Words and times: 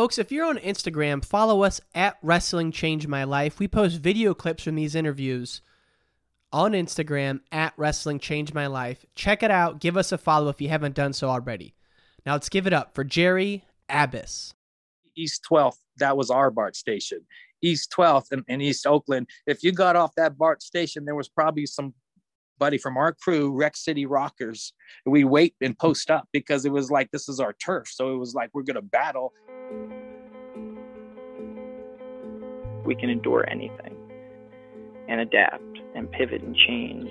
Folks, 0.00 0.16
if 0.16 0.32
you're 0.32 0.46
on 0.46 0.56
Instagram, 0.56 1.22
follow 1.22 1.62
us 1.62 1.78
at 1.94 2.16
Wrestling 2.22 2.72
Change 2.72 3.06
My 3.06 3.24
Life. 3.24 3.58
We 3.58 3.68
post 3.68 3.98
video 3.98 4.32
clips 4.32 4.62
from 4.62 4.76
these 4.76 4.94
interviews 4.94 5.60
on 6.50 6.72
Instagram 6.72 7.40
at 7.52 7.74
Wrestling 7.76 8.18
Change 8.18 8.54
My 8.54 8.66
Life. 8.66 9.04
Check 9.14 9.42
it 9.42 9.50
out. 9.50 9.78
Give 9.78 9.98
us 9.98 10.10
a 10.10 10.16
follow 10.16 10.48
if 10.48 10.58
you 10.58 10.70
haven't 10.70 10.94
done 10.94 11.12
so 11.12 11.28
already. 11.28 11.74
Now 12.24 12.32
let's 12.32 12.48
give 12.48 12.66
it 12.66 12.72
up 12.72 12.94
for 12.94 13.04
Gerry 13.04 13.66
Abas. 13.90 14.54
East 15.16 15.44
12th, 15.50 15.76
that 15.98 16.16
was 16.16 16.30
our 16.30 16.50
BART 16.50 16.76
station. 16.76 17.20
East 17.60 17.92
12th 17.94 18.32
in, 18.32 18.42
in 18.48 18.62
East 18.62 18.86
Oakland. 18.86 19.26
If 19.46 19.62
you 19.62 19.70
got 19.70 19.96
off 19.96 20.14
that 20.14 20.38
BART 20.38 20.62
station, 20.62 21.04
there 21.04 21.14
was 21.14 21.28
probably 21.28 21.66
some 21.66 21.92
buddy 22.58 22.78
from 22.78 22.96
our 22.96 23.12
crew, 23.12 23.50
Rec 23.54 23.76
City 23.76 24.06
Rockers. 24.06 24.72
We 25.04 25.24
wait 25.24 25.56
and 25.60 25.78
post 25.78 26.10
up 26.10 26.26
because 26.32 26.64
it 26.64 26.72
was 26.72 26.90
like 26.90 27.10
this 27.10 27.28
is 27.28 27.38
our 27.38 27.52
turf. 27.52 27.88
So 27.88 28.14
it 28.14 28.16
was 28.16 28.34
like 28.34 28.48
we're 28.54 28.62
gonna 28.62 28.80
battle. 28.80 29.34
We 32.84 32.94
can 32.94 33.10
endure 33.10 33.48
anything 33.48 33.96
and 35.08 35.20
adapt 35.20 35.62
and 35.94 36.10
pivot 36.12 36.42
and 36.42 36.56
change. 36.56 37.10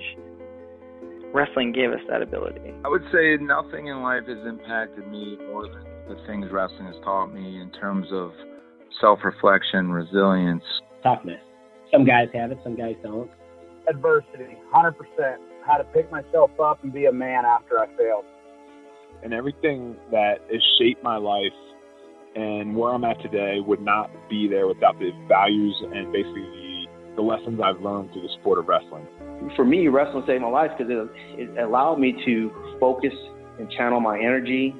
Wrestling 1.32 1.72
gave 1.72 1.90
us 1.90 2.00
that 2.08 2.22
ability. 2.22 2.74
I 2.84 2.88
would 2.88 3.04
say 3.12 3.36
nothing 3.36 3.86
in 3.86 4.02
life 4.02 4.24
has 4.26 4.44
impacted 4.46 5.06
me 5.08 5.38
more 5.46 5.62
than 5.62 5.84
the 6.08 6.16
things 6.26 6.46
wrestling 6.50 6.86
has 6.86 6.96
taught 7.04 7.32
me 7.32 7.60
in 7.60 7.70
terms 7.70 8.08
of 8.10 8.32
self 9.00 9.20
reflection, 9.22 9.92
resilience, 9.92 10.64
toughness. 11.02 11.40
Some 11.92 12.04
guys 12.04 12.28
have 12.34 12.50
it, 12.50 12.58
some 12.64 12.76
guys 12.76 12.96
don't. 13.02 13.30
Adversity, 13.88 14.56
100%. 14.74 14.94
How 15.66 15.76
to 15.76 15.84
pick 15.84 16.10
myself 16.10 16.50
up 16.62 16.82
and 16.82 16.92
be 16.92 17.06
a 17.06 17.12
man 17.12 17.44
after 17.44 17.78
I 17.78 17.86
failed. 17.96 18.24
And 19.22 19.34
everything 19.34 19.96
that 20.10 20.38
has 20.50 20.62
shaped 20.78 21.02
my 21.02 21.16
life 21.16 21.52
and 22.34 22.76
where 22.76 22.92
I'm 22.92 23.04
at 23.04 23.20
today 23.22 23.60
would 23.60 23.80
not 23.80 24.10
be 24.28 24.48
there 24.48 24.66
without 24.66 24.98
the 24.98 25.10
values 25.26 25.74
and 25.92 26.12
basically 26.12 26.42
the, 26.42 26.86
the 27.16 27.22
lessons 27.22 27.60
I've 27.62 27.80
learned 27.80 28.12
through 28.12 28.22
the 28.22 28.32
sport 28.40 28.58
of 28.58 28.68
wrestling. 28.68 29.06
For 29.56 29.64
me, 29.64 29.88
wrestling 29.88 30.24
saved 30.26 30.42
my 30.42 30.48
life 30.48 30.70
because 30.76 30.92
it, 30.92 31.40
it 31.40 31.58
allowed 31.58 31.98
me 31.98 32.12
to 32.24 32.76
focus 32.78 33.14
and 33.58 33.70
channel 33.70 34.00
my 34.00 34.18
energy. 34.18 34.74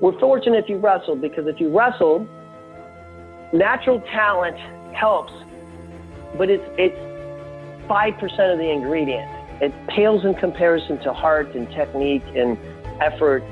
We're 0.00 0.18
fortunate 0.18 0.64
if 0.64 0.68
you 0.68 0.78
wrestled 0.78 1.20
because 1.20 1.46
if 1.46 1.60
you 1.60 1.76
wrestled, 1.76 2.28
natural 3.52 4.00
talent 4.12 4.56
helps, 4.94 5.32
but 6.36 6.50
it's 6.50 6.64
it's 6.76 7.88
five 7.88 8.14
percent 8.18 8.52
of 8.52 8.58
the 8.58 8.70
ingredient. 8.70 9.28
It 9.60 9.72
pales 9.88 10.24
in 10.24 10.34
comparison 10.34 10.98
to 11.02 11.12
heart 11.12 11.54
and 11.54 11.68
technique 11.70 12.22
and 12.36 12.56
effort. 13.00 13.42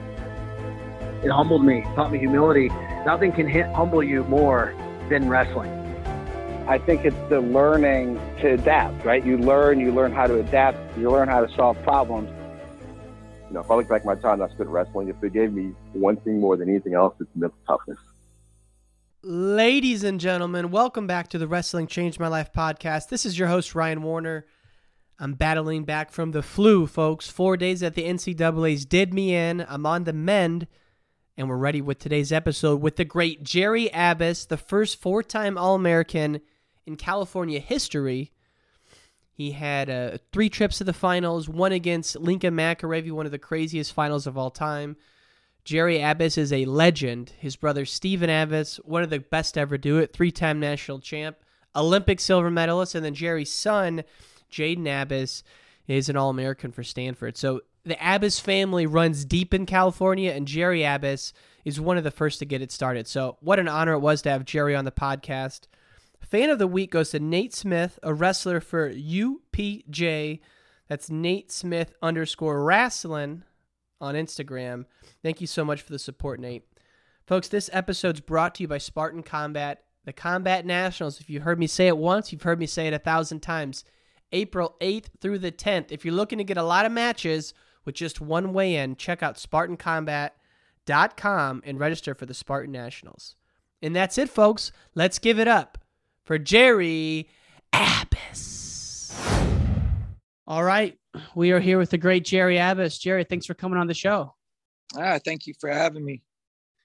It 1.24 1.30
humbled 1.30 1.64
me, 1.64 1.82
taught 1.94 2.12
me 2.12 2.18
humility. 2.18 2.68
Nothing 3.04 3.32
can 3.32 3.48
humble 3.72 4.02
you 4.02 4.24
more 4.24 4.74
than 5.08 5.28
wrestling. 5.28 5.72
I 6.68 6.78
think 6.78 7.04
it's 7.04 7.16
the 7.28 7.40
learning 7.40 8.16
to 8.40 8.54
adapt, 8.54 9.04
right? 9.04 9.24
You 9.24 9.38
learn, 9.38 9.80
you 9.80 9.92
learn 9.92 10.12
how 10.12 10.26
to 10.26 10.38
adapt, 10.40 10.98
you 10.98 11.10
learn 11.10 11.28
how 11.28 11.44
to 11.44 11.54
solve 11.54 11.80
problems. 11.82 12.28
You 13.48 13.54
know, 13.54 13.60
if 13.60 13.70
I 13.70 13.76
look 13.76 13.88
back 13.88 14.00
at 14.00 14.06
my 14.06 14.16
time 14.16 14.42
I 14.42 14.48
spent 14.48 14.68
wrestling, 14.68 15.08
if 15.08 15.22
it 15.22 15.32
gave 15.32 15.52
me 15.52 15.72
one 15.92 16.16
thing 16.16 16.40
more 16.40 16.56
than 16.56 16.68
anything 16.68 16.94
else, 16.94 17.14
it's 17.20 17.30
mental 17.34 17.58
toughness. 17.66 17.98
Ladies 19.22 20.04
and 20.04 20.20
gentlemen, 20.20 20.70
welcome 20.70 21.06
back 21.06 21.28
to 21.28 21.38
the 21.38 21.48
Wrestling 21.48 21.86
Changed 21.86 22.20
My 22.20 22.28
Life 22.28 22.52
podcast. 22.52 23.08
This 23.08 23.24
is 23.24 23.38
your 23.38 23.48
host, 23.48 23.74
Ryan 23.74 24.02
Warner. 24.02 24.46
I'm 25.18 25.34
battling 25.34 25.84
back 25.84 26.10
from 26.12 26.32
the 26.32 26.42
flu, 26.42 26.86
folks. 26.86 27.28
Four 27.28 27.56
days 27.56 27.82
at 27.82 27.94
the 27.94 28.04
NCAA's 28.04 28.84
did 28.84 29.14
me 29.14 29.34
in. 29.34 29.64
I'm 29.68 29.86
on 29.86 30.04
the 30.04 30.12
mend, 30.12 30.66
and 31.36 31.48
we're 31.48 31.56
ready 31.56 31.82
with 31.82 31.98
today's 31.98 32.32
episode 32.32 32.80
with 32.80 32.96
the 32.96 33.04
great 33.04 33.42
Gerry 33.42 33.92
Abas, 33.92 34.46
the 34.46 34.56
first 34.56 35.00
four 35.00 35.22
time 35.22 35.58
All 35.58 35.74
American 35.74 36.40
in 36.86 36.96
California 36.96 37.58
history. 37.58 38.32
He 39.30 39.50
had 39.50 39.90
uh, 39.90 40.18
three 40.32 40.48
trips 40.48 40.78
to 40.78 40.84
the 40.84 40.94
finals, 40.94 41.46
one 41.46 41.72
against 41.72 42.16
Lincoln 42.16 42.54
McIlravy, 42.54 43.12
one 43.12 43.26
of 43.26 43.32
the 43.32 43.38
craziest 43.38 43.92
finals 43.92 44.26
of 44.26 44.38
all 44.38 44.50
time. 44.50 44.96
Gerry 45.62 46.02
Abas 46.02 46.38
is 46.38 46.52
a 46.52 46.64
legend. 46.64 47.32
His 47.38 47.56
brother 47.56 47.84
Stephen 47.84 48.30
Abas, 48.30 48.76
one 48.76 49.02
of 49.02 49.10
the 49.10 49.18
best 49.18 49.54
to 49.54 49.60
ever 49.60 49.76
do 49.76 49.98
it, 49.98 50.14
three 50.14 50.32
time 50.32 50.58
national 50.58 51.00
champ, 51.00 51.36
Olympic 51.74 52.18
silver 52.18 52.50
medalist, 52.50 52.94
and 52.94 53.04
then 53.04 53.14
Gerry's 53.14 53.52
son, 53.52 54.04
Jaden 54.50 54.88
Abas, 54.88 55.42
is 55.86 56.08
an 56.08 56.16
All 56.16 56.30
American 56.30 56.72
for 56.72 56.82
Stanford. 56.82 57.36
So 57.36 57.60
the 57.86 58.04
Abas 58.04 58.40
family 58.40 58.84
runs 58.84 59.24
deep 59.24 59.54
in 59.54 59.64
California, 59.64 60.32
and 60.32 60.48
Gerry 60.48 60.84
Abas 60.84 61.32
is 61.64 61.80
one 61.80 61.96
of 61.96 62.04
the 62.04 62.10
first 62.10 62.40
to 62.40 62.44
get 62.44 62.60
it 62.60 62.72
started. 62.72 63.06
So 63.06 63.36
what 63.40 63.60
an 63.60 63.68
honor 63.68 63.92
it 63.92 64.00
was 64.00 64.22
to 64.22 64.30
have 64.30 64.44
Gerry 64.44 64.74
on 64.74 64.84
the 64.84 64.90
podcast. 64.90 65.68
Fan 66.20 66.50
of 66.50 66.58
the 66.58 66.66
week 66.66 66.90
goes 66.90 67.10
to 67.10 67.20
Nate 67.20 67.54
Smith, 67.54 68.00
a 68.02 68.12
wrestler 68.12 68.60
for 68.60 68.92
UPJ. 68.92 70.40
That's 70.88 71.08
Nate 71.08 71.52
Smith 71.52 71.94
underscore 72.02 72.64
wrestling 72.64 73.44
on 74.00 74.16
Instagram. 74.16 74.86
Thank 75.22 75.40
you 75.40 75.46
so 75.46 75.64
much 75.64 75.82
for 75.82 75.92
the 75.92 75.98
support, 76.00 76.40
Nate. 76.40 76.64
Folks, 77.24 77.46
this 77.46 77.70
episode's 77.72 78.20
brought 78.20 78.56
to 78.56 78.64
you 78.64 78.68
by 78.68 78.78
Spartan 78.78 79.22
Combat, 79.22 79.84
the 80.04 80.12
Combat 80.12 80.66
Nationals. 80.66 81.20
If 81.20 81.30
you 81.30 81.40
heard 81.40 81.60
me 81.60 81.68
say 81.68 81.86
it 81.86 81.96
once, 81.96 82.32
you've 82.32 82.42
heard 82.42 82.58
me 82.58 82.66
say 82.66 82.88
it 82.88 82.94
a 82.94 82.98
thousand 82.98 83.40
times. 83.40 83.84
April 84.32 84.74
8th 84.80 85.06
through 85.20 85.38
the 85.38 85.52
10th. 85.52 85.92
If 85.92 86.04
you're 86.04 86.14
looking 86.14 86.38
to 86.38 86.44
get 86.44 86.56
a 86.56 86.64
lot 86.64 86.84
of 86.84 86.90
matches 86.90 87.54
with 87.86 87.94
just 87.94 88.20
one 88.20 88.52
way 88.52 88.76
in, 88.76 88.96
check 88.96 89.22
out 89.22 89.36
SpartanCombat.com 89.36 91.62
and 91.64 91.80
register 91.80 92.14
for 92.14 92.26
the 92.26 92.34
Spartan 92.34 92.72
Nationals. 92.72 93.36
And 93.80 93.96
that's 93.96 94.18
it, 94.18 94.28
folks. 94.28 94.72
Let's 94.94 95.18
give 95.18 95.38
it 95.38 95.48
up 95.48 95.78
for 96.24 96.36
Gerry 96.38 97.30
Abas. 97.72 99.14
All 100.46 100.64
right. 100.64 100.98
We 101.34 101.52
are 101.52 101.60
here 101.60 101.78
with 101.78 101.88
the 101.90 101.98
great 101.98 102.24
Gerry 102.24 102.60
Abas. 102.60 102.98
Gerry, 102.98 103.24
thanks 103.24 103.46
for 103.46 103.54
coming 103.54 103.78
on 103.78 103.86
the 103.86 103.94
show. 103.94 104.34
Ah, 104.96 105.18
thank 105.24 105.46
you 105.46 105.54
for 105.58 105.70
having 105.70 106.04
me. 106.04 106.22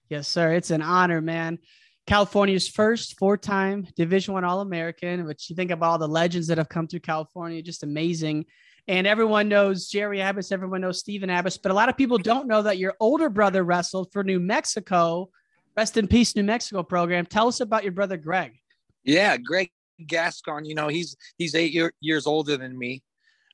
Yes, 0.09 0.27
sir. 0.27 0.53
It's 0.53 0.71
an 0.71 0.81
honor, 0.81 1.21
man. 1.21 1.59
California's 2.07 2.67
first 2.67 3.19
four-time 3.19 3.87
Division 3.95 4.33
One 4.33 4.43
All-American. 4.43 5.25
Which 5.25 5.47
you 5.49 5.55
think 5.55 5.71
about 5.71 5.91
all 5.91 5.99
the 5.99 6.07
legends 6.07 6.47
that 6.47 6.57
have 6.57 6.69
come 6.69 6.87
through 6.87 7.01
California, 7.01 7.61
just 7.61 7.83
amazing. 7.83 8.45
And 8.87 9.05
everyone 9.05 9.47
knows 9.47 9.87
Gerry 9.87 10.21
Abas. 10.21 10.51
Everyone 10.51 10.81
knows 10.81 10.99
Stephen 10.99 11.29
Abas, 11.29 11.57
but 11.57 11.71
a 11.71 11.75
lot 11.75 11.89
of 11.89 11.97
people 11.97 12.17
don't 12.17 12.47
know 12.47 12.61
that 12.63 12.77
your 12.77 12.95
older 12.99 13.29
brother 13.29 13.63
wrestled 13.63 14.11
for 14.11 14.23
New 14.23 14.39
Mexico. 14.39 15.29
Rest 15.77 15.97
in 15.97 16.07
peace, 16.07 16.35
New 16.35 16.43
Mexico 16.43 16.83
program. 16.83 17.25
Tell 17.25 17.47
us 17.47 17.59
about 17.59 17.83
your 17.83 17.93
brother 17.93 18.17
Greg. 18.17 18.53
Yeah, 19.03 19.37
Greg 19.37 19.71
Gascon. 20.07 20.65
You 20.65 20.75
know, 20.75 20.87
he's 20.87 21.15
he's 21.37 21.55
eight 21.55 21.71
year, 21.71 21.93
years 22.01 22.27
older 22.27 22.57
than 22.57 22.77
me. 22.77 23.01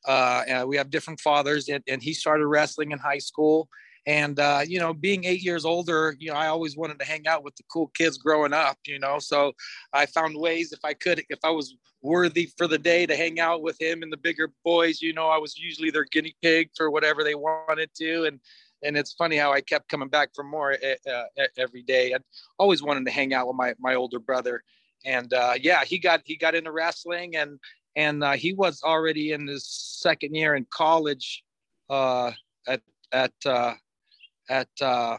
Uh, 0.05 0.63
we 0.65 0.77
have 0.77 0.89
different 0.89 1.19
fathers, 1.19 1.67
and, 1.67 1.83
and 1.87 2.01
he 2.01 2.13
started 2.13 2.47
wrestling 2.47 2.91
in 2.91 2.99
high 2.99 3.17
school 3.17 3.67
and 4.07 4.39
uh, 4.39 4.61
you 4.65 4.79
know 4.79 4.93
being 4.93 5.25
eight 5.25 5.43
years 5.43 5.65
older 5.65 6.15
you 6.17 6.31
know 6.31 6.37
i 6.37 6.47
always 6.47 6.75
wanted 6.75 6.97
to 6.97 7.05
hang 7.05 7.27
out 7.27 7.43
with 7.43 7.55
the 7.57 7.63
cool 7.71 7.91
kids 7.93 8.17
growing 8.17 8.53
up 8.53 8.77
you 8.87 8.97
know 8.97 9.19
so 9.19 9.51
i 9.93 10.05
found 10.05 10.35
ways 10.35 10.71
if 10.71 10.79
i 10.83 10.93
could 10.93 11.23
if 11.29 11.39
i 11.43 11.49
was 11.51 11.75
worthy 12.01 12.49
for 12.57 12.67
the 12.67 12.77
day 12.77 13.05
to 13.05 13.15
hang 13.15 13.39
out 13.39 13.61
with 13.61 13.79
him 13.81 14.01
and 14.01 14.11
the 14.11 14.17
bigger 14.17 14.51
boys 14.63 15.01
you 15.01 15.13
know 15.13 15.27
i 15.27 15.37
was 15.37 15.57
usually 15.57 15.91
their 15.91 16.05
guinea 16.05 16.35
pig 16.41 16.69
for 16.75 16.89
whatever 16.89 17.23
they 17.23 17.35
wanted 17.35 17.89
to. 17.95 18.25
And 18.25 18.39
and 18.83 18.95
it's 18.95 19.13
funny 19.13 19.37
how 19.37 19.51
i 19.51 19.61
kept 19.61 19.89
coming 19.89 20.09
back 20.09 20.29
for 20.33 20.43
more 20.43 20.73
uh, 20.73 21.23
every 21.57 21.81
day. 21.81 22.13
I 22.13 22.17
always 22.59 22.83
wanted 22.83 23.05
to 23.05 23.11
hang 23.11 23.33
out 23.33 23.47
with 23.47 23.55
my 23.55 23.73
my 23.79 23.95
older 23.95 24.19
brother. 24.19 24.63
And 25.05 25.33
uh, 25.33 25.53
yeah 25.59 25.83
he 25.83 25.99
got 25.99 26.21
he 26.25 26.35
got 26.35 26.55
into 26.55 26.71
wrestling 26.71 27.35
and 27.35 27.59
and 27.95 28.23
uh, 28.23 28.33
he 28.33 28.53
was 28.53 28.81
already 28.83 29.31
in 29.31 29.47
his 29.47 29.65
second 29.67 30.35
year 30.35 30.55
in 30.55 30.65
college 30.69 31.43
uh, 31.89 32.31
at 32.67 32.81
at 33.11 33.33
uh, 33.45 33.73
at 34.49 34.69
uh, 34.81 35.17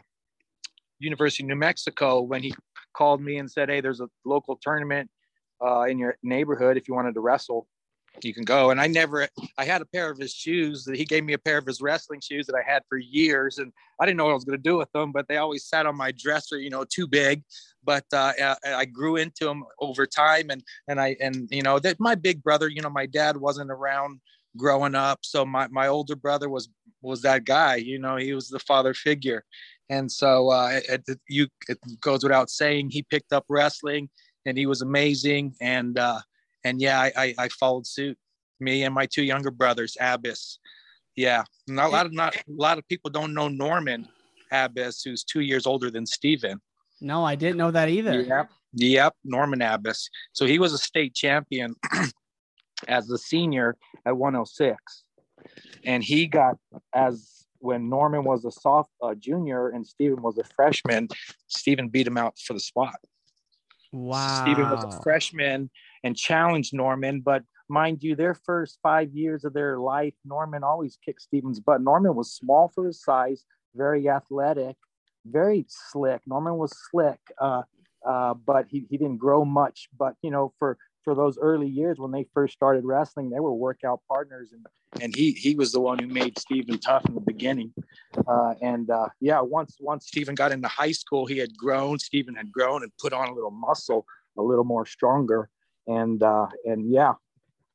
University 0.99 1.45
of 1.45 1.49
New 1.49 1.57
Mexico 1.57 2.21
when 2.21 2.43
he 2.43 2.55
called 2.95 3.21
me 3.21 3.39
and 3.39 3.51
said, 3.51 3.69
"Hey, 3.69 3.81
there's 3.81 4.01
a 4.01 4.09
local 4.25 4.57
tournament 4.57 5.11
uh, 5.65 5.83
in 5.83 5.99
your 5.99 6.17
neighborhood. 6.23 6.77
If 6.77 6.89
you 6.89 6.95
wanted 6.95 7.15
to 7.15 7.21
wrestle, 7.21 7.67
you 8.23 8.35
can 8.35 8.45
go." 8.45 8.71
And 8.71 8.81
I 8.81 8.87
never, 8.87 9.29
I 9.57 9.65
had 9.65 9.83
a 9.83 9.87
pair 9.87 10.11
of 10.11 10.19
his 10.19 10.33
shoes 10.33 10.85
that 10.85 10.97
he 10.97 11.05
gave 11.05 11.25
me 11.25 11.35
a 11.35 11.39
pair 11.39 11.59
of 11.59 11.67
his 11.67 11.81
wrestling 11.81 12.21
shoes 12.21 12.47
that 12.47 12.57
I 12.57 12.69
had 12.69 12.83
for 12.89 12.99
years, 12.99 13.59
and 13.59 13.73
I 14.01 14.07
didn't 14.07 14.19
know 14.19 14.25
what 14.25 14.33
I 14.33 14.35
was 14.35 14.45
going 14.45 14.59
to 14.59 14.63
do 14.63 14.77
with 14.77 14.91
them, 14.93 15.13
but 15.13 15.29
they 15.29 15.37
always 15.37 15.65
sat 15.65 15.87
on 15.87 15.97
my 15.97 16.13
dresser, 16.13 16.59
you 16.59 16.71
know, 16.71 16.85
too 16.85 17.07
big. 17.07 17.43
But 17.85 18.05
uh, 18.13 18.33
I 18.67 18.85
grew 18.85 19.17
into 19.17 19.45
them 19.45 19.65
over 19.81 20.07
time, 20.07 20.51
and 20.51 20.63
and 20.89 21.01
I 21.01 21.17
and 21.21 21.49
you 21.51 21.63
know 21.63 21.79
that 21.79 22.01
my 22.01 22.15
big 22.15 22.43
brother, 22.43 22.69
you 22.69 22.83
know, 22.83 22.91
my 22.91 23.07
dad 23.07 23.37
wasn't 23.37 23.71
around 23.71 24.21
growing 24.59 24.95
up, 24.95 25.21
so 25.23 25.47
my 25.47 25.69
my 25.69 25.87
older 25.87 26.17
brother 26.17 26.49
was 26.49 26.69
was 27.01 27.23
that 27.23 27.45
guy. 27.45 27.77
You 27.77 27.99
know, 27.99 28.17
he 28.17 28.35
was 28.35 28.49
the 28.49 28.59
father 28.59 28.93
figure, 28.93 29.45
and 29.89 30.11
so 30.11 30.51
uh, 30.51 30.81
it, 30.89 31.03
it, 31.07 31.21
you 31.29 31.47
it 31.69 31.79
goes 32.01 32.23
without 32.23 32.51
saying 32.51 32.91
he 32.91 33.03
picked 33.03 33.33
up 33.33 33.45
wrestling, 33.49 34.11
and 34.45 34.59
he 34.59 34.67
was 34.67 34.83
amazing. 34.83 35.55
And 35.61 35.99
uh, 35.99 36.21
and 36.65 36.81
yeah, 36.81 37.01
I, 37.01 37.13
I, 37.17 37.35
I 37.39 37.49
followed 37.49 37.87
suit. 37.87 38.19
Me 38.61 38.83
and 38.83 38.95
my 38.95 39.07
two 39.07 39.23
younger 39.23 39.53
brothers, 39.53 39.97
Abas. 40.01 40.59
Yeah, 41.17 41.45
not 41.67 41.87
a 41.87 41.93
lot 41.93 42.07
of 42.07 42.13
not 42.13 42.37
a 42.37 42.43
lot 42.49 42.79
of 42.79 42.87
people 42.89 43.11
don't 43.11 43.35
know 43.35 43.49
Norman 43.49 44.09
Abas, 44.53 45.03
who's 45.03 45.25
two 45.25 45.41
years 45.41 45.67
older 45.67 45.91
than 45.91 46.07
Stephen. 46.07 46.61
No, 47.01 47.25
I 47.25 47.35
didn't 47.35 47.57
know 47.57 47.71
that 47.71 47.89
either. 47.89 48.23
Yep. 48.23 48.51
Yep. 48.75 49.15
Norman 49.25 49.63
Abas. 49.63 50.11
So 50.33 50.47
he 50.47 50.59
was 50.59 50.73
a 50.73 50.79
state 50.79 51.15
champion 51.15 51.75
as 52.87 53.07
the 53.07 53.19
senior 53.19 53.77
at 54.07 54.17
106. 54.17 55.05
And 55.85 56.03
he 56.03 56.27
got 56.27 56.57
as 56.95 57.47
when 57.61 57.89
Norman 57.89 58.25
was 58.25 58.45
a 58.45 58.51
soft 58.51 58.91
uh, 59.03 59.15
junior 59.15 59.69
and 59.69 59.87
Stephen 59.87 60.23
was 60.23 60.39
a 60.39 60.45
freshman, 60.45 61.09
Stephen 61.49 61.89
beat 61.89 62.07
him 62.07 62.17
out 62.17 62.39
for 62.39 62.53
the 62.53 62.61
spot. 62.61 62.97
Wow. 63.93 64.45
Stephen 64.45 64.71
was 64.71 64.85
a 64.85 65.03
freshman 65.03 65.71
and 66.05 66.17
challenged 66.17 66.75
Norman, 66.75 67.21
but 67.21 67.43
mind 67.69 68.03
you, 68.03 68.15
their 68.15 68.35
first 68.35 68.79
five 68.83 69.13
years 69.13 69.45
of 69.45 69.53
their 69.55 69.79
life, 69.79 70.15
Norman 70.25 70.63
always 70.63 70.99
kicked 71.05 71.23
Stephen's 71.23 71.61
butt. 71.61 71.81
Norman 71.81 72.15
was 72.15 72.33
small 72.33 72.69
for 72.69 72.87
his 72.87 73.03
size, 73.03 73.45
very 73.75 74.09
athletic, 74.09 74.77
very 75.27 75.67
slick. 75.69 76.21
Norman 76.27 76.57
was 76.57 76.77
slick, 76.91 77.19
uh, 77.41 77.63
uh, 78.07 78.35
but 78.35 78.67
he, 78.69 78.87
he 78.89 78.97
didn't 78.97 79.19
grow 79.19 79.45
much. 79.45 79.89
But 79.99 80.15
you 80.23 80.31
know, 80.31 80.53
for 80.59 80.79
for 81.05 81.15
those 81.15 81.39
early 81.39 81.69
years 81.69 81.99
when 81.99 82.11
they 82.11 82.27
first 82.35 82.55
started 82.55 82.85
wrestling, 82.85 83.31
they 83.31 83.41
were 83.41 83.53
workout 83.53 84.01
partners, 84.09 84.53
and 84.53 84.67
and 85.03 85.15
he 85.15 85.33
he 85.33 85.55
was 85.55 85.73
the 85.73 85.81
one 85.81 85.99
who 85.99 86.07
made 86.07 86.39
Stephen 86.39 86.79
tough 86.79 87.05
in 87.07 87.15
the 87.15 87.21
beginning. 87.21 87.73
Uh, 88.27 88.55
and 88.63 88.91
uh, 88.91 89.09
yeah, 89.21 89.41
once 89.41 89.77
once 89.81 90.07
Stephen 90.07 90.35
got 90.35 90.53
into 90.53 90.69
high 90.69 90.93
school, 90.93 91.27
he 91.27 91.39
had 91.39 91.57
grown. 91.57 91.99
Stephen 91.99 92.35
had 92.35 92.51
grown 92.51 92.83
and 92.83 92.93
put 92.99 93.13
on 93.13 93.29
a 93.29 93.35
little 93.35 93.51
muscle, 93.51 94.07
a 94.37 94.43
little 94.43 94.65
more 94.65 94.87
stronger, 94.87 95.49
and 95.87 96.23
uh, 96.23 96.47
and 96.65 96.91
yeah, 96.91 97.15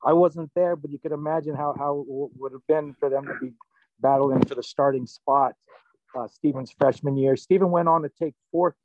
I 0.05 0.13
wasn't 0.13 0.51
there, 0.55 0.75
but 0.75 0.91
you 0.91 0.99
could 0.99 1.11
imagine 1.11 1.55
how 1.55 1.75
how 1.77 1.99
it 1.99 2.31
would 2.39 2.51
have 2.51 2.67
been 2.67 2.95
for 2.99 3.09
them 3.09 3.25
to 3.25 3.33
be 3.41 3.53
battling 3.99 4.43
for 4.45 4.55
the 4.55 4.63
starting 4.63 5.05
spot. 5.05 5.53
Uh, 6.15 6.27
Stephen's 6.27 6.71
freshman 6.71 7.17
year, 7.17 7.35
Stephen 7.35 7.71
went 7.71 7.87
on 7.87 8.03
to 8.03 8.09
take 8.09 8.35
fourth 8.51 8.75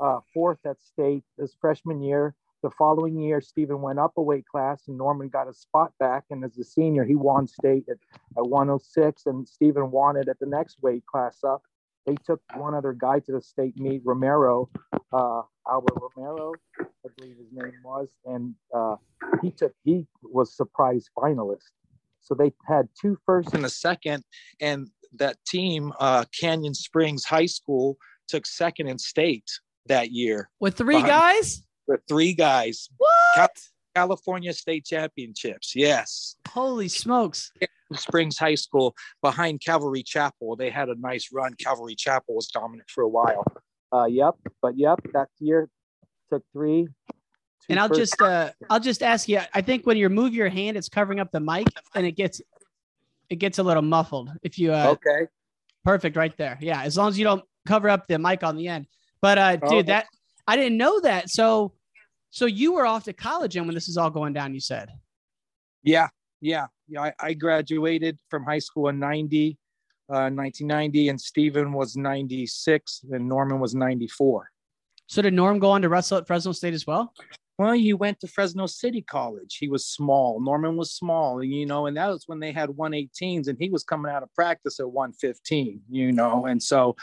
uh, 0.00 0.20
fourth 0.32 0.58
at 0.66 0.76
state 0.82 1.22
his 1.38 1.56
freshman 1.60 2.02
year. 2.02 2.34
The 2.64 2.70
following 2.70 3.20
year, 3.20 3.42
Stephen 3.42 3.82
went 3.82 3.98
up 3.98 4.12
a 4.16 4.22
weight 4.22 4.46
class 4.46 4.84
and 4.88 4.96
Norman 4.96 5.28
got 5.28 5.50
a 5.50 5.52
spot 5.52 5.92
back. 6.00 6.24
And 6.30 6.42
as 6.42 6.56
a 6.56 6.64
senior, 6.64 7.04
he 7.04 7.14
won 7.14 7.46
state 7.46 7.84
at, 7.90 7.98
at 8.38 8.46
106, 8.46 9.26
and 9.26 9.46
Stephen 9.46 9.90
won 9.90 10.16
it 10.16 10.30
at 10.30 10.38
the 10.38 10.46
next 10.46 10.78
weight 10.80 11.04
class 11.04 11.44
up. 11.46 11.60
They 12.06 12.14
took 12.24 12.40
one 12.56 12.74
other 12.74 12.94
guy 12.94 13.18
to 13.18 13.32
the 13.32 13.42
state 13.42 13.76
meet, 13.76 14.00
Romero, 14.02 14.70
uh, 15.12 15.42
Albert 15.70 15.98
Romero, 16.16 16.52
I 16.80 17.08
believe 17.18 17.36
his 17.36 17.52
name 17.52 17.74
was, 17.84 18.08
and 18.24 18.54
uh, 18.74 18.96
he 19.42 19.50
took 19.50 19.74
he 19.84 20.06
was 20.22 20.56
surprise 20.56 21.10
finalist. 21.18 21.68
So 22.22 22.34
they 22.34 22.54
had 22.66 22.88
two 22.98 23.18
first 23.26 23.52
and 23.52 23.66
a 23.66 23.70
second, 23.70 24.24
and 24.58 24.88
that 25.16 25.36
team, 25.46 25.92
uh, 26.00 26.24
Canyon 26.40 26.72
Springs 26.72 27.26
High 27.26 27.44
School, 27.44 27.98
took 28.26 28.46
second 28.46 28.86
in 28.86 28.98
state 28.98 29.50
that 29.86 30.12
year 30.12 30.48
with 30.60 30.78
three 30.78 30.94
behind, 30.94 31.10
guys. 31.10 31.62
With 31.86 32.00
three 32.08 32.34
guys. 32.34 32.88
What? 32.96 33.50
California 33.94 34.52
State 34.52 34.84
Championships. 34.84 35.74
Yes. 35.76 36.36
Holy 36.48 36.88
smokes. 36.88 37.52
Springs 37.94 38.38
High 38.38 38.54
School 38.56 38.94
behind 39.22 39.60
Calvary 39.60 40.02
Chapel. 40.02 40.56
They 40.56 40.70
had 40.70 40.88
a 40.88 40.94
nice 40.96 41.28
run. 41.32 41.54
Calvary 41.54 41.94
Chapel 41.94 42.34
was 42.34 42.48
dominant 42.48 42.90
for 42.90 43.02
a 43.02 43.08
while. 43.08 43.44
Uh, 43.92 44.06
yep, 44.06 44.34
but 44.60 44.76
yep, 44.76 44.98
that 45.12 45.28
year 45.38 45.68
took 46.32 46.42
three. 46.52 46.88
And 47.68 47.78
I'll 47.78 47.88
just 47.88 48.20
uh, 48.20 48.50
I'll 48.68 48.80
just 48.80 49.02
ask 49.02 49.28
you. 49.28 49.40
I 49.54 49.60
think 49.60 49.86
when 49.86 49.96
you 49.96 50.08
move 50.08 50.34
your 50.34 50.48
hand, 50.48 50.76
it's 50.76 50.88
covering 50.88 51.20
up 51.20 51.30
the 51.30 51.40
mic, 51.40 51.68
and 51.94 52.04
it 52.04 52.12
gets 52.12 52.42
it 53.30 53.36
gets 53.36 53.58
a 53.58 53.62
little 53.62 53.82
muffled. 53.82 54.32
If 54.42 54.58
you 54.58 54.72
uh, 54.72 54.88
okay, 54.92 55.28
perfect, 55.84 56.16
right 56.16 56.36
there. 56.36 56.58
Yeah, 56.60 56.82
as 56.82 56.96
long 56.96 57.08
as 57.08 57.18
you 57.18 57.24
don't 57.24 57.44
cover 57.66 57.88
up 57.88 58.06
the 58.08 58.18
mic 58.18 58.42
on 58.42 58.56
the 58.56 58.68
end. 58.68 58.86
But 59.22 59.38
uh, 59.38 59.56
dude, 59.56 59.72
oh. 59.72 59.82
that 59.82 60.06
I 60.46 60.56
didn't 60.56 60.76
know 60.76 61.00
that. 61.00 61.30
So, 61.30 61.72
so 62.34 62.46
you 62.46 62.72
were 62.72 62.84
off 62.84 63.04
to 63.04 63.12
college, 63.12 63.54
and 63.54 63.64
when 63.64 63.76
this 63.76 63.88
is 63.88 63.96
all 63.96 64.10
going 64.10 64.32
down, 64.32 64.54
you 64.54 64.60
said. 64.60 64.90
Yeah, 65.84 66.08
yeah, 66.40 66.66
yeah. 66.88 67.02
I, 67.02 67.12
I 67.20 67.34
graduated 67.34 68.18
from 68.28 68.42
high 68.42 68.58
school 68.58 68.88
in 68.88 68.98
90, 68.98 69.56
uh, 70.10 70.34
1990, 70.34 71.10
and 71.10 71.20
Stephen 71.20 71.72
was 71.72 71.96
96, 71.96 73.04
and 73.12 73.28
Norman 73.28 73.60
was 73.60 73.76
94. 73.76 74.50
So 75.06 75.22
did 75.22 75.32
Norm 75.32 75.60
go 75.60 75.70
on 75.70 75.82
to 75.82 75.88
wrestle 75.88 76.18
at 76.18 76.26
Fresno 76.26 76.50
State 76.50 76.74
as 76.74 76.88
well? 76.88 77.14
Well, 77.56 77.74
he 77.74 77.92
went 77.92 78.18
to 78.18 78.26
Fresno 78.26 78.66
City 78.66 79.00
College. 79.00 79.58
He 79.60 79.68
was 79.68 79.86
small. 79.86 80.40
Norman 80.40 80.74
was 80.74 80.90
small, 80.90 81.40
you 81.40 81.66
know, 81.66 81.86
and 81.86 81.96
that 81.96 82.08
was 82.08 82.24
when 82.26 82.40
they 82.40 82.50
had 82.50 82.68
118s, 82.68 83.46
and 83.46 83.56
he 83.60 83.70
was 83.70 83.84
coming 83.84 84.10
out 84.10 84.24
of 84.24 84.34
practice 84.34 84.80
at 84.80 84.90
115, 84.90 85.82
you 85.88 86.10
know, 86.10 86.46
and 86.46 86.60
so 86.60 86.96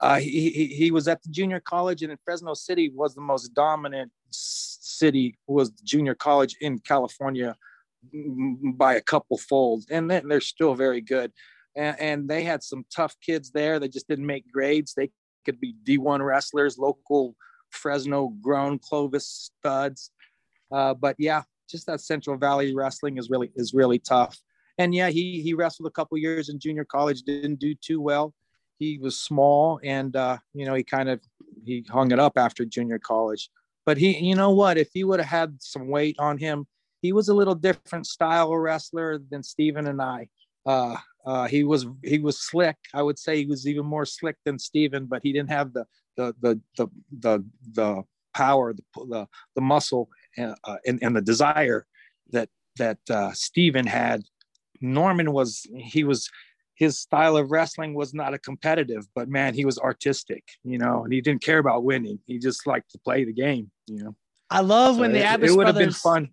uh, 0.00 0.16
he, 0.16 0.66
he, 0.66 0.90
was 0.90 1.08
at 1.08 1.22
the 1.22 1.30
junior 1.30 1.60
college, 1.60 2.02
and 2.02 2.12
in 2.12 2.18
Fresno 2.22 2.52
City 2.52 2.92
was 2.94 3.14
the 3.14 3.20
most 3.22 3.48
dominant 3.54 4.12
city 4.30 5.38
was 5.46 5.70
junior 5.84 6.14
college 6.14 6.56
in 6.60 6.78
California 6.80 7.56
by 8.74 8.94
a 8.94 9.00
couple 9.00 9.38
folds, 9.38 9.86
and 9.90 10.10
they're 10.10 10.40
still 10.40 10.74
very 10.74 11.00
good. 11.00 11.32
And, 11.74 12.00
and 12.00 12.28
they 12.28 12.42
had 12.42 12.62
some 12.62 12.84
tough 12.94 13.16
kids 13.24 13.50
there 13.50 13.78
that 13.78 13.92
just 13.92 14.08
didn't 14.08 14.26
make 14.26 14.50
grades. 14.52 14.92
They 14.94 15.10
could 15.46 15.60
be 15.60 15.74
D1 15.84 16.24
wrestlers, 16.24 16.78
local 16.78 17.34
Fresno 17.70 18.28
grown 18.42 18.78
Clovis 18.78 19.50
studs. 19.60 20.10
Uh, 20.70 20.92
but 20.92 21.16
yeah, 21.18 21.42
just 21.70 21.86
that 21.86 22.00
Central 22.02 22.36
Valley 22.36 22.74
wrestling 22.74 23.16
is 23.16 23.30
really 23.30 23.50
is 23.56 23.72
really 23.72 23.98
tough. 23.98 24.38
And 24.76 24.94
yeah, 24.94 25.08
he 25.08 25.40
he 25.40 25.54
wrestled 25.54 25.88
a 25.88 25.92
couple 25.92 26.18
years 26.18 26.50
in 26.50 26.58
junior 26.58 26.84
college, 26.84 27.22
didn't 27.22 27.60
do 27.60 27.74
too 27.74 28.00
well 28.00 28.34
he 28.78 28.98
was 28.98 29.18
small 29.18 29.80
and 29.82 30.16
uh, 30.16 30.38
you 30.54 30.66
know 30.66 30.74
he 30.74 30.82
kind 30.82 31.08
of 31.08 31.20
he 31.64 31.84
hung 31.88 32.12
it 32.12 32.18
up 32.18 32.36
after 32.36 32.64
junior 32.64 32.98
college 32.98 33.50
but 33.84 33.96
he 33.96 34.16
you 34.18 34.34
know 34.34 34.50
what 34.50 34.78
if 34.78 34.88
he 34.92 35.04
would 35.04 35.20
have 35.20 35.28
had 35.28 35.56
some 35.60 35.88
weight 35.88 36.16
on 36.18 36.38
him 36.38 36.66
he 37.02 37.12
was 37.12 37.28
a 37.28 37.34
little 37.34 37.54
different 37.54 38.06
style 38.06 38.52
of 38.52 38.58
wrestler 38.58 39.20
than 39.30 39.42
Stephen 39.42 39.86
and 39.86 40.00
I. 40.02 40.28
Uh, 40.64 40.96
uh, 41.24 41.46
he 41.46 41.62
was 41.64 41.86
he 42.02 42.18
was 42.18 42.40
slick. 42.40 42.76
I 42.94 43.02
would 43.02 43.18
say 43.18 43.36
he 43.36 43.46
was 43.46 43.66
even 43.66 43.86
more 43.86 44.04
slick 44.04 44.36
than 44.44 44.58
Stephen, 44.58 45.06
but 45.06 45.22
he 45.22 45.32
didn't 45.32 45.50
have 45.50 45.72
the 45.72 45.84
the 46.16 46.34
the 46.40 46.60
the 46.76 46.88
the, 47.20 47.44
the 47.72 48.02
power, 48.34 48.72
the, 48.72 48.82
the 49.08 49.26
the 49.54 49.60
muscle, 49.60 50.08
uh, 50.38 50.54
and, 50.86 50.98
and 51.02 51.14
the 51.14 51.22
desire 51.22 51.86
that 52.30 52.48
that 52.76 52.98
uh, 53.10 53.32
Stephen 53.32 53.86
had. 53.86 54.22
Norman 54.82 55.32
was 55.32 55.66
he 55.74 56.04
was 56.04 56.28
his 56.76 57.00
style 57.00 57.36
of 57.36 57.50
wrestling 57.50 57.94
was 57.94 58.12
not 58.14 58.34
a 58.34 58.38
competitive, 58.38 59.06
but 59.14 59.28
man, 59.28 59.54
he 59.54 59.64
was 59.64 59.78
artistic, 59.78 60.44
you 60.62 60.78
know, 60.78 61.04
and 61.04 61.12
he 61.12 61.20
didn't 61.20 61.42
care 61.42 61.58
about 61.58 61.84
winning. 61.84 62.18
He 62.26 62.38
just 62.38 62.66
liked 62.66 62.90
to 62.92 62.98
play 62.98 63.24
the 63.24 63.32
game, 63.32 63.70
you 63.86 64.04
know. 64.04 64.14
I 64.50 64.60
love 64.60 64.96
so 64.96 65.00
when 65.00 65.12
the 65.12 65.26
Abas 65.26 65.50
it 65.50 65.56
would 65.56 65.66
have 65.66 65.76
been 65.76 65.90
fun. 65.90 66.28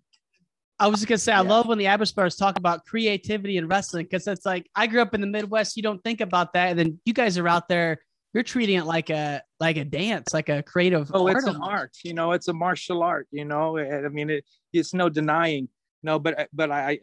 I 0.78 0.88
was 0.88 1.00
just 1.00 1.08
gonna 1.08 1.18
say, 1.18 1.32
I 1.32 1.40
love 1.40 1.66
when 1.66 1.78
the 1.78 1.88
Abas 1.88 2.12
brothers 2.12 2.36
talk 2.36 2.58
about 2.58 2.84
creativity 2.84 3.56
and 3.56 3.68
wrestling 3.68 4.04
because 4.04 4.26
it's 4.26 4.44
like 4.44 4.68
I 4.76 4.86
grew 4.86 5.00
up 5.00 5.14
in 5.14 5.20
the 5.20 5.26
Midwest. 5.26 5.76
You 5.76 5.82
don't 5.82 6.02
think 6.04 6.20
about 6.20 6.52
that, 6.52 6.70
and 6.70 6.78
then 6.78 7.00
you 7.04 7.14
guys 7.14 7.38
are 7.38 7.48
out 7.48 7.68
there. 7.68 8.00
You're 8.34 8.42
treating 8.42 8.76
it 8.76 8.84
like 8.84 9.08
a 9.08 9.40
like 9.60 9.76
a 9.78 9.84
dance, 9.84 10.34
like 10.34 10.48
a 10.50 10.62
creative. 10.62 11.10
Oh, 11.14 11.26
art 11.26 11.38
it's 11.38 11.46
an 11.46 11.56
art. 11.62 11.92
You 12.04 12.12
know, 12.12 12.32
it's 12.32 12.48
a 12.48 12.52
martial 12.52 13.02
art. 13.02 13.28
You 13.30 13.44
know, 13.44 13.78
I 13.78 14.08
mean, 14.08 14.30
it, 14.30 14.44
it's 14.72 14.92
no 14.92 15.08
denying. 15.08 15.68
No, 16.02 16.18
but 16.18 16.48
but 16.52 16.70
I, 16.70 16.98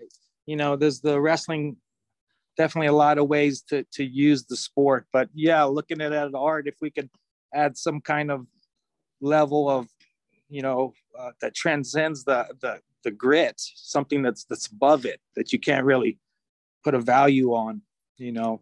you 0.45 0.57
know, 0.57 0.75
there's 0.75 1.01
the 1.01 1.19
wrestling 1.19 1.77
definitely 2.57 2.87
a 2.87 2.93
lot 2.93 3.17
of 3.17 3.27
ways 3.27 3.61
to 3.69 3.83
to 3.93 4.03
use 4.03 4.45
the 4.45 4.57
sport. 4.57 5.07
But 5.11 5.29
yeah, 5.33 5.63
looking 5.63 6.01
at 6.01 6.11
it 6.13 6.35
art, 6.35 6.67
if 6.67 6.75
we 6.81 6.91
could 6.91 7.09
add 7.53 7.77
some 7.77 8.01
kind 8.01 8.31
of 8.31 8.47
level 9.21 9.69
of 9.69 9.87
you 10.49 10.61
know 10.61 10.93
uh, 11.17 11.31
that 11.41 11.55
transcends 11.55 12.23
the 12.23 12.47
the 12.61 12.79
the 13.03 13.11
grit, 13.11 13.55
something 13.57 14.21
that's 14.21 14.43
that's 14.45 14.67
above 14.67 15.05
it 15.05 15.19
that 15.35 15.51
you 15.51 15.59
can't 15.59 15.85
really 15.85 16.19
put 16.83 16.93
a 16.93 16.99
value 16.99 17.53
on. 17.53 17.81
You 18.17 18.31
know, 18.31 18.61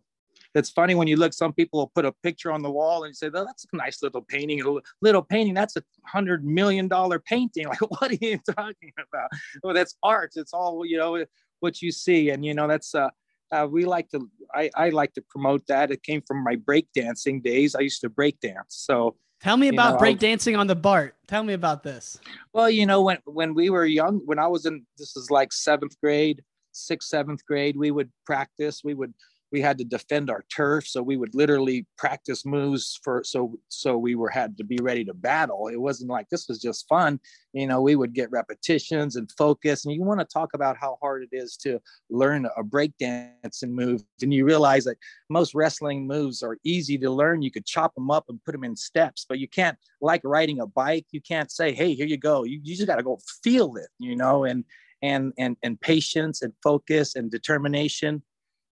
it's 0.56 0.70
funny 0.70 0.96
when 0.96 1.08
you 1.08 1.18
look. 1.18 1.34
Some 1.34 1.54
people 1.54 1.80
will 1.80 1.92
put 1.94 2.06
a 2.06 2.14
picture 2.24 2.52
on 2.52 2.62
the 2.62 2.72
wall 2.72 3.04
and 3.04 3.16
say, 3.16 3.28
"Oh, 3.34 3.46
that's 3.46 3.66
a 3.72 3.76
nice 3.76 4.02
little 4.02 4.22
painting." 4.22 4.62
A 4.62 4.80
little 5.02 5.22
painting. 5.22 5.54
That's 5.54 5.76
a 5.76 5.84
hundred 6.06 6.46
million 6.46 6.88
dollar 6.88 7.20
painting. 7.20 7.68
Like, 7.70 7.82
what 7.82 8.12
are 8.12 8.18
you 8.22 8.40
talking 8.56 8.94
about? 8.98 9.30
Well, 9.64 9.74
that's 9.74 9.96
art. 10.02 10.34
It's 10.36 10.54
all 10.54 10.86
you 10.86 10.98
know 10.98 11.26
what 11.60 11.82
you 11.82 11.92
see, 11.92 12.30
and 12.30 12.46
you 12.46 12.54
know 12.54 12.68
that's 12.68 12.96
uh, 12.96 13.10
uh, 13.52 13.68
we 13.70 13.86
like 13.86 14.10
to 14.10 14.30
I, 14.54 14.70
I 14.76 14.90
like 14.90 15.14
to 15.14 15.22
promote 15.30 15.66
that. 15.68 15.92
It 15.92 16.04
came 16.04 16.22
from 16.28 16.44
my 16.44 16.56
breakdancing 16.56 17.44
days. 17.44 17.76
I 17.76 17.82
used 17.82 18.02
to 18.02 18.10
break 18.10 18.40
dance 18.40 18.70
so 18.70 19.16
tell 19.42 19.58
me 19.58 19.70
about 19.70 20.00
breakdancing 20.00 20.58
on 20.58 20.68
the 20.68 20.76
bart. 20.76 21.16
Tell 21.28 21.44
me 21.44 21.54
about 21.54 21.84
this. 21.84 22.20
Well 22.54 22.70
you 22.70 22.86
know 22.86 23.02
when 23.02 23.20
when 23.26 23.54
we 23.54 23.70
were 23.70 23.86
young 23.86 24.22
when 24.26 24.40
i 24.40 24.48
was 24.48 24.66
in 24.66 24.86
this 24.98 25.16
is 25.16 25.30
like 25.32 25.54
seventh 25.54 25.96
grade 26.02 26.42
sixth 26.72 27.10
seventh 27.10 27.46
grade 27.46 27.76
we 27.78 27.92
would 27.92 28.12
practice. 28.26 28.82
We 28.84 28.94
would 28.94 29.14
we 29.52 29.62
had 29.62 29.78
to 29.80 29.84
defend 29.84 30.30
our 30.30 30.44
turf. 30.54 30.88
So 30.88 31.02
we 31.02 31.18
would 31.18 31.34
literally 31.34 31.88
practice 31.98 32.46
moves 32.46 33.00
for 33.04 33.24
so 33.24 33.56
so 33.70 33.98
we 33.98 34.16
were 34.16 34.30
had 34.30 34.58
to 34.58 34.64
be 34.64 34.78
ready 34.82 35.04
to 35.06 35.14
battle. 35.14 35.68
It 35.68 35.80
wasn't 35.80 36.10
like 36.10 36.30
this 36.30 36.48
was 36.48 36.60
just 36.60 36.88
fun. 36.88 37.20
You 37.54 37.68
know 37.68 37.82
we 37.82 37.96
would 37.96 38.14
get 38.14 38.32
repetitions 38.32 39.16
and 39.16 39.32
focus. 39.38 39.86
And 39.86 39.94
you 39.94 40.04
want 40.04 40.20
to 40.20 40.26
talk 40.26 40.54
about 40.54 40.78
how 40.78 40.98
hard 41.02 41.24
it 41.24 41.36
is 41.36 41.58
to 41.58 41.80
learn 42.10 42.46
a 42.46 42.64
breakdancing 42.64 43.70
move. 43.70 44.04
And 44.22 44.34
you 44.34 44.46
realize 44.46 44.86
that 44.86 44.98
most 45.30 45.56
wrestling 45.56 46.06
moves 46.06 46.44
are 46.44 46.58
easy 46.64 46.98
to 47.00 47.10
learn. 47.10 47.42
You 47.42 47.52
could 47.52 47.66
chop 47.66 47.96
them 47.96 48.12
up 48.12 48.26
and 48.30 48.44
put 48.44 48.52
them 48.52 48.64
in 48.64 48.76
steps 48.76 49.26
but 49.28 49.40
you 49.40 49.48
can't 49.48 49.78
like 50.02 50.22
riding 50.24 50.60
a 50.60 50.68
bike 50.68 51.06
you 51.12 51.22
can't 51.22 51.52
say 51.52 51.72
hey 51.74 51.94
here 51.94 52.08
you 52.08 52.18
go. 52.18 52.44
You, 52.44 52.60
you 52.64 52.76
just 52.76 52.88
got 52.88 52.98
to 52.98 53.04
go 53.04 53.20
feel 53.44 53.76
it 53.76 53.90
you 53.98 54.16
know 54.16 54.44
and 54.44 54.64
and 55.02 55.34
and 55.38 55.58
and 55.64 55.80
patience 55.80 56.42
and 56.42 56.54
focus 56.62 57.16
and 57.16 57.32
determination 57.32 58.22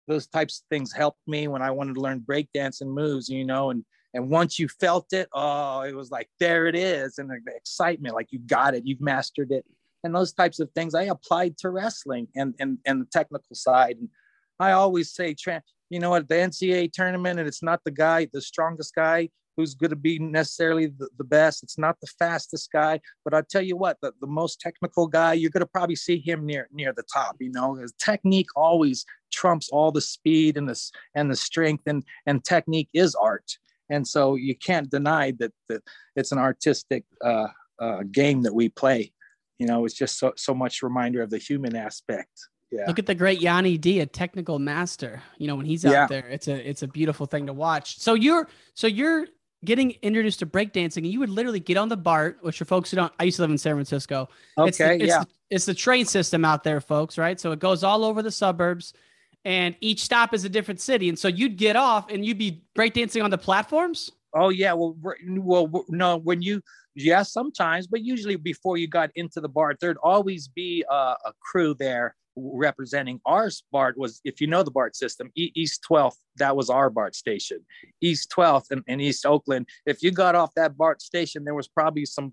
those 0.07 0.27
types 0.27 0.61
of 0.61 0.67
things 0.69 0.93
helped 0.93 1.21
me 1.27 1.49
when 1.49 1.63
I 1.63 1.71
wanted 1.71 1.95
to 1.95 2.01
learn 2.01 2.21
breakdancing 2.21 2.89
moves, 2.89 3.29
you 3.29 3.45
know, 3.45 3.71
and 3.71 3.85
and 4.15 4.31
once 4.31 4.59
you 4.59 4.69
felt 4.69 5.13
it, 5.13 5.29
oh, 5.35 5.81
it 5.81 5.95
was 5.95 6.11
like 6.11 6.29
there 6.41 6.67
it 6.67 6.75
is, 6.75 7.19
and 7.19 7.29
the 7.29 7.39
excitement, 7.55 8.15
like 8.15 8.29
you 8.31 8.39
got 8.39 8.75
it, 8.75 8.87
you've 8.87 9.01
mastered 9.01 9.53
it, 9.53 9.65
and 10.05 10.15
those 10.15 10.33
types 10.33 10.59
of 10.59 10.71
things 10.73 10.95
I 10.95 11.05
applied 11.05 11.59
to 11.59 11.71
wrestling 11.71 12.29
and 12.35 12.55
and 12.59 12.79
and 12.87 13.01
the 13.01 13.07
technical 13.07 13.55
side. 13.55 13.97
And 13.99 14.09
I 14.59 14.73
always 14.73 15.13
say, 15.13 15.35
you 15.91 16.01
know, 16.01 16.15
at 16.15 16.29
the 16.29 16.35
NCAA 16.35 16.93
tournament, 16.93 17.39
and 17.39 17.47
it's 17.47 17.63
not 17.63 17.83
the 17.85 17.91
guy, 17.91 18.29
the 18.33 18.41
strongest 18.41 18.95
guy 18.95 19.29
who's 19.57 19.75
going 19.75 19.91
to 19.91 19.97
be 19.97 20.19
necessarily 20.19 20.87
the, 20.87 21.09
the, 21.19 21.25
best. 21.25 21.63
It's 21.63 21.79
not 21.79 21.99
the 22.01 22.07
fastest 22.19 22.71
guy, 22.73 23.01
but 23.25 23.35
I'll 23.35 23.43
tell 23.43 23.63
you 23.63 23.77
what, 23.77 23.97
the, 24.03 24.13
the 24.21 24.27
most 24.27 24.61
technical 24.61 25.07
guy, 25.07 25.33
you're 25.33 25.51
going 25.51 25.61
to 25.61 25.67
probably 25.67 25.97
see 25.97 26.19
him 26.19 26.45
near 26.45 26.69
near 26.73 26.93
the 26.93 27.05
top. 27.13 27.37
You 27.41 27.51
know, 27.53 27.75
his 27.75 27.93
technique 27.99 28.49
always 28.55 29.05
trumps 29.33 29.69
all 29.71 29.91
the 29.91 30.01
speed 30.01 30.57
and 30.57 30.69
the 30.69 30.81
and 31.15 31.31
the 31.31 31.37
strength, 31.37 31.85
and 31.87 32.05
and 32.27 32.45
technique 32.45 32.89
is 32.93 33.15
art. 33.15 33.59
And 33.89 34.07
so 34.07 34.35
you 34.35 34.57
can't 34.57 34.91
deny 34.91 35.33
that 35.39 35.53
that 35.69 35.83
it's 36.17 36.33
an 36.33 36.39
artistic 36.39 37.05
uh, 37.25 37.49
uh, 37.79 38.03
game 38.11 38.43
that 38.43 38.55
we 38.55 38.69
play. 38.69 39.13
You 39.59 39.67
know, 39.67 39.85
it's 39.85 39.95
just 39.95 40.19
so 40.19 40.33
so 40.37 40.55
much 40.55 40.83
reminder 40.83 41.23
of 41.23 41.31
the 41.31 41.39
human 41.39 41.75
aspect. 41.77 42.49
Yeah. 42.71 42.85
Look 42.89 42.99
at 42.99 43.07
the 43.07 43.15
great 43.15 43.41
Yianni 43.41 43.81
D, 43.81 44.01
a 44.01 44.07
technical 44.07 44.59
master. 44.59 45.23
You 45.39 45.47
know, 45.47 45.55
when 45.55 45.67
he's 45.67 45.85
out 45.87 45.93
yeah. 45.93 46.07
there, 46.07 46.29
it's 46.29 46.49
a 46.49 46.69
it's 46.69 46.83
a 46.83 46.89
beautiful 46.89 47.27
thing 47.27 47.47
to 47.47 47.53
watch. 47.53 47.99
So 47.99 48.15
you're 48.15 48.49
so 48.75 48.87
you're 48.87 49.27
getting 49.67 49.91
introduced 50.01 50.39
to 50.39 50.47
breakdancing, 50.47 50.99
and 50.99 51.09
you 51.09 51.21
would 51.21 51.29
literally 51.29 51.61
get 51.61 51.77
on 51.77 51.91
the 51.91 51.97
BART, 51.97 52.39
which 52.41 52.57
for 52.57 52.65
folks 52.65 52.91
who 52.91 52.97
don't, 52.97 53.13
I 53.21 53.25
used 53.25 53.37
to 53.37 53.43
live 53.43 53.51
in 53.51 53.59
San 53.59 53.75
Francisco. 53.75 54.31
Okay, 54.57 54.69
it's 54.69 54.79
the, 54.79 54.95
it's 54.95 55.05
yeah. 55.05 55.19
The, 55.21 55.29
it's 55.51 55.67
the 55.67 55.75
train 55.75 56.07
system 56.07 56.45
out 56.45 56.65
there, 56.65 56.81
folks, 56.81 57.19
right? 57.19 57.39
So 57.39 57.53
it 57.53 57.59
goes 57.59 57.85
all 57.85 58.05
over 58.05 58.23
the 58.23 58.31
suburbs, 58.31 58.95
and 59.45 59.77
each 59.81 60.03
stop 60.03 60.33
is 60.33 60.45
a 60.45 60.49
different 60.49 60.81
city. 60.81 61.11
And 61.11 61.19
so 61.19 61.29
you'd 61.29 61.57
get 61.57 61.77
off 61.77 62.11
and 62.11 62.25
you'd 62.25 62.39
be 62.39 62.63
breakdancing 62.75 63.23
on 63.23 63.31
the 63.31 63.39
platforms. 63.39 64.11
Oh 64.35 64.49
yeah, 64.49 64.73
well, 64.73 64.97
well, 65.25 65.85
no, 65.89 66.17
when 66.17 66.41
you, 66.43 66.63
yeah, 66.95 67.23
sometimes, 67.23 67.87
but 67.87 68.03
usually 68.03 68.37
before 68.37 68.77
you 68.79 68.89
got 68.89 69.11
into 69.15 69.41
the 69.41 69.49
BART, 69.49 69.79
there'd 69.81 69.99
always 70.03 70.49
be 70.49 70.85
a, 70.91 70.95
a 70.95 71.33
crew 71.41 71.75
there 71.75 72.15
representing 72.37 73.21
our 73.27 73.51
BART 73.73 73.99
was, 73.99 74.21
if 74.25 74.41
you 74.41 74.47
know 74.47 74.63
the 74.63 74.71
BART 74.71 74.95
system, 74.95 75.31
East 75.35 75.85
12th, 75.91 76.17
that 76.37 76.57
was 76.57 76.71
our 76.71 76.91
BART 76.91 77.15
station. 77.15 77.61
East 78.01 78.33
12th 78.37 78.71
and, 78.71 78.83
and 78.87 79.01
East 79.01 79.25
Oakland, 79.25 79.67
if 79.87 80.03
you 80.03 80.11
got 80.11 80.35
off 80.35 80.55
that 80.55 80.77
BART 80.77 81.03
station, 81.03 81.45
there 81.45 81.55
was 81.55 81.69
probably 81.69 82.05
some 82.05 82.33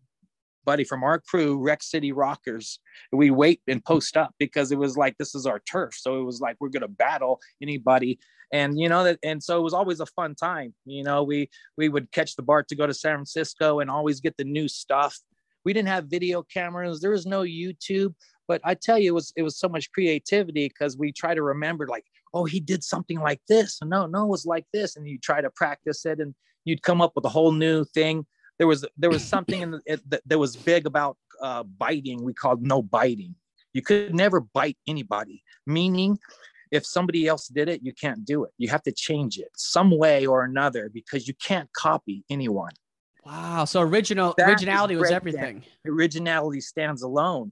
buddy 0.66 0.84
from 0.84 1.04
our 1.04 1.20
crew, 1.20 1.58
Rec 1.58 1.84
City 1.84 2.12
Rockers. 2.12 2.80
We 3.12 3.32
wait 3.32 3.62
and 3.68 3.84
post 3.84 4.18
up 4.18 4.34
because 4.40 4.72
it 4.72 4.78
was 4.78 4.98
like 4.98 5.18
this 5.18 5.36
is 5.36 5.46
our 5.46 5.60
turf. 5.60 5.94
So 5.96 6.20
it 6.20 6.24
was 6.24 6.42
like 6.42 6.58
we're 6.60 6.70
gonna 6.70 6.88
battle 6.88 7.40
anybody. 7.62 8.20
And 8.52 8.80
you 8.80 8.88
know 8.88 9.04
that, 9.04 9.20
and 9.24 9.42
so 9.42 9.58
it 9.60 9.64
was 9.64 9.74
always 9.74 10.00
a 10.00 10.06
fun 10.06 10.36
time. 10.36 10.74
You 10.86 11.04
know, 11.04 11.24
we 11.24 11.50
we 11.78 11.90
would 11.90 12.12
catch 12.12 12.36
the 12.36 12.44
BART 12.44 12.68
to 12.70 12.76
go 12.76 12.86
to 12.86 12.94
San 12.94 13.16
Francisco 13.16 13.80
and 13.80 13.90
always 13.90 14.20
get 14.20 14.38
the 14.38 14.44
new 14.44 14.68
stuff. 14.68 15.18
We 15.66 15.74
didn't 15.74 15.90
have 15.90 16.06
video 16.06 16.44
cameras. 16.44 17.00
There 17.00 17.12
was 17.12 17.26
no 17.26 17.42
YouTube. 17.42 18.14
But 18.48 18.62
I 18.64 18.76
tell 18.76 19.00
you, 19.00 19.12
it 19.12 19.16
was 19.16 19.34
it 19.36 19.44
was 19.44 19.58
so 19.58 19.70
much 19.70 19.92
creativity 19.92 20.68
because 20.68 20.98
we 20.98 21.12
try 21.12 21.34
to 21.34 21.42
remember 21.42 21.88
like, 21.88 22.06
oh, 22.34 22.46
he 22.46 22.60
did 22.60 22.84
something 22.84 23.20
like 23.20 23.42
this. 23.48 23.80
No, 23.84 24.06
no, 24.06 24.24
it 24.26 24.30
was 24.30 24.46
like 24.46 24.66
this, 24.74 24.96
and 24.96 25.08
you 25.08 25.18
try 25.18 25.42
to 25.42 25.50
practice 25.50 26.06
it, 26.06 26.20
and 26.20 26.36
you'd 26.66 26.84
come 26.84 27.02
up 27.02 27.14
with 27.16 27.26
a 27.26 27.30
whole 27.30 27.52
new 27.52 27.86
thing. 27.86 28.26
There 28.58 28.68
was 28.68 28.86
there 28.98 29.10
was 29.10 29.24
something 29.24 29.62
in 29.62 29.72
the, 29.72 29.82
it, 29.86 30.10
that, 30.10 30.22
that 30.26 30.38
was 30.38 30.56
big 30.56 30.86
about 30.86 31.18
uh, 31.42 31.64
biting. 31.64 32.24
We 32.24 32.34
called 32.34 32.62
no 32.62 32.82
biting. 32.82 33.36
You 33.74 33.82
could 33.82 34.14
never 34.14 34.40
bite 34.40 34.78
anybody, 34.88 35.44
meaning 35.66 36.20
if 36.72 36.86
somebody 36.86 37.28
else 37.28 37.48
did 37.48 37.70
it, 37.70 37.82
you 37.84 37.94
can't 37.94 38.26
do 38.26 38.44
it. 38.44 38.52
You 38.58 38.70
have 38.70 38.84
to 38.84 38.92
change 38.92 39.38
it 39.38 39.50
some 39.56 39.96
way 39.98 40.26
or 40.26 40.44
another 40.44 40.90
because 40.94 41.28
you 41.28 41.34
can't 41.36 41.72
copy 41.74 42.24
anyone. 42.30 42.72
Wow. 43.26 43.66
So 43.66 43.82
original 43.82 44.34
that 44.38 44.50
originality 44.50 44.96
was 44.96 45.12
everything. 45.12 45.64
Originality 45.88 46.62
stands 46.62 47.04
alone 47.04 47.52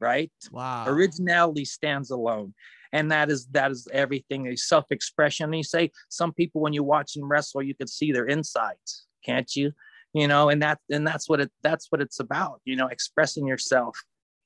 right? 0.00 0.30
Wow. 0.50 0.84
Originality 0.86 1.64
stands 1.64 2.10
alone. 2.10 2.54
And 2.92 3.10
that 3.10 3.30
is 3.30 3.46
that 3.48 3.70
is 3.70 3.86
everything, 3.92 4.48
a 4.48 4.56
self-expression. 4.56 5.44
And 5.44 5.56
you 5.56 5.62
say 5.62 5.90
some 6.08 6.32
people 6.32 6.62
when 6.62 6.72
you 6.72 6.82
watch 6.82 7.12
them 7.12 7.28
wrestle, 7.28 7.62
you 7.62 7.74
can 7.74 7.86
see 7.86 8.12
their 8.12 8.26
insides, 8.26 9.06
can't 9.24 9.54
you? 9.54 9.72
You 10.14 10.26
know, 10.26 10.48
and 10.48 10.62
that 10.62 10.78
and 10.90 11.06
that's 11.06 11.28
what 11.28 11.40
it 11.40 11.50
that's 11.62 11.88
what 11.90 12.00
it's 12.00 12.18
about, 12.18 12.60
you 12.64 12.76
know, 12.76 12.86
expressing 12.86 13.46
yourself 13.46 13.98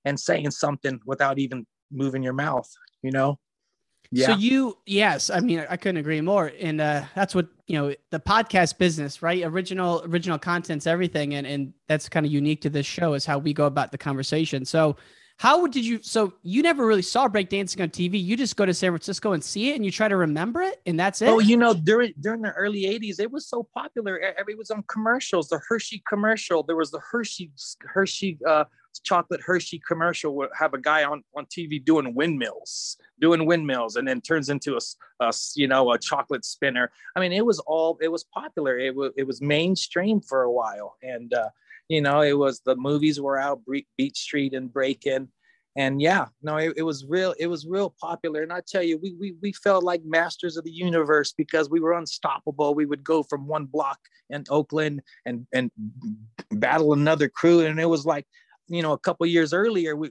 and 0.04 0.18
saying 0.18 0.50
something 0.50 0.98
without 1.06 1.38
even 1.38 1.66
moving 1.92 2.22
your 2.22 2.32
mouth, 2.32 2.68
you 3.02 3.12
know. 3.12 3.38
Yeah. 4.14 4.26
So 4.26 4.32
you, 4.34 4.76
yes, 4.84 5.30
I 5.30 5.40
mean, 5.40 5.64
I 5.70 5.78
couldn't 5.78 5.96
agree 5.96 6.20
more. 6.20 6.52
And 6.60 6.82
uh, 6.82 7.04
that's 7.14 7.34
what 7.34 7.48
you 7.66 7.78
know, 7.78 7.94
the 8.10 8.20
podcast 8.20 8.76
business, 8.76 9.22
right? 9.22 9.42
Original, 9.42 10.02
original 10.04 10.38
content's 10.38 10.86
everything, 10.86 11.34
and 11.34 11.46
and 11.46 11.72
that's 11.88 12.10
kind 12.10 12.26
of 12.26 12.32
unique 12.32 12.60
to 12.62 12.70
this 12.70 12.84
show 12.84 13.14
is 13.14 13.24
how 13.24 13.38
we 13.38 13.54
go 13.54 13.64
about 13.64 13.90
the 13.90 13.96
conversation. 13.96 14.66
So, 14.66 14.96
how 15.38 15.66
did 15.66 15.84
you? 15.84 16.00
So 16.02 16.34
you 16.42 16.62
never 16.62 16.86
really 16.86 17.02
saw 17.02 17.28
breakdancing 17.28 17.82
on 17.82 17.90
TV. 17.90 18.22
You 18.22 18.36
just 18.36 18.56
go 18.56 18.66
to 18.66 18.74
San 18.74 18.90
Francisco 18.90 19.32
and 19.32 19.42
see 19.42 19.70
it, 19.70 19.76
and 19.76 19.84
you 19.84 19.90
try 19.90 20.08
to 20.08 20.16
remember 20.16 20.62
it, 20.62 20.80
and 20.86 20.98
that's 20.98 21.22
it. 21.22 21.28
Oh, 21.28 21.38
you 21.38 21.56
know, 21.56 21.74
during 21.74 22.14
during 22.20 22.42
the 22.42 22.52
early 22.52 22.82
'80s, 22.82 23.18
it 23.18 23.30
was 23.30 23.48
so 23.48 23.66
popular. 23.74 24.16
It 24.16 24.58
was 24.58 24.70
on 24.70 24.84
commercials. 24.88 25.48
The 25.48 25.60
Hershey 25.68 26.02
commercial. 26.08 26.62
There 26.62 26.76
was 26.76 26.90
the 26.90 27.00
Hershey 27.00 27.50
Hershey 27.80 28.38
uh, 28.46 28.64
chocolate 29.02 29.40
Hershey 29.40 29.80
commercial. 29.86 30.34
Would 30.36 30.50
have 30.58 30.74
a 30.74 30.78
guy 30.78 31.04
on 31.04 31.24
on 31.36 31.46
TV 31.46 31.84
doing 31.84 32.14
windmills, 32.14 32.96
doing 33.20 33.46
windmills, 33.46 33.96
and 33.96 34.06
then 34.06 34.20
turns 34.20 34.48
into 34.48 34.76
a, 34.76 35.24
a 35.24 35.32
you 35.56 35.66
know 35.66 35.92
a 35.92 35.98
chocolate 35.98 36.44
spinner. 36.44 36.90
I 37.16 37.20
mean, 37.20 37.32
it 37.32 37.44
was 37.44 37.58
all 37.60 37.98
it 38.00 38.08
was 38.08 38.24
popular. 38.24 38.78
It 38.78 38.94
was 38.94 39.12
it 39.16 39.26
was 39.26 39.40
mainstream 39.40 40.20
for 40.20 40.42
a 40.42 40.52
while, 40.52 40.96
and 41.02 41.32
uh, 41.34 41.48
you 41.88 42.00
know, 42.00 42.20
it 42.20 42.36
was 42.36 42.60
the 42.64 42.76
movies 42.76 43.20
were 43.20 43.38
out, 43.38 43.60
Beat 43.96 44.16
Street 44.16 44.54
and 44.54 44.72
Breakin'. 44.72 45.28
And 45.74 46.02
yeah, 46.02 46.26
no, 46.42 46.58
it, 46.58 46.74
it 46.76 46.82
was 46.82 47.06
real. 47.06 47.34
It 47.38 47.46
was 47.46 47.66
real 47.66 47.94
popular. 47.98 48.42
And 48.42 48.52
I 48.52 48.60
tell 48.66 48.82
you, 48.82 48.98
we, 48.98 49.14
we, 49.18 49.34
we 49.40 49.52
felt 49.52 49.84
like 49.84 50.04
masters 50.04 50.58
of 50.58 50.64
the 50.64 50.70
universe 50.70 51.32
because 51.32 51.70
we 51.70 51.80
were 51.80 51.94
unstoppable. 51.94 52.74
We 52.74 52.84
would 52.84 53.02
go 53.02 53.22
from 53.22 53.46
one 53.46 53.64
block 53.64 53.98
in 54.28 54.44
Oakland 54.50 55.00
and, 55.24 55.46
and 55.52 55.70
battle 56.50 56.92
another 56.92 57.28
crew. 57.28 57.60
And 57.60 57.80
it 57.80 57.86
was 57.86 58.04
like, 58.04 58.26
you 58.68 58.82
know, 58.82 58.92
a 58.92 58.98
couple 58.98 59.24
years 59.26 59.54
earlier, 59.54 59.96
we, 59.96 60.10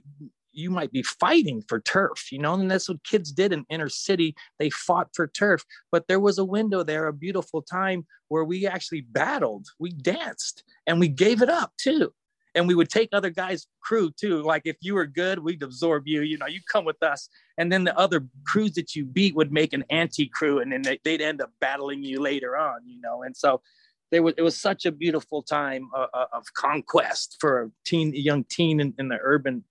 you 0.52 0.70
might 0.70 0.92
be 0.92 1.02
fighting 1.02 1.62
for 1.68 1.80
turf, 1.80 2.30
you 2.30 2.38
know, 2.38 2.54
and 2.54 2.70
that's 2.70 2.88
what 2.88 3.04
kids 3.04 3.32
did 3.32 3.52
in 3.52 3.64
inner 3.70 3.88
city. 3.88 4.34
They 4.58 4.70
fought 4.70 5.08
for 5.14 5.26
turf, 5.26 5.64
but 5.90 6.08
there 6.08 6.20
was 6.20 6.38
a 6.38 6.44
window 6.44 6.82
there, 6.82 7.06
a 7.06 7.12
beautiful 7.12 7.62
time 7.62 8.06
where 8.28 8.44
we 8.44 8.66
actually 8.66 9.02
battled, 9.02 9.66
we 9.78 9.90
danced, 9.90 10.64
and 10.86 11.00
we 11.00 11.08
gave 11.08 11.42
it 11.42 11.48
up 11.48 11.72
too. 11.78 12.12
And 12.54 12.68
we 12.68 12.74
would 12.74 12.90
take 12.90 13.08
other 13.12 13.30
guys' 13.30 13.66
crew 13.80 14.10
too. 14.10 14.42
Like 14.42 14.62
if 14.66 14.76
you 14.82 14.94
were 14.94 15.06
good, 15.06 15.38
we'd 15.38 15.62
absorb 15.62 16.06
you. 16.06 16.20
You 16.20 16.36
know, 16.36 16.46
you 16.46 16.60
come 16.70 16.84
with 16.84 17.02
us, 17.02 17.30
and 17.56 17.72
then 17.72 17.84
the 17.84 17.98
other 17.98 18.26
crews 18.46 18.72
that 18.74 18.94
you 18.94 19.06
beat 19.06 19.34
would 19.34 19.52
make 19.52 19.72
an 19.72 19.84
anti 19.88 20.28
crew, 20.28 20.60
and 20.60 20.70
then 20.70 20.82
they'd 21.02 21.22
end 21.22 21.40
up 21.40 21.50
battling 21.60 22.02
you 22.02 22.20
later 22.20 22.58
on. 22.58 22.80
You 22.86 23.00
know, 23.00 23.22
and 23.22 23.34
so 23.34 23.62
there 24.10 24.22
was 24.22 24.34
it 24.36 24.42
was 24.42 24.60
such 24.60 24.84
a 24.84 24.92
beautiful 24.92 25.42
time 25.42 25.88
uh, 25.96 26.06
uh 26.12 26.26
of 26.34 26.44
conquest 26.54 27.38
for 27.40 27.62
a 27.62 27.70
teen, 27.86 28.14
a 28.14 28.18
young 28.18 28.44
teen 28.44 28.80
in, 28.80 28.94
in 28.98 29.08
the 29.08 29.18
urban 29.22 29.64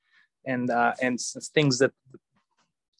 and 0.45 0.69
uh, 0.69 0.93
and 1.01 1.19
things 1.53 1.79
that 1.79 1.91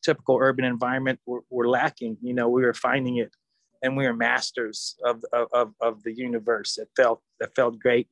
typical 0.04 0.38
urban 0.40 0.66
environment 0.66 1.20
were, 1.26 1.42
were, 1.50 1.70
lacking. 1.70 2.18
You 2.22 2.34
know, 2.34 2.50
we 2.50 2.64
were 2.64 2.74
finding 2.74 3.18
it, 3.18 3.36
and 3.82 3.96
we 3.96 4.06
were 4.06 4.14
masters 4.14 4.96
of, 5.06 5.24
of 5.34 5.74
of 5.80 6.04
the 6.04 6.14
universe. 6.14 6.78
It 6.78 6.90
felt 6.96 7.22
it 7.40 7.52
felt 7.56 7.80
great 7.80 8.08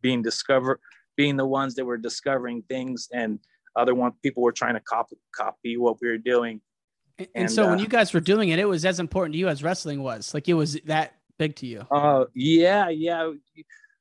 being 0.00 0.22
discovered, 0.22 0.80
being 1.16 1.36
the 1.36 1.46
ones 1.46 1.74
that 1.76 1.84
were 1.84 1.96
discovering 1.96 2.62
things, 2.68 3.08
and 3.12 3.38
other 3.76 3.94
one 3.94 4.12
people 4.22 4.42
were 4.42 4.52
trying 4.52 4.74
to 4.74 4.80
copy 4.80 5.16
copy 5.34 5.76
what 5.76 6.00
we 6.00 6.08
were 6.08 6.18
doing. 6.18 6.60
And, 7.18 7.28
and 7.34 7.50
so, 7.50 7.64
uh, 7.64 7.70
when 7.70 7.78
you 7.78 7.88
guys 7.88 8.12
were 8.12 8.20
doing 8.20 8.48
it, 8.48 8.58
it 8.58 8.68
was 8.68 8.84
as 8.84 9.00
important 9.00 9.34
to 9.34 9.38
you 9.38 9.48
as 9.48 9.62
wrestling 9.62 10.02
was. 10.02 10.34
Like 10.34 10.48
it 10.48 10.54
was 10.54 10.78
that 10.86 11.14
big 11.38 11.56
to 11.56 11.66
you. 11.66 11.86
Oh 11.90 12.22
uh, 12.22 12.24
yeah, 12.34 12.88
yeah 12.88 13.32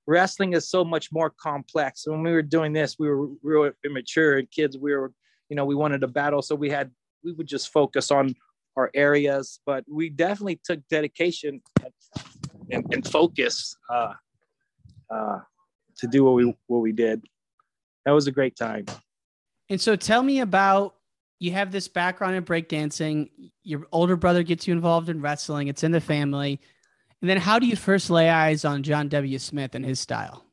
wrestling 0.08 0.54
is 0.54 0.70
so 0.70 0.84
much 0.84 1.12
more 1.12 1.30
complex. 1.30 2.08
When 2.08 2.24
we 2.24 2.32
were 2.32 2.42
doing 2.42 2.74
this, 2.74 2.98
we 3.00 3.08
were 3.08 3.28
real 3.44 3.72
immature 3.86 4.38
and 4.38 4.50
kids. 4.50 4.78
We 4.78 4.96
were, 4.96 5.14
you 5.50 5.56
know, 5.56 5.66
we 5.66 5.76
wanted 5.76 6.02
to 6.02 6.08
battle, 6.08 6.42
so 6.42 6.56
we 6.56 6.70
had 6.70 6.92
we 7.24 7.34
would 7.34 7.48
just 7.48 7.72
focus 7.72 8.12
on 8.12 8.36
our 8.76 8.90
areas, 8.94 9.60
but 9.66 9.84
we 9.90 10.10
definitely 10.10 10.60
took 10.64 10.80
dedication 10.90 11.62
and, 12.72 12.86
and 12.94 13.08
focus 13.08 13.76
uh, 13.90 14.14
uh, 15.10 15.40
to 15.98 16.08
do 16.08 16.24
what 16.24 16.36
we 16.36 16.56
what 16.68 16.80
we 16.80 16.92
did. 16.92 17.24
That 18.06 18.12
was 18.12 18.28
a 18.28 18.32
great 18.32 18.56
time. 18.56 18.86
And 19.70 19.80
so, 19.80 19.96
tell 19.96 20.24
me 20.24 20.40
about 20.40 20.96
you 21.40 21.52
have 21.52 21.72
this 21.72 21.88
background 21.88 22.36
in 22.36 22.44
breakdancing. 22.44 23.30
Your 23.64 23.88
older 23.92 24.16
brother 24.16 24.44
gets 24.44 24.68
you 24.68 24.74
involved 24.74 25.10
in 25.10 25.22
wrestling. 25.22 25.68
It's 25.68 25.84
in 25.84 25.92
the 25.92 26.02
family. 26.02 26.60
And 27.22 27.30
then, 27.30 27.38
how 27.38 27.60
do 27.60 27.68
you 27.68 27.76
first 27.76 28.10
lay 28.10 28.30
eyes 28.30 28.66
on 28.66 28.82
John 28.82 29.08
W. 29.08 29.38
Smith 29.38 29.76
and 29.76 29.86
his 29.86 30.00
style? 30.00 30.44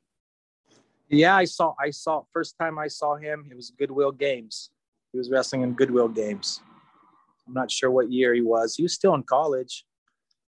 Yeah, 1.08 1.34
I 1.34 1.44
saw. 1.44 1.75
I 1.80 1.90
saw 1.90 2.25
first 2.32 2.56
time 2.60 2.78
I 2.78 2.88
saw 2.88 3.16
him. 3.16 3.48
It 3.50 3.56
was 3.56 3.70
Goodwill 3.70 4.12
Games. 4.12 4.70
He 5.12 5.18
was 5.18 5.30
wrestling 5.30 5.62
in 5.62 5.72
Goodwill 5.72 6.08
Games. 6.08 6.60
I'm 7.46 7.54
not 7.54 7.70
sure 7.70 7.90
what 7.90 8.12
year 8.12 8.34
he 8.34 8.42
was. 8.42 8.76
He 8.76 8.82
was 8.82 8.92
still 8.92 9.14
in 9.14 9.22
college, 9.22 9.87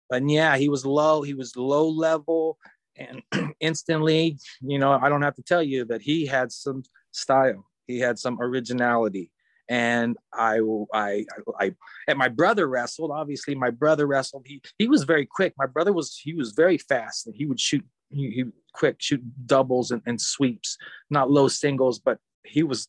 But 0.09 0.27
yeah, 0.27 0.57
he 0.57 0.69
was 0.69 0.85
low. 0.85 1.21
He 1.21 1.35
was 1.35 1.55
low 1.55 1.87
level, 1.87 2.57
and 2.97 3.21
instantly, 3.59 4.39
you 4.61 4.79
know, 4.79 4.93
I 4.93 5.09
don't 5.09 5.21
have 5.21 5.35
to 5.35 5.43
tell 5.43 5.61
you 5.61 5.85
that 5.85 6.01
he 6.01 6.25
had 6.25 6.51
some 6.51 6.81
style. 7.11 7.67
He 7.85 7.99
had 7.99 8.17
some 8.17 8.41
originality, 8.41 9.31
and 9.69 10.17
I, 10.33 10.59
I, 10.93 11.25
I, 11.59 11.75
and 12.07 12.17
my 12.17 12.27
brother 12.27 12.67
wrestled. 12.67 13.11
Obviously, 13.11 13.53
my 13.53 13.69
brother 13.69 14.07
wrestled. 14.07 14.45
He, 14.47 14.61
he 14.79 14.87
was 14.87 15.03
very 15.03 15.27
quick. 15.27 15.53
My 15.57 15.67
brother 15.67 15.93
was, 15.93 16.17
he 16.17 16.33
was 16.33 16.51
very 16.53 16.79
fast, 16.79 17.27
and 17.27 17.35
he 17.35 17.45
would 17.45 17.59
shoot. 17.59 17.85
He, 18.11 18.31
he 18.31 18.43
quick 18.73 18.95
shoot 18.99 19.21
doubles 19.45 19.91
and, 19.91 20.01
and 20.07 20.19
sweeps, 20.19 20.77
not 21.11 21.29
low 21.29 21.47
singles, 21.47 21.99
but 21.99 22.17
he 22.43 22.63
was. 22.63 22.87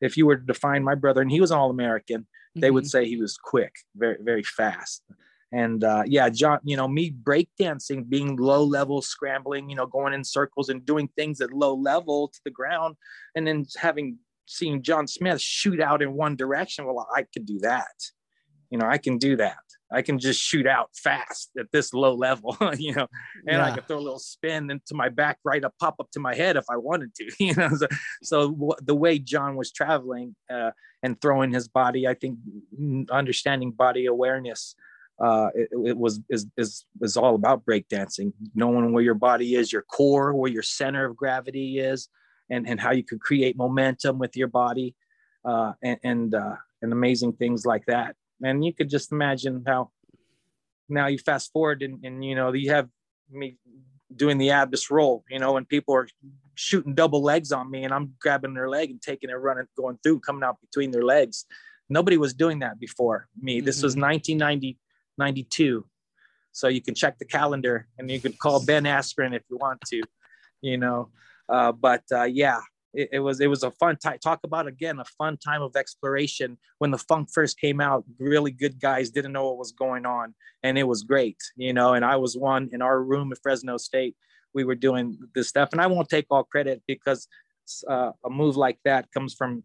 If 0.00 0.16
you 0.16 0.24
were 0.24 0.36
to 0.36 0.46
define 0.46 0.82
my 0.82 0.94
brother, 0.94 1.20
and 1.20 1.30
he 1.30 1.40
was 1.40 1.50
an 1.50 1.58
All 1.58 1.70
American, 1.70 2.26
they 2.54 2.68
mm-hmm. 2.68 2.74
would 2.74 2.86
say 2.86 3.06
he 3.06 3.16
was 3.16 3.36
quick, 3.36 3.74
very, 3.96 4.16
very 4.22 4.42
fast. 4.42 5.02
And 5.52 5.82
uh, 5.82 6.04
yeah, 6.06 6.28
John, 6.28 6.60
you 6.62 6.76
know, 6.76 6.86
me 6.86 7.10
breakdancing, 7.10 8.08
being 8.08 8.36
low 8.36 8.62
level, 8.62 9.02
scrambling, 9.02 9.68
you 9.68 9.74
know, 9.74 9.86
going 9.86 10.14
in 10.14 10.22
circles 10.22 10.68
and 10.68 10.86
doing 10.86 11.08
things 11.16 11.40
at 11.40 11.52
low 11.52 11.74
level 11.74 12.28
to 12.28 12.40
the 12.44 12.50
ground, 12.50 12.94
and 13.34 13.46
then 13.46 13.66
having 13.76 14.18
seeing 14.46 14.82
John 14.82 15.06
Smith 15.06 15.40
shoot 15.40 15.80
out 15.80 16.02
in 16.02 16.12
one 16.12 16.36
direction. 16.36 16.86
Well, 16.86 17.06
I 17.14 17.24
could 17.32 17.46
do 17.46 17.58
that. 17.60 17.94
You 18.70 18.78
know, 18.78 18.86
I 18.86 18.98
can 18.98 19.18
do 19.18 19.36
that. 19.36 19.58
I 19.92 20.02
can 20.02 20.18
just 20.18 20.40
shoot 20.40 20.66
out 20.66 20.90
fast 20.94 21.50
at 21.58 21.66
this 21.72 21.92
low 21.92 22.14
level, 22.14 22.56
you 22.78 22.94
know, 22.94 23.08
and 23.46 23.58
yeah. 23.58 23.64
I 23.64 23.74
could 23.74 23.88
throw 23.88 23.98
a 23.98 24.00
little 24.00 24.20
spin 24.20 24.70
into 24.70 24.94
my 24.94 25.08
back 25.08 25.38
right 25.44 25.64
up, 25.64 25.74
pop 25.80 25.96
up 25.98 26.10
to 26.12 26.20
my 26.20 26.34
head 26.34 26.56
if 26.56 26.64
I 26.70 26.76
wanted 26.76 27.14
to, 27.16 27.30
you 27.44 27.54
know. 27.54 27.70
So, 27.70 27.86
so 28.22 28.50
w- 28.52 28.76
the 28.82 28.94
way 28.94 29.18
John 29.18 29.56
was 29.56 29.72
traveling 29.72 30.36
uh, 30.52 30.70
and 31.02 31.20
throwing 31.20 31.52
his 31.52 31.66
body, 31.66 32.06
I 32.06 32.14
think 32.14 32.38
understanding 33.10 33.72
body 33.72 34.06
awareness, 34.06 34.76
uh, 35.20 35.48
it, 35.54 35.68
it, 35.84 35.96
was 35.98 36.20
is, 36.30 36.46
is 36.56 36.86
is 37.02 37.16
all 37.16 37.34
about 37.34 37.66
breakdancing, 37.66 38.32
knowing 38.54 38.92
where 38.92 39.02
your 39.02 39.14
body 39.14 39.56
is, 39.56 39.72
your 39.72 39.82
core, 39.82 40.34
where 40.34 40.50
your 40.50 40.62
center 40.62 41.04
of 41.04 41.16
gravity 41.16 41.78
is, 41.80 42.08
and, 42.50 42.68
and 42.68 42.80
how 42.80 42.92
you 42.92 43.02
could 43.02 43.20
create 43.20 43.56
momentum 43.56 44.18
with 44.18 44.36
your 44.36 44.48
body 44.48 44.94
uh, 45.44 45.72
and 45.82 45.98
and, 46.02 46.34
uh, 46.34 46.56
and 46.82 46.92
amazing 46.92 47.32
things 47.32 47.64
like 47.64 47.86
that. 47.86 48.16
And 48.42 48.64
you 48.64 48.74
could 48.74 48.90
just 48.90 49.12
imagine 49.12 49.62
how 49.66 49.90
now 50.88 51.06
you 51.06 51.18
fast 51.18 51.52
forward 51.52 51.82
and, 51.82 52.04
and 52.04 52.24
you 52.24 52.34
know 52.34 52.52
you 52.52 52.70
have 52.70 52.88
me 53.30 53.56
doing 54.14 54.38
the 54.38 54.50
Abas 54.50 54.90
roll, 54.90 55.24
you 55.30 55.38
know, 55.38 55.56
and 55.56 55.68
people 55.68 55.94
are 55.94 56.08
shooting 56.54 56.94
double 56.94 57.22
legs 57.22 57.52
on 57.52 57.70
me 57.70 57.84
and 57.84 57.94
I'm 57.94 58.14
grabbing 58.20 58.54
their 58.54 58.68
leg 58.68 58.90
and 58.90 59.00
taking 59.00 59.30
it, 59.30 59.34
running, 59.34 59.66
going 59.76 59.98
through, 60.02 60.20
coming 60.20 60.42
out 60.42 60.60
between 60.60 60.90
their 60.90 61.04
legs. 61.04 61.44
Nobody 61.88 62.16
was 62.16 62.34
doing 62.34 62.60
that 62.60 62.78
before 62.78 63.28
me. 63.40 63.58
Mm-hmm. 63.58 63.66
This 63.66 63.82
was 63.82 63.96
1990, 63.96 64.78
92. 65.18 65.84
So 66.52 66.68
you 66.68 66.82
can 66.82 66.94
check 66.94 67.18
the 67.18 67.24
calendar 67.24 67.86
and 67.98 68.10
you 68.10 68.20
can 68.20 68.32
call 68.32 68.64
Ben 68.64 68.84
Askren 68.84 69.34
if 69.34 69.42
you 69.48 69.56
want 69.56 69.80
to, 69.86 70.02
you 70.60 70.76
know. 70.76 71.10
Uh, 71.50 71.72
but 71.72 72.02
uh, 72.12 72.24
yeah, 72.24 72.60
it, 72.94 73.08
it, 73.12 73.18
was 73.20 73.40
it 73.40 73.48
was 73.48 73.62
a 73.62 73.70
fun 73.72 73.96
time. 73.96 74.18
Talk 74.18 74.40
about 74.44 74.66
again 74.66 74.98
a 74.98 75.04
fun 75.04 75.36
time 75.36 75.62
of 75.62 75.76
exploration. 75.76 76.58
When 76.78 76.90
the 76.90 76.98
funk 76.98 77.28
first 77.32 77.58
came 77.60 77.80
out, 77.80 78.04
really 78.18 78.50
good 78.52 78.80
guys 78.80 79.10
didn't 79.10 79.32
know 79.32 79.46
what 79.46 79.58
was 79.58 79.72
going 79.72 80.06
on, 80.06 80.34
and 80.62 80.78
it 80.78 80.84
was 80.84 81.02
great, 81.02 81.38
you 81.56 81.72
know. 81.72 81.94
And 81.94 82.04
I 82.04 82.16
was 82.16 82.36
one 82.36 82.70
in 82.72 82.82
our 82.82 83.02
room 83.02 83.32
at 83.32 83.38
Fresno 83.42 83.76
State. 83.76 84.16
We 84.54 84.64
were 84.64 84.74
doing 84.74 85.18
this 85.34 85.48
stuff, 85.48 85.70
and 85.72 85.80
I 85.80 85.86
won't 85.86 86.08
take 86.08 86.26
all 86.30 86.44
credit 86.44 86.82
because 86.86 87.28
uh, 87.88 88.12
a 88.24 88.30
move 88.30 88.56
like 88.56 88.78
that 88.84 89.10
comes 89.12 89.34
from 89.34 89.62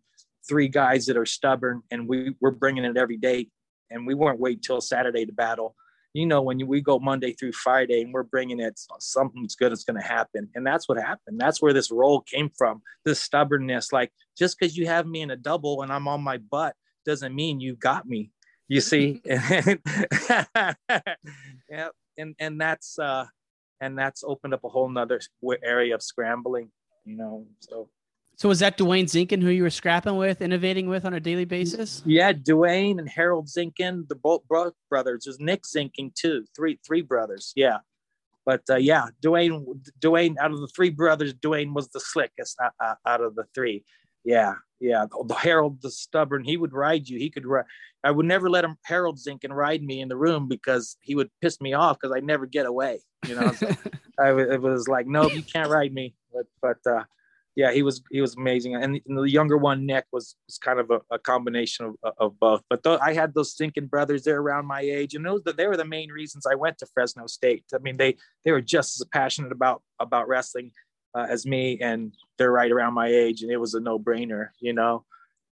three 0.47 0.67
guys 0.67 1.05
that 1.07 1.17
are 1.17 1.25
stubborn, 1.25 1.81
and 1.91 2.07
we 2.07 2.35
we're 2.41 2.51
bringing 2.51 2.85
it 2.85 2.97
every 2.97 3.17
day, 3.17 3.49
and 3.89 4.05
we 4.05 4.13
weren't 4.13 4.39
wait 4.39 4.61
till 4.61 4.81
Saturday 4.81 5.25
to 5.25 5.33
battle 5.33 5.75
you 6.15 6.25
know, 6.25 6.41
when 6.41 6.65
we 6.65 6.79
go 6.79 6.97
Monday 6.97 7.33
through 7.33 7.51
Friday 7.51 8.01
and 8.01 8.13
we're 8.13 8.23
bringing 8.23 8.61
it, 8.61 8.79
something's 8.99 9.55
good 9.55 9.73
is 9.73 9.83
going 9.83 9.99
to 9.99 10.07
happen. 10.07 10.47
And 10.55 10.65
that's 10.65 10.87
what 10.87 10.97
happened. 10.97 11.41
That's 11.41 11.61
where 11.61 11.73
this 11.73 11.91
roll 11.91 12.21
came 12.21 12.49
from, 12.57 12.81
this 13.03 13.19
stubbornness. 13.19 13.91
Like, 13.91 14.13
just 14.37 14.57
because 14.57 14.77
you 14.77 14.87
have 14.87 15.05
me 15.05 15.23
in 15.23 15.31
a 15.31 15.35
double 15.35 15.81
and 15.81 15.91
I'm 15.91 16.07
on 16.07 16.21
my 16.21 16.37
butt 16.37 16.73
doesn't 17.05 17.35
mean 17.35 17.59
you 17.59 17.75
got 17.75 18.07
me. 18.07 18.31
You 18.69 18.79
see? 18.79 19.21
yeah. 19.25 19.75
And, 22.17 22.33
and 22.39 22.61
that's, 22.61 22.97
uh, 22.97 23.25
and 23.81 23.99
that's 23.99 24.23
opened 24.23 24.53
up 24.53 24.63
a 24.63 24.69
whole 24.69 24.87
nother 24.87 25.19
area 25.61 25.95
of 25.95 26.01
scrambling, 26.01 26.71
you 27.03 27.17
know? 27.17 27.45
So, 27.59 27.89
so 28.37 28.49
was 28.49 28.59
that 28.59 28.77
Dwayne 28.77 29.05
Zinkin 29.05 29.41
who 29.41 29.49
you 29.49 29.63
were 29.63 29.69
scrapping 29.69 30.17
with, 30.17 30.41
innovating 30.41 30.87
with 30.87 31.05
on 31.05 31.13
a 31.13 31.19
daily 31.19 31.45
basis? 31.45 32.01
Yeah, 32.05 32.33
Dwayne 32.33 32.99
and 32.99 33.09
Harold 33.09 33.47
Zinkin, 33.47 34.07
the 34.07 34.15
both 34.15 34.43
brothers. 34.89 35.23
There's 35.25 35.39
Nick 35.39 35.63
Zinkin 35.63 36.13
too, 36.13 36.45
three 36.55 36.79
three 36.85 37.01
brothers. 37.01 37.53
Yeah, 37.55 37.77
but 38.45 38.61
uh, 38.69 38.75
yeah, 38.75 39.07
Dwayne 39.23 39.65
Dwayne 39.99 40.35
out 40.39 40.51
of 40.51 40.59
the 40.59 40.67
three 40.67 40.89
brothers, 40.91 41.33
Dwayne 41.33 41.73
was 41.73 41.89
the 41.89 41.99
slickest 41.99 42.57
out, 42.81 42.97
out 43.05 43.21
of 43.21 43.35
the 43.35 43.45
three. 43.55 43.83
Yeah, 44.23 44.55
yeah. 44.79 45.05
Harold, 45.37 45.81
the 45.81 45.91
stubborn, 45.91 46.43
he 46.43 46.57
would 46.57 46.73
ride 46.73 47.07
you. 47.07 47.17
He 47.17 47.29
could 47.29 47.45
ride. 47.45 47.65
I 48.03 48.11
would 48.11 48.25
never 48.25 48.49
let 48.49 48.63
him 48.63 48.77
Harold 48.83 49.17
Zinkin 49.17 49.51
ride 49.51 49.81
me 49.81 50.01
in 50.01 50.09
the 50.09 50.17
room 50.17 50.47
because 50.47 50.97
he 51.01 51.15
would 51.15 51.29
piss 51.41 51.59
me 51.59 51.73
off 51.73 51.97
because 51.99 52.15
I'd 52.15 52.23
never 52.23 52.45
get 52.45 52.65
away. 52.65 52.99
You 53.27 53.35
know, 53.35 53.51
so 53.53 53.67
I 54.19 54.29
it 54.29 54.61
was 54.61 54.87
like, 54.87 55.07
no, 55.07 55.29
you 55.29 55.41
can't 55.41 55.69
ride 55.69 55.93
me. 55.93 56.13
But 56.33 56.45
but 56.61 56.91
uh, 56.91 57.03
yeah, 57.55 57.71
he 57.71 57.83
was 57.83 58.01
he 58.11 58.19
was 58.19 58.35
amazing, 58.35 58.75
and 58.75 58.99
the 59.05 59.23
younger 59.23 59.57
one, 59.57 59.85
Nick, 59.85 60.05
was, 60.11 60.35
was 60.45 60.57
kind 60.57 60.77
of 60.77 60.91
a, 60.91 60.99
a 61.09 61.17
combination 61.17 61.95
of, 62.03 62.13
of 62.17 62.39
both. 62.39 62.61
But 62.69 62.83
th- 62.83 62.99
I 63.01 63.13
had 63.13 63.33
those 63.33 63.55
Zinkin 63.55 63.89
brothers 63.89 64.23
there 64.23 64.41
around 64.41 64.65
my 64.65 64.81
age, 64.81 65.15
and 65.15 65.25
those 65.25 65.41
they 65.43 65.65
were 65.65 65.77
the 65.77 65.85
main 65.85 66.11
reasons 66.11 66.45
I 66.45 66.55
went 66.55 66.77
to 66.79 66.85
Fresno 66.93 67.27
State. 67.27 67.63
I 67.73 67.77
mean, 67.77 67.95
they 67.95 68.17
they 68.43 68.51
were 68.51 68.61
just 68.61 68.99
as 68.99 69.07
passionate 69.07 69.53
about 69.53 69.81
about 70.01 70.27
wrestling 70.27 70.71
uh, 71.15 71.27
as 71.29 71.45
me, 71.45 71.79
and 71.81 72.13
they're 72.37 72.51
right 72.51 72.71
around 72.71 72.93
my 72.93 73.07
age, 73.07 73.41
and 73.41 73.49
it 73.49 73.57
was 73.57 73.73
a 73.73 73.79
no 73.79 73.97
brainer, 73.97 74.49
you 74.59 74.73
know. 74.73 75.05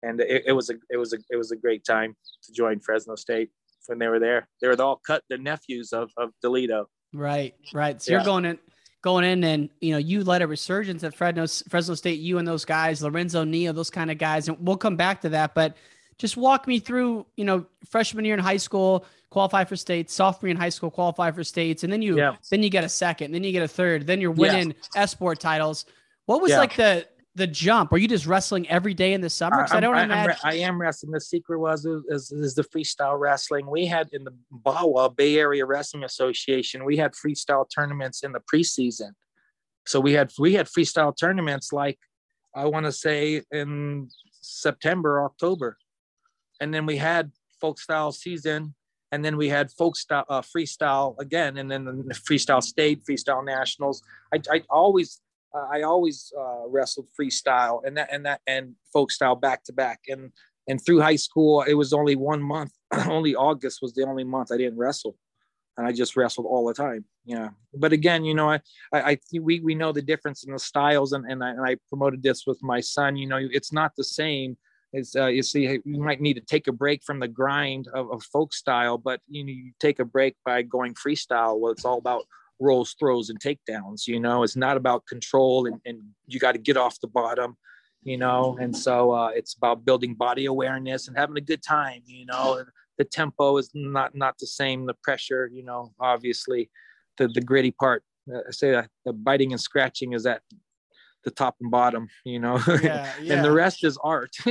And 0.02 0.20
it, 0.20 0.46
it 0.48 0.54
was 0.54 0.72
a 0.72 0.76
it 0.90 0.98
was 0.98 1.14
a 1.14 1.18
it 1.30 1.36
was 1.36 1.52
a 1.52 1.56
great 1.56 1.84
time 1.86 2.16
to 2.46 2.52
join 2.52 2.80
Fresno 2.80 3.16
State 3.16 3.52
when 3.86 4.00
they 4.00 4.08
were 4.08 4.20
there. 4.20 4.48
They 4.60 4.68
were 4.68 4.82
all 4.82 5.00
cut 5.06 5.22
the 5.30 5.38
nephews 5.38 5.94
of 5.94 6.10
of 6.18 6.32
Dolito. 6.42 6.90
Right, 7.14 7.54
right. 7.74 8.02
So 8.02 8.12
yeah. 8.12 8.18
you're 8.18 8.26
going 8.26 8.46
in 8.46 8.58
going 9.02 9.26
in 9.26 9.44
and 9.44 9.70
you 9.80 9.92
know 9.92 9.98
you 9.98 10.24
led 10.24 10.42
a 10.42 10.48
resurgence 10.48 11.04
at 11.04 11.14
Fresno 11.14 11.48
Fresno 11.70 11.96
State. 11.96 12.20
You 12.20 12.38
and 12.38 12.48
those 12.48 12.66
guys, 12.66 13.02
Lorenzo 13.02 13.44
Neal, 13.44 13.74
those 13.74 13.90
kind 13.90 14.12
of 14.12 14.18
guys, 14.18 14.48
and 14.48 14.58
we'll 14.60 14.78
come 14.78 14.96
back 14.96 15.22
to 15.22 15.30
that. 15.30 15.54
But 15.56 15.76
just 16.18 16.38
walk 16.38 16.68
me 16.68 16.80
through, 16.80 17.26
you 17.36 17.46
know, 17.46 17.66
freshman 17.90 18.26
year 18.26 18.36
in 18.36 18.40
high 18.40 18.58
school, 18.58 19.06
qualify 19.32 19.64
for 19.64 19.76
states, 19.76 20.14
sophomore 20.14 20.50
in 20.50 20.58
high 20.58 20.70
school, 20.70 20.92
qualify 20.92 21.32
for 21.32 21.44
states, 21.44 21.84
and 21.84 21.92
then 21.92 22.02
you 22.02 22.18
yeah. 22.18 22.36
then 22.50 22.62
you 22.62 22.70
get 22.70 22.84
a 22.84 22.90
second, 22.90 23.32
then 23.32 23.44
you 23.44 23.52
get 23.52 23.64
a 23.64 23.68
third, 23.68 24.06
then 24.06 24.22
you're 24.22 24.32
winning 24.32 24.76
yeah. 24.96 25.04
esport 25.04 25.40
titles. 25.40 25.86
What 26.26 26.42
was 26.42 26.52
yeah. 26.52 26.60
like 26.60 26.76
the 26.76 27.08
the 27.36 27.48
jump? 27.48 27.94
Are 27.94 27.98
you 27.98 28.08
just 28.08 28.26
wrestling 28.26 28.68
every 28.70 28.94
day 28.94 29.14
in 29.14 29.22
the 29.22 29.30
summer? 29.30 29.66
I 29.72 29.80
don't 29.80 29.96
I, 29.96 30.04
imagine. 30.04 30.36
I 30.44 30.56
am 30.56 30.80
wrestling. 30.80 31.12
The 31.12 31.22
secret 31.22 31.60
was 31.60 31.86
is, 31.86 32.32
is, 32.32 32.56
the 32.56 32.64
freestyle 32.64 33.18
wrestling. 33.18 33.68
We 33.70 33.86
had 33.86 34.10
in 34.12 34.24
the 34.24 34.34
BAWA 34.52 35.12
Bay 35.12 35.38
Area 35.38 35.66
Wrestling 35.66 36.04
Association. 36.04 36.84
We 36.84 36.98
had 36.98 37.14
freestyle 37.14 37.66
tournaments 37.74 38.24
in 38.24 38.34
the 38.34 38.42
preseason. 38.54 39.12
So 39.86 40.00
we 40.00 40.14
had 40.14 40.32
we 40.38 40.54
had 40.54 40.68
freestyle 40.68 41.16
tournaments 41.18 41.72
like 41.72 41.98
I 42.54 42.66
want 42.66 42.86
to 42.86 42.92
say 42.92 43.42
in 43.52 44.10
September, 44.42 45.24
October, 45.24 45.78
and 46.60 46.74
then 46.74 46.86
we 46.86 46.98
had 46.98 47.32
folk 47.62 47.80
style 47.80 48.12
season, 48.12 48.76
and 49.12 49.24
then 49.24 49.38
we 49.38 49.48
had 49.48 49.72
folk 49.72 49.96
style 49.96 50.26
uh, 50.30 50.42
freestyle 50.42 51.16
again, 51.20 51.58
and 51.58 51.72
then 51.72 51.86
the 51.86 52.14
freestyle 52.14 52.62
state, 52.62 53.04
freestyle 53.10 53.44
nationals. 53.44 54.04
I, 54.34 54.42
I 54.52 54.64
always 54.70 55.22
uh, 55.54 55.68
I 55.72 55.82
always 55.82 56.32
uh, 56.38 56.68
wrestled 56.68 57.08
freestyle 57.20 57.82
and 57.86 57.98
that 57.98 58.10
and 58.12 58.26
that 58.26 58.42
and 58.48 58.76
folk 58.94 59.12
style 59.12 59.36
back 59.36 59.64
to 59.66 59.74
back. 59.74 60.02
And 60.08 60.32
and 60.68 60.84
through 60.84 61.02
high 61.02 61.16
school, 61.16 61.64
it 61.64 61.74
was 61.74 61.94
only 61.94 62.16
one 62.16 62.42
month. 62.42 62.72
only 63.08 63.36
August 63.36 63.80
was 63.82 63.94
the 63.94 64.04
only 64.04 64.24
month 64.24 64.52
I 64.52 64.58
didn't 64.58 64.78
wrestle, 64.78 65.18
and 65.78 65.88
I 65.88 65.92
just 65.92 66.16
wrestled 66.16 66.46
all 66.46 66.66
the 66.68 66.74
time. 66.74 67.06
Yeah. 67.26 67.50
But 67.74 67.94
again, 67.94 68.24
you 68.26 68.34
know, 68.34 68.50
I 68.50 68.62
I, 68.94 69.02
I 69.12 69.18
we 69.40 69.60
we 69.60 69.76
know 69.76 69.92
the 69.92 70.02
difference 70.02 70.44
in 70.44 70.54
the 70.54 70.60
styles, 70.60 71.14
and 71.14 71.26
and 71.30 71.44
I, 71.44 71.50
and 71.50 71.66
I 71.66 71.78
promoted 71.90 72.24
this 72.24 72.46
with 72.46 72.62
my 72.64 72.80
son. 72.80 73.16
You 73.16 73.28
know, 73.28 73.40
it's 73.40 73.74
not 73.74 73.94
the 73.96 74.04
same 74.04 74.58
It's 74.94 75.16
uh, 75.16 75.28
you 75.28 75.44
see, 75.44 75.80
you 75.86 76.02
might 76.02 76.22
need 76.22 76.36
to 76.36 76.42
take 76.42 76.68
a 76.68 76.74
break 76.74 77.04
from 77.04 77.20
the 77.20 77.28
grind 77.28 77.88
of, 77.94 78.12
of 78.12 78.24
folk 78.24 78.54
style, 78.54 78.98
but 78.98 79.22
you 79.28 79.44
know, 79.44 79.52
you 79.52 79.72
take 79.80 80.00
a 80.00 80.06
break 80.06 80.36
by 80.46 80.62
going 80.62 80.94
freestyle. 80.96 81.60
Well, 81.60 81.72
it's 81.72 81.86
all 81.86 81.98
about 81.98 82.24
rolls, 82.62 82.96
throws, 82.98 83.30
and 83.30 83.40
takedowns. 83.40 84.08
You 84.08 84.20
know, 84.20 84.44
it's 84.44 84.56
not 84.56 84.78
about 84.78 85.06
control, 85.06 85.66
and, 85.66 85.82
and 85.86 86.02
you 86.28 86.40
got 86.40 86.54
to 86.54 86.60
get 86.60 86.78
off 86.78 87.00
the 87.02 87.08
bottom. 87.08 87.58
You 88.04 88.18
know, 88.18 88.58
and 88.60 88.76
so 88.76 89.12
uh, 89.12 89.28
it's 89.28 89.54
about 89.54 89.86
building 89.86 90.16
body 90.16 90.46
awareness 90.46 91.08
and 91.08 91.16
having 91.16 91.38
a 91.38 91.42
good 91.42 91.62
time. 91.62 92.02
You 92.06 92.26
know, 92.26 92.64
the 92.98 93.04
tempo 93.04 93.58
is 93.58 93.70
not 93.74 94.16
not 94.16 94.38
the 94.40 94.48
same. 94.48 94.86
The 94.86 94.96
pressure, 95.04 95.50
you 95.52 95.64
know, 95.64 95.94
obviously, 96.00 96.72
the 97.18 97.28
the 97.28 97.42
gritty 97.42 97.72
part. 97.72 98.04
Uh, 98.32 98.40
I 98.48 98.52
say 98.52 98.72
that 98.72 98.90
the 99.06 99.14
biting 99.14 99.52
and 99.52 99.62
scratching 99.62 100.14
is 100.14 100.26
at 100.26 100.42
the 101.24 101.32
top 101.32 101.56
and 101.62 101.70
bottom, 101.70 102.08
you 102.26 102.40
know, 102.40 102.60
yeah, 102.82 103.12
yeah. 103.22 103.36
and 103.36 103.46
the 103.46 103.52
rest 103.52 103.84
is 103.84 103.98
art. 104.04 104.36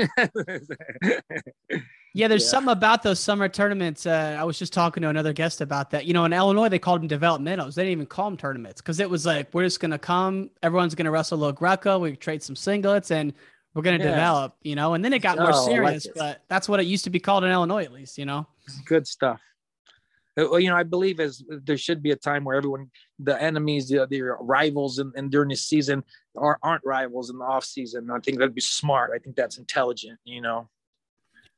yeah, 2.12 2.28
there's 2.28 2.44
yeah. 2.44 2.50
something 2.50 2.72
about 2.72 3.02
those 3.02 3.20
summer 3.20 3.48
tournaments. 3.48 4.04
Uh, 4.04 4.36
I 4.38 4.44
was 4.44 4.58
just 4.58 4.72
talking 4.72 5.02
to 5.02 5.08
another 5.08 5.32
guest 5.32 5.60
about 5.60 5.90
that. 5.90 6.06
You 6.06 6.14
know, 6.14 6.24
in 6.24 6.32
Illinois, 6.32 6.68
they 6.68 6.78
called 6.78 7.02
them 7.02 7.08
developmentals. 7.08 7.74
They 7.74 7.82
didn't 7.82 7.92
even 7.92 8.06
call 8.06 8.30
them 8.30 8.36
tournaments 8.36 8.80
because 8.80 8.98
it 8.98 9.08
was 9.08 9.26
like, 9.26 9.52
we're 9.52 9.64
just 9.64 9.80
going 9.80 9.92
to 9.92 9.98
come, 9.98 10.50
everyone's 10.62 10.94
going 10.94 11.04
to 11.04 11.10
wrestle 11.10 11.38
a 11.38 11.40
little 11.40 11.52
Greco, 11.52 11.98
we 11.98 12.16
trade 12.16 12.42
some 12.42 12.56
singlets, 12.56 13.10
and 13.10 13.32
we're 13.74 13.82
going 13.82 13.98
to 13.98 14.04
yeah. 14.04 14.10
develop, 14.10 14.56
you 14.62 14.74
know, 14.74 14.94
and 14.94 15.04
then 15.04 15.12
it 15.12 15.20
got 15.20 15.38
more 15.38 15.52
oh, 15.52 15.66
serious, 15.66 16.06
like 16.06 16.14
but 16.16 16.44
that's 16.48 16.68
what 16.68 16.80
it 16.80 16.86
used 16.86 17.04
to 17.04 17.10
be 17.10 17.20
called 17.20 17.44
in 17.44 17.52
Illinois, 17.52 17.84
at 17.84 17.92
least, 17.92 18.18
you 18.18 18.24
know. 18.26 18.46
Good 18.84 19.06
stuff. 19.06 19.40
Uh, 20.36 20.46
well, 20.50 20.60
you 20.60 20.68
know, 20.68 20.76
I 20.76 20.82
believe 20.82 21.20
as 21.20 21.44
there 21.48 21.76
should 21.76 22.02
be 22.02 22.10
a 22.10 22.16
time 22.16 22.44
where 22.44 22.56
everyone, 22.56 22.90
the 23.18 23.40
enemies, 23.40 23.88
the, 23.88 24.06
the 24.08 24.22
rivals, 24.40 24.98
and, 24.98 25.12
and 25.16 25.30
during 25.30 25.50
the 25.50 25.56
season 25.56 26.02
are 26.36 26.58
aren't 26.62 26.84
rivals 26.84 27.30
in 27.30 27.38
the 27.38 27.44
off 27.44 27.64
season. 27.64 28.10
I 28.10 28.18
think 28.20 28.38
that'd 28.38 28.54
be 28.54 28.60
smart. 28.60 29.10
I 29.14 29.18
think 29.18 29.36
that's 29.36 29.58
intelligent. 29.58 30.18
You 30.24 30.40
know. 30.40 30.68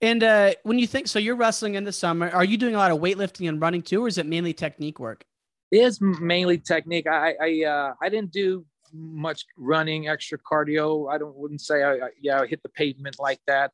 And 0.03 0.25
uh, 0.25 0.55
when 0.65 0.81
you 0.81 0.89
think 0.89 1.07
so, 1.07 1.21
you're 1.21 1.37
wrestling 1.37 1.77
in 1.77 1.85
the 1.85 1.93
summer. 1.93 2.29
Are 2.31 2.45
you 2.45 2.59
doing 2.59 2.75
a 2.75 2.79
lot 2.79 2.91
of 2.91 2.99
weightlifting 2.99 3.49
and 3.49 3.61
running 3.61 3.83
too, 3.83 4.05
or 4.05 4.09
is 4.09 4.19
it 4.19 4.27
mainly 4.27 4.53
technique 4.53 4.99
work? 4.99 5.25
It 5.71 5.79
is 5.79 6.01
mainly 6.01 6.59
technique. 6.59 7.07
I 7.07 7.35
I 7.41 7.65
uh, 7.65 7.95
I 8.03 8.09
didn't 8.09 8.33
do 8.33 8.67
much 8.93 9.47
running, 9.57 10.09
extra 10.09 10.39
cardio. 10.39 11.11
I 11.11 11.19
don't 11.19 11.35
wouldn't 11.37 11.61
say 11.61 11.83
I, 11.83 11.93
I 11.95 12.09
yeah 12.21 12.41
I 12.41 12.47
hit 12.47 12.63
the 12.65 12.69
pavement 12.69 13.17
like 13.21 13.41
that. 13.47 13.71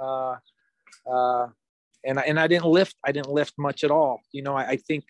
Uh, 0.00 0.36
uh, 1.10 1.48
and 2.04 2.20
I, 2.20 2.22
and 2.22 2.38
I 2.38 2.46
didn't 2.46 2.66
lift. 2.66 2.94
I 3.04 3.10
didn't 3.10 3.30
lift 3.30 3.54
much 3.58 3.82
at 3.82 3.90
all. 3.90 4.20
You 4.32 4.42
know, 4.42 4.54
I, 4.54 4.68
I 4.68 4.76
think 4.76 5.04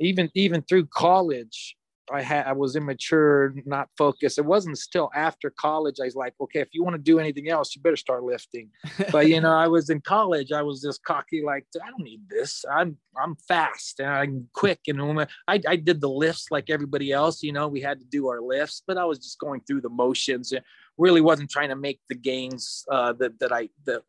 even 0.00 0.30
even 0.34 0.62
through 0.62 0.86
college, 0.86 1.76
I 2.10 2.22
had 2.22 2.46
I 2.46 2.52
was 2.52 2.74
immature, 2.74 3.54
not 3.64 3.88
focused. 3.96 4.38
It 4.38 4.44
wasn't 4.44 4.78
still 4.78 5.10
after 5.14 5.50
college 5.50 5.96
I 6.00 6.06
was 6.06 6.16
like, 6.16 6.34
okay, 6.40 6.60
if 6.60 6.68
you 6.72 6.82
want 6.82 6.94
to 6.94 7.02
do 7.02 7.18
anything 7.18 7.48
else, 7.48 7.74
you 7.74 7.82
better 7.82 7.96
start 7.96 8.24
lifting. 8.24 8.70
but 9.12 9.28
you 9.28 9.40
know, 9.40 9.52
I 9.52 9.68
was 9.68 9.88
in 9.90 10.00
college, 10.00 10.52
I 10.52 10.62
was 10.62 10.82
just 10.82 11.04
cocky, 11.04 11.42
like 11.44 11.66
I 11.82 11.88
don't 11.90 12.02
need 12.02 12.22
this. 12.28 12.64
I'm 12.70 12.96
I'm 13.16 13.36
fast 13.48 14.00
and 14.00 14.08
I'm 14.08 14.48
quick, 14.52 14.80
and 14.88 15.00
I 15.46 15.60
I 15.66 15.76
did 15.76 16.00
the 16.00 16.08
lifts 16.08 16.46
like 16.50 16.70
everybody 16.70 17.12
else. 17.12 17.42
You 17.42 17.52
know, 17.52 17.68
we 17.68 17.80
had 17.80 18.00
to 18.00 18.06
do 18.06 18.28
our 18.28 18.40
lifts, 18.40 18.82
but 18.86 18.98
I 18.98 19.04
was 19.04 19.18
just 19.18 19.38
going 19.38 19.60
through 19.60 19.82
the 19.82 19.90
motions. 19.90 20.52
and 20.52 20.62
Really 20.98 21.20
wasn't 21.20 21.50
trying 21.50 21.70
to 21.70 21.76
make 21.76 22.00
the 22.08 22.14
gains 22.14 22.84
uh, 22.90 23.12
that 23.14 23.38
that 23.40 23.52
I 23.52 23.68
that. 23.86 24.02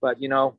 But 0.00 0.20
you 0.20 0.28
know, 0.28 0.58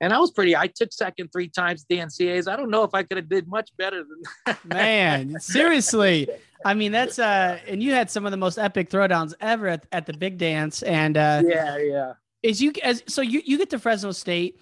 and 0.00 0.12
I 0.12 0.18
was 0.18 0.30
pretty. 0.30 0.56
I 0.56 0.66
took 0.66 0.92
second 0.92 1.28
three 1.32 1.48
times 1.48 1.84
the 1.88 1.98
NCAAs. 1.98 2.50
I 2.50 2.56
don't 2.56 2.70
know 2.70 2.84
if 2.84 2.94
I 2.94 3.02
could 3.02 3.18
have 3.18 3.28
did 3.28 3.48
much 3.48 3.70
better 3.76 3.98
than 3.98 4.22
that. 4.46 4.64
Man, 4.64 5.36
seriously. 5.40 6.28
I 6.64 6.74
mean, 6.74 6.92
that's 6.92 7.18
uh, 7.18 7.58
and 7.66 7.82
you 7.82 7.92
had 7.92 8.10
some 8.10 8.24
of 8.24 8.30
the 8.30 8.36
most 8.36 8.58
epic 8.58 8.90
throwdowns 8.90 9.34
ever 9.40 9.68
at, 9.68 9.86
at 9.92 10.06
the 10.06 10.12
big 10.12 10.38
dance. 10.38 10.82
And 10.82 11.16
uh, 11.16 11.42
yeah, 11.44 11.78
yeah. 11.78 12.12
Is 12.42 12.62
you 12.62 12.72
as 12.82 13.02
so 13.06 13.20
you 13.20 13.42
you 13.44 13.58
get 13.58 13.70
to 13.70 13.78
Fresno 13.78 14.12
State 14.12 14.58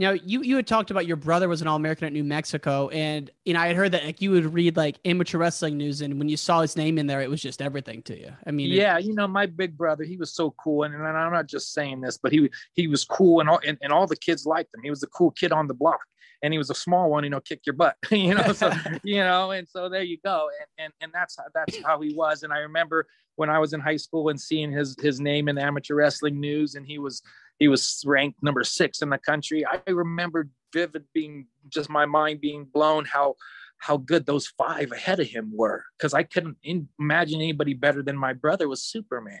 now 0.00 0.12
you 0.12 0.42
you 0.42 0.56
had 0.56 0.66
talked 0.66 0.90
about 0.90 1.06
your 1.06 1.18
brother 1.18 1.46
was 1.46 1.60
an 1.60 1.68
All 1.68 1.76
American 1.76 2.06
at 2.06 2.12
New 2.14 2.24
Mexico, 2.24 2.88
and 2.88 3.30
you 3.44 3.52
know 3.52 3.60
I 3.60 3.66
had 3.66 3.76
heard 3.76 3.92
that 3.92 4.02
like 4.02 4.22
you 4.22 4.30
would 4.30 4.54
read 4.54 4.74
like 4.74 4.98
amateur 5.04 5.36
wrestling 5.36 5.76
news, 5.76 6.00
and 6.00 6.18
when 6.18 6.30
you 6.30 6.38
saw 6.38 6.62
his 6.62 6.74
name 6.74 6.96
in 6.96 7.06
there, 7.06 7.20
it 7.20 7.28
was 7.28 7.42
just 7.42 7.60
everything 7.60 8.00
to 8.04 8.18
you. 8.18 8.32
I 8.46 8.50
mean, 8.50 8.70
yeah, 8.70 8.98
it, 8.98 9.04
you 9.04 9.14
know 9.14 9.28
my 9.28 9.44
big 9.44 9.76
brother, 9.76 10.02
he 10.02 10.16
was 10.16 10.32
so 10.32 10.52
cool, 10.52 10.84
and, 10.84 10.94
and 10.94 11.04
I'm 11.04 11.32
not 11.32 11.46
just 11.46 11.74
saying 11.74 12.00
this, 12.00 12.16
but 12.16 12.32
he 12.32 12.50
he 12.72 12.86
was 12.86 13.04
cool, 13.04 13.40
and 13.40 13.50
all 13.50 13.60
and, 13.64 13.76
and 13.82 13.92
all 13.92 14.06
the 14.06 14.16
kids 14.16 14.46
liked 14.46 14.74
him. 14.74 14.80
He 14.82 14.88
was 14.88 15.00
the 15.00 15.06
cool 15.08 15.32
kid 15.32 15.52
on 15.52 15.68
the 15.68 15.74
block, 15.74 16.00
and 16.42 16.54
he 16.54 16.58
was 16.58 16.70
a 16.70 16.74
small 16.74 17.10
one, 17.10 17.22
you 17.22 17.30
know, 17.30 17.40
kick 17.40 17.60
your 17.66 17.74
butt, 17.74 17.96
you 18.10 18.34
know, 18.34 18.54
so 18.54 18.72
you 19.04 19.20
know, 19.20 19.50
and 19.50 19.68
so 19.68 19.90
there 19.90 20.02
you 20.02 20.16
go, 20.24 20.48
and 20.60 20.86
and 20.86 20.92
and 21.02 21.12
that's 21.12 21.36
that's 21.54 21.76
how 21.84 22.00
he 22.00 22.14
was. 22.14 22.42
And 22.42 22.54
I 22.54 22.60
remember 22.60 23.06
when 23.36 23.50
I 23.50 23.58
was 23.58 23.74
in 23.74 23.80
high 23.80 23.98
school 23.98 24.30
and 24.30 24.40
seeing 24.40 24.72
his 24.72 24.96
his 24.98 25.20
name 25.20 25.48
in 25.48 25.58
amateur 25.58 25.94
wrestling 25.94 26.40
news, 26.40 26.74
and 26.74 26.86
he 26.86 26.98
was 26.98 27.22
he 27.60 27.68
was 27.68 28.02
ranked 28.04 28.42
number 28.42 28.64
six 28.64 29.02
in 29.02 29.10
the 29.10 29.18
country. 29.18 29.64
I 29.64 29.78
remember 29.88 30.48
vivid 30.72 31.04
being 31.12 31.46
just 31.68 31.90
my 31.90 32.06
mind 32.06 32.40
being 32.40 32.64
blown 32.64 33.04
how 33.04 33.36
how 33.78 33.96
good 33.96 34.26
those 34.26 34.46
five 34.58 34.90
ahead 34.92 35.20
of 35.20 35.28
him 35.28 35.52
were 35.54 35.84
because 35.96 36.12
I 36.12 36.22
couldn't 36.22 36.56
imagine 36.98 37.40
anybody 37.40 37.74
better 37.74 38.02
than 38.02 38.16
my 38.16 38.32
brother 38.32 38.68
was 38.68 38.82
Superman. 38.82 39.38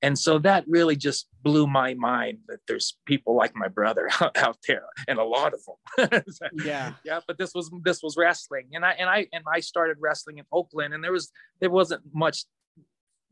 And 0.00 0.18
so 0.18 0.38
that 0.40 0.64
really 0.68 0.96
just 0.96 1.28
blew 1.42 1.66
my 1.66 1.94
mind 1.94 2.38
that 2.48 2.60
there's 2.68 2.96
people 3.06 3.34
like 3.34 3.56
my 3.56 3.68
brother 3.68 4.08
out 4.36 4.58
there 4.68 4.84
and 5.08 5.18
a 5.18 5.24
lot 5.24 5.54
of 5.54 5.60
them. 5.64 6.22
yeah. 6.64 6.92
Yeah. 7.04 7.20
But 7.26 7.38
this 7.38 7.52
was, 7.54 7.70
this 7.82 8.02
was 8.02 8.16
wrestling. 8.16 8.68
And 8.74 8.84
I, 8.84 8.92
and 8.92 9.08
I, 9.08 9.26
and 9.32 9.42
I 9.52 9.60
started 9.60 9.96
wrestling 9.98 10.38
in 10.38 10.44
Oakland 10.52 10.94
and 10.94 11.02
there 11.02 11.12
was, 11.12 11.32
there 11.60 11.70
wasn't 11.70 12.02
much 12.12 12.44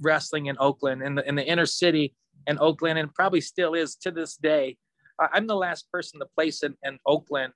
wrestling 0.00 0.46
in 0.46 0.56
Oakland 0.58 1.02
in 1.02 1.14
the, 1.14 1.28
in 1.28 1.36
the 1.36 1.46
inner 1.46 1.66
city 1.66 2.14
and 2.46 2.58
Oakland, 2.60 2.98
and 2.98 3.12
probably 3.14 3.40
still 3.40 3.74
is 3.74 3.96
to 3.96 4.10
this 4.10 4.36
day. 4.36 4.76
I'm 5.18 5.46
the 5.46 5.56
last 5.56 5.90
person 5.90 6.20
to 6.20 6.26
place 6.26 6.62
in, 6.62 6.74
in 6.84 6.98
Oakland 7.06 7.52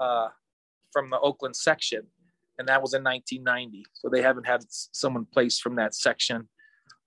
uh, 0.00 0.28
from 0.92 1.10
the 1.10 1.20
Oakland 1.20 1.54
section, 1.54 2.02
and 2.58 2.68
that 2.68 2.80
was 2.80 2.94
in 2.94 3.04
1990. 3.04 3.84
So 3.92 4.08
they 4.08 4.22
haven't 4.22 4.46
had 4.46 4.64
someone 4.68 5.26
placed 5.32 5.62
from 5.62 5.76
that 5.76 5.94
section 5.94 6.48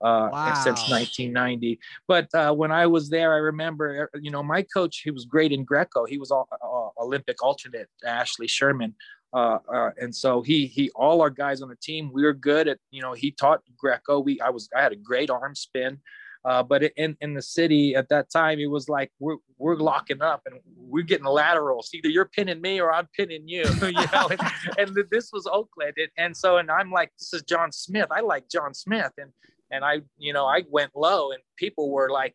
uh, 0.00 0.28
wow. 0.32 0.54
since 0.54 0.88
1990. 0.88 1.78
But 2.08 2.28
uh, 2.34 2.52
when 2.52 2.72
I 2.72 2.86
was 2.86 3.10
there, 3.10 3.34
I 3.34 3.38
remember, 3.38 4.10
uh, 4.14 4.18
you 4.20 4.30
know, 4.30 4.42
my 4.42 4.62
coach, 4.62 5.02
he 5.04 5.10
was 5.10 5.24
great 5.24 5.52
in 5.52 5.64
Greco. 5.64 6.04
He 6.06 6.18
was 6.18 6.30
all, 6.30 6.48
uh, 6.52 7.02
Olympic 7.02 7.42
alternate, 7.42 7.88
Ashley 8.04 8.46
Sherman. 8.46 8.94
Uh, 9.32 9.58
uh, 9.72 9.90
and 10.00 10.14
so 10.14 10.42
he 10.42 10.66
he 10.66 10.90
all 10.96 11.22
our 11.22 11.30
guys 11.30 11.62
on 11.62 11.68
the 11.68 11.76
team 11.76 12.10
we 12.12 12.24
were 12.24 12.32
good 12.32 12.66
at 12.66 12.78
you 12.90 13.00
know 13.00 13.12
he 13.12 13.30
taught 13.30 13.60
Greco 13.78 14.18
we 14.18 14.40
I 14.40 14.50
was 14.50 14.68
I 14.76 14.82
had 14.82 14.90
a 14.90 14.96
great 14.96 15.30
arm 15.30 15.54
spin 15.54 16.00
uh, 16.44 16.62
but 16.62 16.82
in, 16.96 17.16
in 17.20 17.34
the 17.34 17.42
city 17.42 17.94
at 17.94 18.08
that 18.08 18.30
time, 18.30 18.58
it 18.58 18.70
was 18.70 18.88
like 18.88 19.10
we're, 19.18 19.36
we're 19.58 19.76
locking 19.76 20.22
up 20.22 20.42
and 20.46 20.58
we're 20.76 21.04
getting 21.04 21.26
laterals. 21.26 21.90
Either 21.92 22.08
you're 22.08 22.30
pinning 22.34 22.60
me 22.60 22.80
or 22.80 22.92
I'm 22.92 23.08
pinning 23.14 23.46
you. 23.46 23.64
you 23.82 23.92
know, 23.92 24.28
and, 24.78 24.96
and, 24.96 25.06
this 25.10 25.30
was 25.32 25.46
Oakland, 25.46 25.94
and, 25.98 26.08
and 26.16 26.36
so 26.36 26.56
and 26.56 26.70
I'm 26.70 26.90
like, 26.90 27.10
this 27.18 27.34
is 27.34 27.42
John 27.42 27.70
Smith. 27.72 28.08
I 28.10 28.20
like 28.20 28.48
John 28.50 28.72
Smith, 28.72 29.12
and 29.18 29.30
and 29.70 29.84
I 29.84 30.00
you 30.16 30.32
know 30.32 30.46
I 30.46 30.64
went 30.70 30.92
low, 30.94 31.32
and 31.32 31.40
people 31.56 31.90
were 31.90 32.10
like 32.10 32.34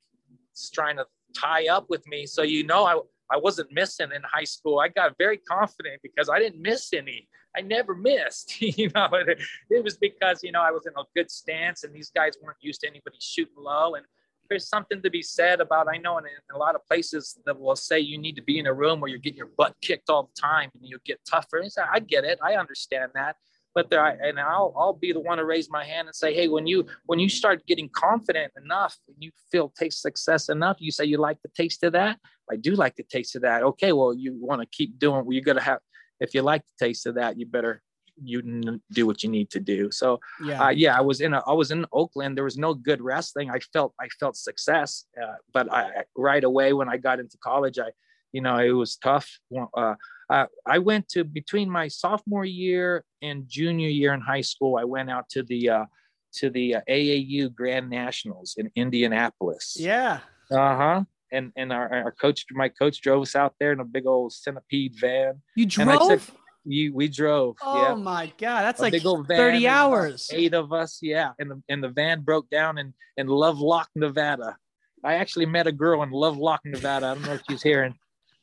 trying 0.74 0.98
to 0.98 1.06
tie 1.36 1.68
up 1.68 1.88
with 1.90 2.06
me. 2.08 2.28
So 2.28 2.44
you 2.44 2.64
know 2.64 2.86
I 2.86 3.00
I 3.32 3.38
wasn't 3.38 3.72
missing 3.72 4.10
in 4.16 4.22
high 4.24 4.44
school. 4.44 4.80
I 4.80 4.90
got 4.90 5.18
very 5.18 5.38
confident 5.38 6.02
because 6.04 6.30
I 6.30 6.38
didn't 6.38 6.62
miss 6.62 6.94
any. 6.94 7.28
I 7.56 7.62
never 7.62 7.96
missed. 7.96 8.62
you 8.62 8.90
know, 8.94 9.10
it, 9.14 9.42
it, 9.70 9.84
was 9.84 9.98
because 9.98 10.44
you 10.44 10.52
know 10.52 10.62
I 10.62 10.72
was 10.72 10.86
in 10.86 10.94
a 10.98 11.04
good 11.16 11.30
stance, 11.32 11.84
and 11.84 11.94
these 11.94 12.10
guys 12.10 12.34
weren't 12.42 12.58
used 12.62 12.82
to 12.82 12.88
anybody 12.88 13.18
shooting 13.20 13.56
low. 13.58 13.96
And 13.96 14.06
there's 14.50 14.68
something 14.68 15.02
to 15.02 15.10
be 15.10 15.22
said 15.22 15.60
about. 15.60 15.88
I 15.88 15.98
know 15.98 16.18
in, 16.18 16.26
in 16.26 16.56
a 16.56 16.58
lot 16.58 16.76
of 16.76 16.86
places 16.86 17.40
that 17.46 17.60
will 17.60 17.76
say 17.76 18.00
you 18.00 18.18
need 18.18 18.36
to 18.36 18.44
be 18.44 18.60
in 18.60 18.68
a 18.68 18.74
room 18.74 19.00
where 19.00 19.10
you're 19.10 19.20
getting 19.20 19.38
your 19.38 19.52
butt 19.58 19.74
kicked 19.82 20.10
all 20.10 20.24
the 20.24 20.42
time, 20.42 20.70
and 20.74 20.84
you'll 20.84 21.00
get 21.06 21.20
tougher. 21.30 21.58
And 21.58 21.72
I 21.92 22.00
get 22.00 22.24
it. 22.24 22.40
I 22.44 22.56
understand 22.56 23.12
that 23.16 23.38
but 23.76 23.90
there 23.90 24.06
and 24.06 24.40
I'll 24.40 24.74
I'll 24.76 24.94
be 24.94 25.12
the 25.12 25.20
one 25.20 25.38
to 25.38 25.46
raise 25.46 25.70
my 25.70 25.84
hand 25.84 26.08
and 26.08 26.16
say, 26.16 26.34
hey, 26.34 26.48
when 26.48 26.66
you 26.66 26.86
when 27.06 27.20
you 27.20 27.28
start 27.28 27.68
getting 27.68 27.90
confident 27.90 28.54
enough, 28.64 28.98
and 29.08 29.18
you 29.20 29.32
feel 29.52 29.72
taste 29.78 30.02
success 30.02 30.50
enough, 30.50 30.78
you 30.80 30.92
say 30.92 31.04
you 31.04 31.18
like 31.18 31.42
the 31.44 31.50
taste 31.50 31.84
of 31.84 31.92
that. 31.92 32.18
I 32.50 32.56
do 32.56 32.72
like 32.72 32.96
the 32.96 33.04
taste 33.04 33.36
of 33.36 33.42
that. 33.42 33.62
Okay, 33.64 33.92
well, 33.92 34.14
you 34.14 34.36
want 34.40 34.62
to 34.62 34.68
keep 34.68 34.98
doing. 34.98 35.26
Well, 35.26 35.34
you 35.34 35.42
got 35.42 35.54
to 35.54 35.62
have. 35.62 35.80
If 36.20 36.34
you 36.34 36.42
like 36.42 36.64
the 36.66 36.86
taste 36.86 37.06
of 37.06 37.16
that, 37.16 37.38
you 37.38 37.46
better 37.46 37.82
you 38.24 38.80
do 38.92 39.06
what 39.06 39.24
you 39.24 39.30
need 39.30 39.50
to 39.52 39.60
do. 39.60 39.92
So 39.92 40.20
yeah, 40.44 40.66
uh, 40.66 40.70
yeah, 40.70 40.98
I 40.98 41.02
was 41.02 41.22
in 41.22 41.34
a, 41.34 41.44
I 41.46 41.54
was 41.54 41.72
in 41.72 41.86
Oakland. 41.92 42.38
There 42.38 42.44
was 42.44 42.58
no 42.58 42.74
good 42.74 43.02
wrestling. 43.02 43.50
I 43.50 43.60
felt 43.74 43.94
I 44.00 44.08
felt 44.20 44.38
success, 44.38 45.06
uh, 45.22 45.36
but 45.54 45.72
I 45.72 46.04
right 46.16 46.44
away 46.44 46.74
when 46.74 46.90
I 46.90 46.98
got 46.98 47.20
into 47.20 47.38
college, 47.38 47.80
I 47.80 47.92
you 48.32 48.42
know 48.42 48.58
it 48.58 48.72
was 48.72 48.96
tough. 48.96 49.30
Uh, 49.76 49.96
uh, 50.30 50.46
I 50.66 50.80
went 50.80 51.10
to 51.10 51.24
between 51.24 51.70
my 51.70 51.88
sophomore 51.88 52.46
year 52.46 53.04
and 53.22 53.48
junior 53.48 53.90
year 53.90 54.14
in 54.14 54.22
high 54.22 54.42
school. 54.42 54.78
I 54.78 54.86
went 54.86 55.10
out 55.10 55.30
to 55.30 55.44
the 55.44 55.70
uh, 55.70 55.86
to 56.36 56.50
the 56.50 56.76
uh, 56.76 56.82
AAU 56.90 57.54
Grand 57.54 57.90
Nationals 57.90 58.56
in 58.58 58.72
Indianapolis. 58.76 59.76
Yeah. 59.80 60.20
Uh 60.52 60.76
huh. 60.78 61.04
And 61.32 61.52
and 61.56 61.74
our, 61.74 61.92
our 61.92 62.12
coach, 62.12 62.46
my 62.52 62.70
coach, 62.70 63.02
drove 63.02 63.24
us 63.24 63.36
out 63.36 63.56
there 63.60 63.72
in 63.72 63.80
a 63.80 63.86
big 63.86 64.06
old 64.06 64.32
centipede 64.32 64.96
van. 65.00 65.42
You 65.56 65.66
drove. 65.66 66.32
You, 66.68 66.94
we 66.96 67.08
drove. 67.08 67.58
Oh 67.62 67.90
yeah. 67.90 67.96
my 67.96 68.32
god, 68.40 68.64
that's 68.64 68.80
a 68.80 68.84
like 68.84 68.92
big 68.92 69.06
old 69.06 69.28
van, 69.28 69.38
thirty 69.38 69.68
hours. 69.68 70.30
Eight 70.34 70.54
of 70.54 70.74
us, 70.74 71.00
yeah. 71.02 71.32
And 71.38 71.52
the 71.52 71.62
and 71.70 71.84
the 71.84 71.90
van 71.90 72.22
broke 72.22 72.50
down 72.50 72.78
in 72.78 72.94
in 73.18 73.28
Lovelock, 73.28 73.90
Nevada. 73.96 74.58
I 75.04 75.16
actually 75.16 75.46
met 75.46 75.68
a 75.68 75.72
girl 75.72 76.02
in 76.02 76.10
Lovelock, 76.10 76.62
Nevada. 76.66 77.08
I 77.08 77.14
don't 77.14 77.24
know 77.24 77.34
if 77.34 77.42
she's 77.48 77.62
hearing, 77.62 77.94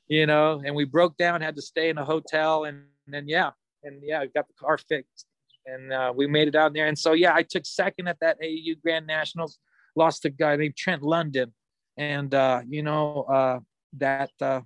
you 0.06 0.26
know, 0.26 0.62
and 0.64 0.76
we 0.76 0.84
broke 0.84 1.16
down, 1.16 1.40
had 1.40 1.56
to 1.56 1.62
stay 1.62 1.88
in 1.88 1.98
a 1.98 2.04
hotel, 2.04 2.64
and, 2.64 2.84
and 3.06 3.14
then 3.14 3.28
yeah, 3.28 3.50
and 3.82 4.00
yeah, 4.04 4.24
got 4.26 4.46
the 4.46 4.54
car 4.54 4.78
fixed, 4.78 5.26
and 5.66 5.92
uh, 5.92 6.12
we 6.14 6.28
made 6.28 6.46
it 6.46 6.54
out 6.54 6.72
there. 6.72 6.86
And 6.86 6.96
so 6.96 7.14
yeah, 7.14 7.34
I 7.34 7.42
took 7.42 7.66
second 7.66 8.06
at 8.06 8.20
that 8.20 8.40
AAU 8.40 8.80
Grand 8.80 9.08
Nationals, 9.08 9.58
lost 9.96 10.24
a 10.24 10.30
guy 10.30 10.54
named 10.54 10.76
Trent 10.76 11.02
London, 11.02 11.52
and 11.96 12.35
uh, 12.35 12.62
you 12.66 12.83
know 12.83 13.22
uh, 13.22 13.61
that 13.98 14.31
uh, 14.40 14.61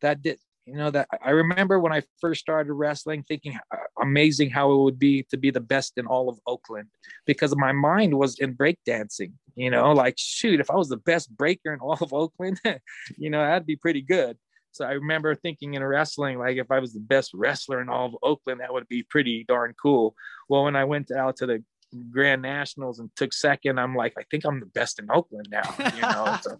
that 0.00 0.22
did 0.22 0.38
you 0.66 0.74
know 0.74 0.90
that 0.90 1.08
i 1.24 1.30
remember 1.30 1.78
when 1.78 1.92
i 1.92 2.02
first 2.20 2.40
started 2.40 2.72
wrestling 2.72 3.22
thinking 3.22 3.56
uh, 3.72 3.76
amazing 4.02 4.50
how 4.50 4.70
it 4.72 4.82
would 4.82 4.98
be 4.98 5.22
to 5.30 5.36
be 5.36 5.50
the 5.50 5.60
best 5.60 5.92
in 5.96 6.06
all 6.06 6.28
of 6.28 6.38
oakland 6.46 6.88
because 7.24 7.54
my 7.56 7.72
mind 7.72 8.12
was 8.12 8.38
in 8.40 8.54
breakdancing 8.54 9.32
you 9.54 9.70
know 9.70 9.92
like 9.92 10.14
shoot 10.18 10.60
if 10.60 10.70
i 10.70 10.74
was 10.74 10.88
the 10.88 10.96
best 10.98 11.34
breaker 11.36 11.72
in 11.72 11.78
all 11.80 11.98
of 12.00 12.12
oakland 12.12 12.60
you 13.16 13.30
know 13.30 13.40
that'd 13.40 13.66
be 13.66 13.76
pretty 13.76 14.02
good. 14.02 14.36
So 14.72 14.84
i 14.84 14.90
remember 14.92 15.34
thinking 15.34 15.74
in 15.74 15.84
wrestling 15.84 16.38
like 16.38 16.58
if 16.58 16.70
i 16.70 16.80
was 16.80 16.92
the 16.92 17.00
best 17.00 17.30
wrestler 17.32 17.80
in 17.80 17.88
all 17.88 18.06
of 18.06 18.16
oakland 18.22 18.60
that 18.60 18.72
would 18.72 18.88
be 18.88 19.04
pretty 19.04 19.44
darn 19.48 19.72
cool. 19.80 20.14
Well 20.48 20.64
when 20.64 20.76
i 20.76 20.84
went 20.84 21.10
out 21.10 21.36
to 21.36 21.46
the 21.46 21.64
Grand 22.10 22.42
Nationals 22.42 22.98
and 22.98 23.10
took 23.16 23.32
second, 23.32 23.78
I'm 23.78 23.94
like, 23.94 24.14
I 24.18 24.22
think 24.30 24.44
I'm 24.44 24.60
the 24.60 24.66
best 24.66 24.98
in 24.98 25.10
Oakland 25.10 25.48
now. 25.50 25.74
You 25.78 26.02
know, 26.02 26.38
so 26.42 26.58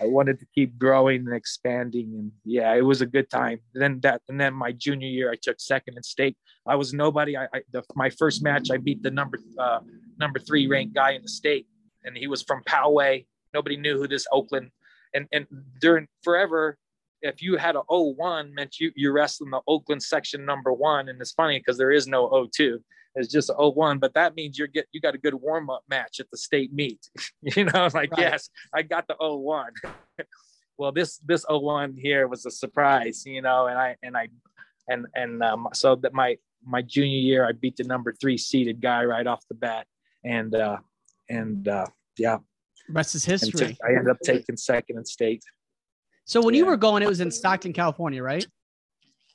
I 0.00 0.06
wanted 0.06 0.38
to 0.40 0.46
keep 0.54 0.78
growing 0.78 1.26
and 1.26 1.34
expanding, 1.34 2.12
and 2.14 2.32
yeah, 2.44 2.74
it 2.74 2.84
was 2.84 3.00
a 3.00 3.06
good 3.06 3.30
time. 3.30 3.60
then 3.74 4.00
that, 4.00 4.22
and 4.28 4.40
then 4.40 4.54
my 4.54 4.72
junior 4.72 5.08
year, 5.08 5.30
I 5.30 5.36
took 5.40 5.60
second 5.60 5.96
in 5.96 6.02
state. 6.02 6.36
I 6.66 6.74
was 6.74 6.92
nobody. 6.92 7.36
I, 7.36 7.44
I 7.52 7.62
the, 7.72 7.82
my 7.94 8.10
first 8.10 8.42
match, 8.42 8.70
I 8.70 8.76
beat 8.76 9.02
the 9.02 9.10
number 9.10 9.38
uh, 9.58 9.80
number 10.18 10.38
three 10.38 10.66
ranked 10.66 10.94
guy 10.94 11.12
in 11.12 11.22
the 11.22 11.28
state, 11.28 11.66
and 12.04 12.16
he 12.16 12.26
was 12.26 12.42
from 12.42 12.62
Poway. 12.64 13.26
Nobody 13.54 13.76
knew 13.76 13.98
who 13.98 14.08
this 14.08 14.26
Oakland, 14.32 14.70
and 15.14 15.26
and 15.32 15.46
during 15.80 16.06
forever 16.22 16.78
if 17.20 17.42
you 17.42 17.56
had 17.56 17.74
a 17.74 17.82
01 17.88 18.54
meant 18.54 18.78
you 18.78 18.92
you're 18.94 19.12
wrestling 19.12 19.50
the 19.50 19.60
Oakland 19.66 20.02
section 20.02 20.44
number 20.44 20.72
one, 20.72 21.08
and 21.08 21.20
it's 21.20 21.32
funny 21.32 21.58
because 21.58 21.76
there 21.76 21.90
is 21.90 22.06
no 22.06 22.48
02 22.52 22.80
it's 23.14 23.32
just 23.32 23.50
01 23.56 23.98
but 23.98 24.14
that 24.14 24.34
means 24.34 24.58
you're 24.58 24.68
get 24.68 24.86
you 24.92 25.00
got 25.00 25.14
a 25.14 25.18
good 25.18 25.34
warm-up 25.34 25.82
match 25.88 26.20
at 26.20 26.30
the 26.30 26.36
state 26.36 26.72
meet. 26.72 27.08
You 27.42 27.64
know 27.64 27.88
like 27.94 28.10
right. 28.12 28.18
yes 28.18 28.50
i 28.74 28.82
got 28.82 29.06
the 29.08 29.16
01 29.18 29.72
well 30.78 30.92
this 30.92 31.18
this 31.18 31.44
01 31.48 31.94
here 31.96 32.28
was 32.28 32.44
a 32.46 32.50
surprise 32.50 33.24
you 33.26 33.42
know 33.42 33.66
and 33.66 33.78
i 33.78 33.96
and 34.02 34.16
i 34.16 34.28
and 34.88 35.06
and 35.14 35.42
um, 35.42 35.68
so 35.72 35.94
that 35.96 36.12
my 36.12 36.36
my 36.64 36.82
junior 36.82 37.18
year 37.18 37.46
i 37.46 37.52
beat 37.52 37.76
the 37.76 37.84
number 37.84 38.12
three 38.12 38.36
seeded 38.36 38.80
guy 38.80 39.04
right 39.04 39.26
off 39.26 39.46
the 39.48 39.54
bat. 39.54 39.86
And 40.24 40.54
uh 40.54 40.78
and 41.28 41.68
uh 41.68 41.86
yeah. 42.16 42.38
Rest 42.90 43.14
is 43.14 43.24
history. 43.24 43.74
T- 43.74 43.78
i 43.86 43.90
ended 43.90 44.08
up 44.08 44.18
taking 44.24 44.56
second 44.56 44.98
in 44.98 45.04
state. 45.04 45.44
So 46.24 46.42
when 46.42 46.54
yeah. 46.54 46.60
you 46.60 46.66
were 46.66 46.76
going 46.76 47.02
it 47.02 47.08
was 47.08 47.20
in 47.20 47.30
stockton 47.30 47.72
california 47.72 48.22
right? 48.22 48.46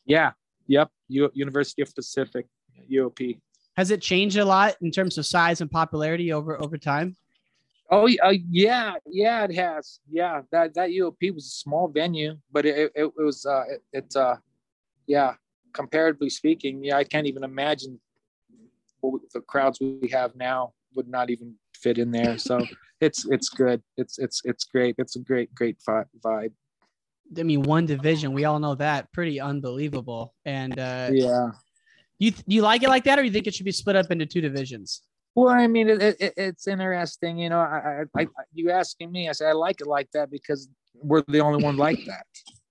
Yeah. 0.06 0.32
Yep. 0.68 0.90
U- 1.08 1.32
university 1.34 1.82
of 1.82 1.94
pacific 1.96 2.46
uop 2.92 3.40
has 3.76 3.92
it 3.92 4.02
changed 4.02 4.38
a 4.38 4.46
lot 4.46 4.76
in 4.82 4.92
terms 4.92 5.18
of 5.18 5.26
size 5.26 5.62
and 5.62 5.70
popularity 5.70 6.32
over 6.32 6.62
over 6.62 6.78
time? 6.78 7.16
Oh 7.90 8.08
uh, 8.24 8.34
yeah, 8.50 8.96
yeah, 9.06 9.44
it 9.44 9.56
has. 9.56 10.00
Yeah, 10.10 10.42
that 10.52 10.74
that 10.76 10.90
UOP 10.90 11.34
was 11.34 11.46
a 11.46 11.50
small 11.50 11.88
venue, 11.88 12.38
but 12.52 12.66
it 12.66 12.92
it, 12.96 13.14
it 13.18 13.24
was 13.24 13.46
uh, 13.46 13.64
it, 13.70 13.84
it 13.92 14.16
uh, 14.16 14.36
yeah, 15.08 15.34
comparatively 15.74 16.30
speaking, 16.30 16.84
yeah, 16.84 16.98
I 16.98 17.04
can't 17.04 17.28
even 17.28 17.44
imagine 17.44 18.00
the 19.34 19.42
crowds 19.42 19.80
we 19.82 20.08
have 20.10 20.34
now 20.36 20.72
would 20.96 21.10
not 21.10 21.30
even 21.30 21.56
fit 21.76 21.98
in 21.98 22.12
there. 22.12 22.38
So 22.38 22.66
it's 23.02 23.26
it's 23.26 23.50
good. 23.50 23.84
It's 23.98 24.18
it's 24.18 24.42
it's 24.46 24.64
great. 24.64 24.96
It's 24.98 25.16
a 25.16 25.20
great 25.20 25.54
great 25.54 25.78
vibe. 25.86 26.52
I 27.38 27.44
mean, 27.44 27.64
one 27.64 27.86
division. 27.86 28.34
We 28.34 28.46
all 28.46 28.60
know 28.60 28.76
that. 28.76 29.12
Pretty 29.12 29.40
unbelievable. 29.40 30.34
And 30.46 30.80
uh, 30.80 31.10
yeah, 31.12 31.50
you 32.24 32.32
you 32.48 32.62
like 32.62 32.84
it 32.84 32.90
like 32.90 33.04
that, 33.04 33.20
or 33.20 33.24
you 33.24 33.32
think 33.32 33.48
it 33.48 33.54
should 33.54 33.66
be 33.66 33.72
split 33.72 33.96
up 33.96 34.10
into 34.10 34.26
two 34.26 34.42
divisions? 34.42 35.02
Well, 35.36 35.50
I 35.50 35.68
mean, 35.68 35.90
it, 35.90 36.02
it, 36.02 36.34
it's 36.38 36.68
interesting. 36.68 37.38
You 37.38 37.50
know, 37.50 37.60
I, 37.60 38.06
I, 38.16 38.22
I, 38.22 38.28
you 38.54 38.72
asking 38.72 39.12
me, 39.12 39.28
I 39.28 39.32
said 39.32 39.50
I 39.50 39.54
like 39.54 39.82
it 39.82 39.88
like 39.88 40.10
that 40.14 40.30
because 40.30 40.70
we're 40.94 41.24
the 41.28 41.42
only 41.42 41.64
one 41.64 41.76
like 41.76 42.00
that. 42.06 42.26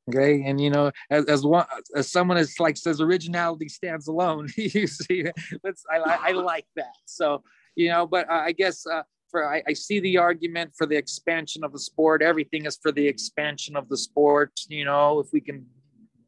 Okay, 0.09 0.43
and 0.47 0.61
you 0.61 0.71
know, 0.71 0.91
as, 1.11 1.27
as 1.27 1.45
one 1.45 1.67
as 1.95 2.11
someone 2.11 2.39
is 2.39 2.59
like 2.59 2.77
says, 2.77 3.01
originality 3.01 3.69
stands 3.69 4.09
alone. 4.09 4.49
you 4.57 4.87
see, 4.87 5.27
let's 5.63 5.85
I, 5.91 5.99
I 5.99 6.33
like 6.33 6.67
that. 6.77 6.97
So 7.05 7.43
you 7.77 7.89
know, 7.89 8.07
but 8.07 8.31
I 8.31 8.53
guess 8.53 8.87
uh, 8.87 9.03
for 9.31 9.53
I, 9.53 9.63
I 9.69 9.73
see 9.75 10.01
the 10.01 10.17
argument 10.19 10.73
for 10.79 10.87
the 10.87 10.97
expansion 10.97 11.63
of 11.63 11.73
the 11.73 11.79
sport. 11.79 12.23
Everything 12.23 12.65
is 12.65 12.79
for 12.81 12.93
the 12.93 13.07
expansion 13.07 13.77
of 13.77 13.89
the 13.89 13.99
sport. 13.99 14.53
You 14.69 14.87
know, 14.87 15.21
if 15.21 15.29
we 15.33 15.41
can 15.41 15.67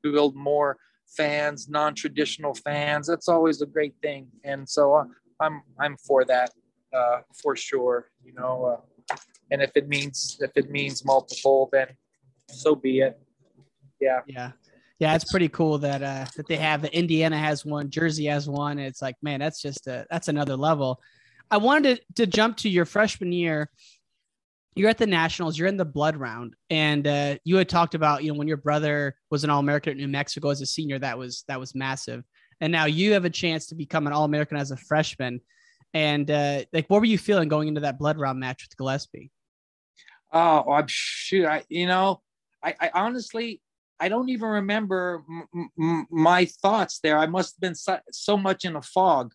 build 0.02 0.36
more 0.36 0.76
fans, 1.16 1.68
non-traditional 1.68 2.54
fans. 2.54 3.06
That's 3.06 3.28
always 3.28 3.62
a 3.62 3.66
great 3.66 3.94
thing, 4.02 4.28
and 4.44 4.68
so 4.68 4.94
uh, 4.94 5.04
I'm 5.40 5.62
I'm 5.78 5.96
for 5.96 6.24
that 6.24 6.50
uh, 6.94 7.20
for 7.42 7.56
sure. 7.56 8.10
You 8.24 8.34
know, 8.34 8.80
uh, 9.10 9.16
and 9.50 9.62
if 9.62 9.72
it 9.74 9.88
means 9.88 10.38
if 10.40 10.52
it 10.56 10.70
means 10.70 11.04
multiple, 11.04 11.68
then 11.72 11.88
so 12.48 12.74
be 12.74 13.00
it. 13.00 13.18
Yeah. 14.00 14.20
Yeah. 14.26 14.52
Yeah, 15.00 15.14
it's 15.16 15.30
pretty 15.30 15.48
cool 15.48 15.78
that 15.78 16.02
uh 16.02 16.26
that 16.36 16.46
they 16.46 16.56
have 16.56 16.84
Indiana 16.84 17.36
has 17.36 17.64
one, 17.64 17.90
Jersey 17.90 18.26
has 18.26 18.48
one. 18.48 18.78
It's 18.78 19.02
like, 19.02 19.16
man, 19.22 19.40
that's 19.40 19.60
just 19.60 19.86
a 19.86 20.06
that's 20.10 20.28
another 20.28 20.56
level. 20.56 21.00
I 21.50 21.56
wanted 21.58 21.96
to, 21.96 22.24
to 22.24 22.26
jump 22.26 22.56
to 22.58 22.68
your 22.68 22.84
freshman 22.84 23.32
year 23.32 23.70
you're 24.74 24.90
at 24.90 24.98
the 24.98 25.06
nationals 25.06 25.58
you're 25.58 25.68
in 25.68 25.76
the 25.76 25.84
blood 25.84 26.16
round. 26.16 26.54
And 26.70 27.06
uh, 27.06 27.36
you 27.44 27.56
had 27.56 27.68
talked 27.68 27.94
about 27.94 28.24
you 28.24 28.32
know 28.32 28.38
when 28.38 28.48
your 28.48 28.56
brother 28.56 29.16
was 29.30 29.44
an 29.44 29.50
all-american 29.50 29.92
at 29.92 29.96
new 29.96 30.08
mexico 30.08 30.50
as 30.50 30.60
a 30.60 30.66
senior 30.66 30.98
that 30.98 31.18
was 31.18 31.44
that 31.48 31.60
was 31.60 31.74
massive. 31.74 32.24
And 32.60 32.72
now 32.72 32.86
you 32.86 33.12
have 33.12 33.24
a 33.24 33.30
chance 33.30 33.66
to 33.66 33.74
become 33.74 34.06
an 34.06 34.12
all-american 34.12 34.56
as 34.56 34.70
a 34.70 34.76
freshman. 34.76 35.40
And 35.92 36.30
uh, 36.30 36.64
like 36.72 36.86
what 36.88 37.00
were 37.00 37.06
you 37.06 37.18
feeling 37.18 37.48
going 37.48 37.68
into 37.68 37.82
that 37.82 37.98
blood 37.98 38.18
round 38.18 38.40
match 38.40 38.64
with 38.64 38.76
gillespie? 38.76 39.30
Oh 40.32 40.72
i'm 40.72 40.86
shoot 40.88 41.46
i 41.46 41.62
you 41.68 41.86
know 41.86 42.20
i, 42.62 42.74
I 42.80 42.90
honestly 42.94 43.60
i 44.00 44.08
don't 44.08 44.28
even 44.28 44.48
remember 44.48 45.22
m- 45.54 45.70
m- 45.80 46.06
my 46.10 46.46
thoughts 46.46 46.98
there. 47.00 47.18
I 47.18 47.26
must 47.26 47.54
have 47.54 47.60
been 47.60 47.74
so, 47.76 48.00
so 48.10 48.36
much 48.36 48.64
in 48.64 48.74
a 48.74 48.82
fog. 48.82 49.32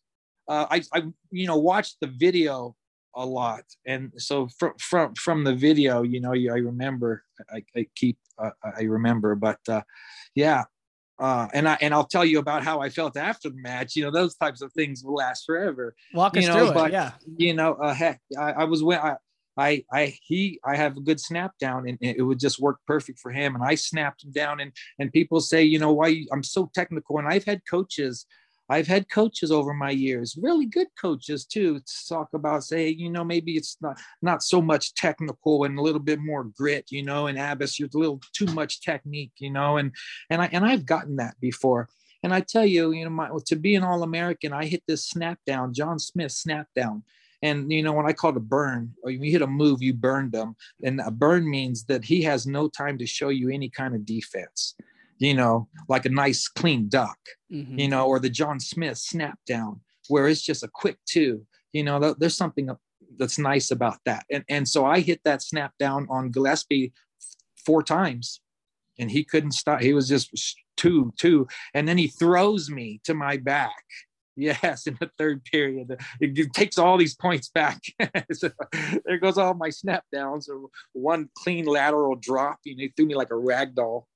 Uh, 0.47 0.65
I, 0.69 0.81
I 0.93 1.03
you 1.31 1.47
know 1.47 1.57
watched 1.57 1.97
the 2.01 2.07
video 2.07 2.75
a 3.15 3.25
lot 3.25 3.63
and 3.85 4.11
so 4.17 4.47
from 4.57 4.73
from 4.79 5.13
from 5.15 5.43
the 5.43 5.53
video 5.53 6.03
you 6.03 6.21
know 6.21 6.33
i 6.33 6.57
remember 6.57 7.23
i, 7.51 7.63
I 7.75 7.87
keep 7.95 8.17
uh, 8.37 8.51
i 8.77 8.83
remember 8.83 9.35
but 9.35 9.59
uh 9.67 9.81
yeah 10.35 10.63
uh 11.19 11.47
and 11.53 11.67
i 11.67 11.77
and 11.81 11.93
i'll 11.93 12.05
tell 12.05 12.25
you 12.25 12.39
about 12.39 12.63
how 12.63 12.79
i 12.79 12.89
felt 12.89 13.17
after 13.17 13.49
the 13.49 13.57
match 13.57 13.95
you 13.95 14.03
know 14.03 14.11
those 14.11 14.35
types 14.35 14.61
of 14.61 14.71
things 14.73 15.03
will 15.03 15.15
last 15.15 15.45
forever 15.45 15.95
walk 16.13 16.37
us 16.37 16.45
know, 16.47 16.53
through 16.53 16.73
but, 16.73 16.89
it 16.89 16.93
yeah 16.93 17.11
you 17.37 17.53
know 17.53 17.73
uh 17.73 17.93
heck 17.93 18.21
i, 18.39 18.51
I 18.51 18.63
was 18.65 18.83
when 18.83 18.99
i 18.99 19.15
I, 19.57 19.83
I, 19.91 20.17
he, 20.23 20.57
I 20.63 20.77
have 20.77 20.95
a 20.95 21.01
good 21.01 21.19
snap 21.19 21.51
down 21.59 21.85
and 21.85 21.97
it 21.99 22.21
would 22.21 22.39
just 22.39 22.61
work 22.61 22.77
perfect 22.87 23.19
for 23.19 23.29
him. 23.29 23.55
And 23.55 23.63
I 23.63 23.75
snapped 23.75 24.23
him 24.23 24.31
down 24.31 24.61
and, 24.61 24.71
and 24.99 25.11
people 25.11 25.41
say, 25.41 25.63
you 25.63 25.79
know, 25.79 25.91
why 25.91 26.23
I'm 26.31 26.43
so 26.43 26.71
technical. 26.73 27.19
And 27.19 27.27
I've 27.27 27.43
had 27.43 27.61
coaches 27.69 28.25
I've 28.69 28.87
had 28.87 29.09
coaches 29.09 29.51
over 29.51 29.73
my 29.73 29.89
years, 29.89 30.37
really 30.39 30.65
good 30.65 30.87
coaches 30.99 31.45
too, 31.45 31.79
to 31.79 32.07
talk 32.07 32.29
about 32.33 32.63
say, 32.63 32.89
you 32.89 33.09
know, 33.09 33.23
maybe 33.23 33.53
it's 33.53 33.77
not 33.81 33.99
not 34.21 34.43
so 34.43 34.61
much 34.61 34.93
technical 34.93 35.63
and 35.63 35.77
a 35.77 35.81
little 35.81 35.99
bit 35.99 36.19
more 36.19 36.43
grit, 36.43 36.85
you 36.91 37.03
know, 37.03 37.27
and 37.27 37.39
Abas, 37.39 37.79
you're 37.79 37.89
a 37.93 37.97
little 37.97 38.21
too 38.33 38.45
much 38.47 38.81
technique, 38.81 39.33
you 39.39 39.49
know, 39.49 39.77
and 39.77 39.91
and 40.29 40.41
I 40.41 40.49
and 40.51 40.65
I've 40.65 40.85
gotten 40.85 41.15
that 41.17 41.35
before. 41.39 41.89
And 42.21 42.33
I 42.33 42.41
tell 42.41 42.65
you, 42.65 42.91
you 42.91 43.05
know, 43.05 43.11
my, 43.11 43.29
to 43.45 43.55
be 43.55 43.75
an 43.75 43.83
All-American, 43.83 44.51
I 44.51 44.65
hit 44.65 44.83
this 44.87 45.07
snap 45.07 45.39
down, 45.47 45.73
John 45.73 45.99
Smith 45.99 46.33
snap 46.33 46.67
down. 46.75 47.03
And 47.41 47.71
you 47.71 47.81
know, 47.81 47.93
when 47.93 48.05
I 48.05 48.13
call 48.13 48.31
it 48.31 48.37
a 48.37 48.41
burn, 48.41 48.93
or 49.03 49.09
you 49.09 49.31
hit 49.31 49.41
a 49.41 49.47
move, 49.47 49.81
you 49.81 49.93
burned 49.93 50.33
them. 50.33 50.55
And 50.83 50.99
a 50.99 51.11
burn 51.11 51.49
means 51.49 51.85
that 51.85 52.03
he 52.03 52.21
has 52.23 52.45
no 52.45 52.67
time 52.67 52.97
to 52.97 53.07
show 53.07 53.29
you 53.29 53.49
any 53.49 53.69
kind 53.69 53.95
of 53.95 54.05
defense 54.05 54.75
you 55.19 55.33
know, 55.33 55.67
like 55.87 56.05
a 56.05 56.09
nice 56.09 56.47
clean 56.47 56.87
duck, 56.87 57.17
mm-hmm. 57.51 57.77
you 57.77 57.87
know, 57.87 58.07
or 58.07 58.19
the 58.19 58.29
John 58.29 58.59
Smith 58.59 58.97
snap 58.97 59.37
down, 59.45 59.81
where 60.07 60.27
it's 60.27 60.41
just 60.41 60.63
a 60.63 60.69
quick 60.73 60.97
two. 61.05 61.45
You 61.73 61.83
know, 61.83 62.15
there's 62.17 62.37
something 62.37 62.69
that's 63.17 63.37
nice 63.37 63.69
about 63.69 63.99
that. 64.05 64.25
And 64.31 64.43
and 64.49 64.67
so 64.67 64.85
I 64.85 65.01
hit 65.01 65.21
that 65.25 65.43
snap 65.43 65.73
down 65.77 66.07
on 66.09 66.31
Gillespie 66.31 66.93
four 67.65 67.83
times, 67.83 68.41
and 68.97 69.11
he 69.11 69.23
couldn't 69.23 69.51
stop. 69.51 69.81
He 69.81 69.93
was 69.93 70.07
just 70.07 70.31
two, 70.77 71.13
two, 71.19 71.47
and 71.73 71.87
then 71.87 71.97
he 71.97 72.07
throws 72.07 72.69
me 72.69 73.01
to 73.03 73.13
my 73.13 73.37
back. 73.37 73.83
Yes, 74.35 74.87
in 74.87 74.95
the 75.01 75.11
third 75.17 75.43
period, 75.43 75.97
it 76.21 76.53
takes 76.53 76.77
all 76.77 76.97
these 76.97 77.13
points 77.13 77.49
back. 77.49 77.81
so 78.31 78.49
there 79.03 79.17
goes 79.17 79.37
all 79.37 79.53
my 79.53 79.69
snap 79.69 80.05
downs. 80.13 80.49
One 80.93 81.27
clean 81.35 81.65
lateral 81.65 82.15
drop. 82.15 82.59
You 82.63 82.77
know, 82.77 82.83
he 82.83 82.93
threw 82.95 83.05
me 83.05 83.15
like 83.15 83.31
a 83.31 83.35
rag 83.35 83.75
doll 83.75 84.07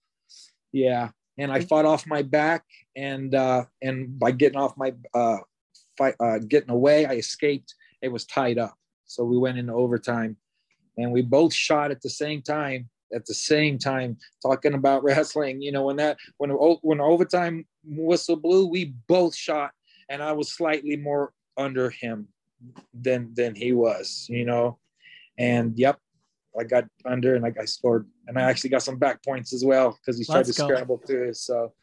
yeah, 0.74 1.10
and 1.38 1.52
I 1.52 1.62
fought 1.62 1.86
off 1.86 2.06
my 2.06 2.24
back, 2.24 2.66
and 2.98 3.34
uh, 3.34 3.66
and 3.82 4.20
by 4.20 4.32
getting 4.32 4.60
off 4.60 4.76
my 4.76 4.94
uh, 5.14 5.38
fight, 5.98 6.16
uh, 6.20 6.40
getting 6.40 6.72
away, 6.72 7.06
I 7.06 7.14
escaped. 7.14 7.76
It 8.02 8.12
was 8.12 8.26
tied 8.26 8.58
up, 8.58 8.74
so 9.06 9.24
we 9.24 9.38
went 9.38 9.58
into 9.58 9.72
overtime, 9.72 10.36
and 10.98 11.12
we 11.12 11.22
both 11.22 11.54
shot 11.54 11.92
at 11.92 12.02
the 12.02 12.10
same 12.10 12.42
time. 12.42 12.90
At 13.14 13.28
the 13.28 13.36
same 13.36 13.78
time, 13.78 14.18
talking 14.42 14.74
about 14.74 15.04
wrestling. 15.04 15.62
You 15.62 15.72
know, 15.72 15.84
when 15.84 15.96
that 15.98 16.18
when 16.38 16.50
when 16.50 17.00
overtime 17.00 17.66
whistle 17.86 18.36
blew, 18.36 18.68
we 18.68 18.96
both 19.08 19.36
shot, 19.36 19.72
and 20.10 20.22
I 20.22 20.32
was 20.32 20.52
slightly 20.52 20.98
more 20.98 21.34
under 21.56 21.92
him 21.92 22.28
than 22.94 23.32
than 23.36 23.54
he 23.54 23.74
was. 23.74 24.26
You 24.28 24.46
know, 24.46 24.80
and 25.38 25.78
yep, 25.78 26.00
I 26.60 26.64
got 26.64 26.86
under 27.06 27.36
and 27.36 27.46
I, 27.46 27.54
I 27.60 27.66
scored, 27.66 28.08
and 28.28 28.38
I 28.38 28.44
actually 28.44 28.70
got 28.70 28.84
some 28.84 28.98
back 28.98 29.24
points 29.24 29.54
as 29.54 29.66
well 29.66 29.98
because 30.00 30.18
he 30.18 30.26
tried 30.26 30.38
Let's 30.38 30.56
to 30.56 30.62
go. 30.62 30.68
scramble 30.68 31.02
through. 31.06 31.34
So, 31.34 31.74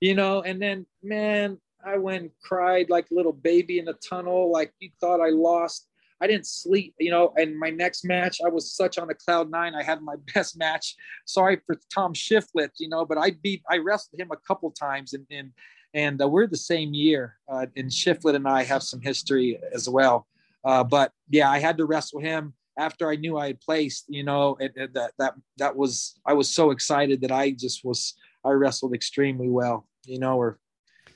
you 0.00 0.14
know, 0.14 0.42
and 0.42 0.60
then 0.60 0.86
man, 1.02 1.58
I 1.84 1.96
went 1.98 2.22
and 2.22 2.30
cried 2.42 2.90
like 2.90 3.10
a 3.10 3.14
little 3.14 3.32
baby 3.32 3.78
in 3.78 3.86
the 3.86 3.94
tunnel, 3.94 4.50
like 4.50 4.72
you 4.80 4.90
thought 5.00 5.20
I 5.20 5.30
lost. 5.30 5.88
I 6.20 6.26
didn't 6.26 6.46
sleep, 6.46 6.94
you 6.98 7.10
know. 7.10 7.32
And 7.36 7.58
my 7.58 7.70
next 7.70 8.04
match, 8.04 8.40
I 8.44 8.48
was 8.48 8.74
such 8.74 8.98
on 8.98 9.08
a 9.08 9.14
cloud 9.14 9.50
nine. 9.50 9.74
I 9.74 9.82
had 9.82 10.02
my 10.02 10.16
best 10.34 10.58
match. 10.58 10.96
Sorry 11.26 11.58
for 11.64 11.78
Tom 11.94 12.12
Shiflett, 12.12 12.70
you 12.78 12.88
know, 12.88 13.04
but 13.04 13.18
I 13.18 13.30
beat, 13.42 13.62
I 13.70 13.78
wrestled 13.78 14.20
him 14.20 14.30
a 14.32 14.36
couple 14.36 14.70
times, 14.70 15.14
and 15.14 15.26
and 15.30 15.52
and 15.94 16.20
uh, 16.20 16.28
we're 16.28 16.46
the 16.46 16.56
same 16.56 16.92
year. 16.92 17.36
Uh, 17.48 17.66
and 17.76 17.90
Shiflett 17.90 18.34
and 18.34 18.48
I 18.48 18.64
have 18.64 18.82
some 18.82 19.00
history 19.00 19.58
as 19.72 19.88
well. 19.88 20.26
Uh, 20.64 20.84
but 20.84 21.12
yeah, 21.30 21.50
I 21.50 21.60
had 21.60 21.78
to 21.78 21.86
wrestle 21.86 22.20
him 22.20 22.52
after 22.78 23.10
I 23.10 23.16
knew 23.16 23.36
I 23.36 23.48
had 23.48 23.60
placed. 23.60 24.06
You 24.08 24.24
know, 24.24 24.56
that 24.60 25.12
that 25.18 25.34
that 25.58 25.76
was 25.76 26.18
I 26.24 26.32
was 26.32 26.48
so 26.48 26.70
excited 26.70 27.20
that 27.22 27.32
I 27.32 27.50
just 27.50 27.84
was 27.84 28.14
I 28.44 28.50
wrestled 28.50 28.94
extremely 28.94 29.48
well. 29.48 29.86
You 30.06 30.18
know, 30.18 30.38
or 30.38 30.58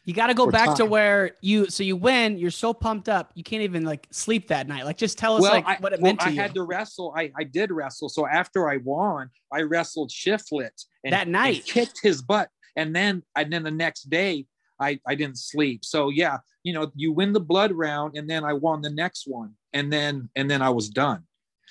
you 0.04 0.14
got 0.14 0.26
to 0.28 0.34
go 0.34 0.50
back 0.50 0.66
time. 0.66 0.76
to 0.76 0.86
where 0.86 1.30
you 1.40 1.70
so 1.70 1.84
you 1.84 1.96
win. 1.96 2.36
You're 2.36 2.50
so 2.50 2.74
pumped 2.74 3.08
up, 3.08 3.30
you 3.34 3.44
can't 3.44 3.62
even 3.62 3.84
like 3.84 4.08
sleep 4.10 4.48
that 4.48 4.66
night. 4.66 4.84
Like, 4.84 4.96
just 4.96 5.16
tell 5.16 5.36
us 5.36 5.42
well, 5.42 5.52
like 5.52 5.66
I, 5.66 5.76
what 5.76 5.92
it 5.92 6.00
well, 6.00 6.10
meant 6.10 6.20
to 6.20 6.26
I 6.26 6.30
you. 6.30 6.40
I 6.40 6.42
had 6.42 6.54
to 6.54 6.64
wrestle. 6.64 7.14
I 7.16 7.30
I 7.38 7.44
did 7.44 7.70
wrestle. 7.70 8.08
So 8.08 8.26
after 8.26 8.68
I 8.68 8.78
won, 8.78 9.30
I 9.52 9.62
wrestled 9.62 10.10
Shiflett 10.10 10.86
and, 11.04 11.12
that 11.12 11.28
night, 11.28 11.56
and 11.56 11.66
kicked 11.66 12.00
his 12.02 12.20
butt. 12.20 12.48
And 12.74 12.94
then 12.96 13.22
and 13.36 13.52
then 13.52 13.62
the 13.62 13.70
next 13.70 14.10
day, 14.10 14.46
I 14.80 14.98
I 15.06 15.14
didn't 15.14 15.38
sleep. 15.38 15.84
So 15.84 16.08
yeah, 16.08 16.38
you 16.64 16.72
know, 16.72 16.90
you 16.96 17.12
win 17.12 17.32
the 17.32 17.40
blood 17.40 17.70
round, 17.72 18.16
and 18.16 18.28
then 18.28 18.44
I 18.44 18.54
won 18.54 18.82
the 18.82 18.90
next 18.90 19.28
one, 19.28 19.54
and 19.72 19.92
then 19.92 20.30
and 20.34 20.50
then 20.50 20.62
I 20.62 20.70
was 20.70 20.88
done. 20.88 21.22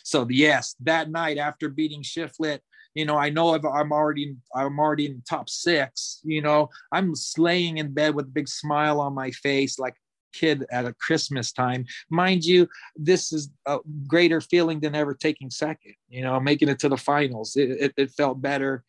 So 0.03 0.27
yes, 0.29 0.75
that 0.81 1.09
night 1.09 1.37
after 1.37 1.69
beating 1.69 2.03
Shiflett, 2.03 2.59
you 2.93 3.05
know, 3.05 3.17
I 3.17 3.29
know 3.29 3.55
I'm 3.55 3.91
already 3.91 4.35
I'm 4.55 4.79
already 4.79 5.05
in 5.05 5.21
top 5.27 5.49
six. 5.49 6.19
You 6.23 6.41
know, 6.41 6.69
I'm 6.91 7.15
slaying 7.15 7.77
in 7.77 7.93
bed 7.93 8.15
with 8.15 8.25
a 8.25 8.29
big 8.29 8.49
smile 8.49 8.99
on 8.99 9.13
my 9.13 9.31
face, 9.31 9.79
like 9.79 9.95
kid 10.33 10.65
at 10.71 10.85
a 10.85 10.93
Christmas 10.93 11.51
time. 11.51 11.85
Mind 12.09 12.43
you, 12.43 12.67
this 12.95 13.31
is 13.31 13.49
a 13.65 13.79
greater 14.07 14.41
feeling 14.41 14.79
than 14.79 14.95
ever 14.95 15.13
taking 15.13 15.49
second. 15.49 15.93
You 16.09 16.23
know, 16.23 16.39
making 16.39 16.69
it 16.69 16.79
to 16.79 16.89
the 16.89 16.97
finals. 16.97 17.55
It, 17.55 17.71
it, 17.71 17.93
it 17.97 18.11
felt 18.11 18.41
better. 18.41 18.83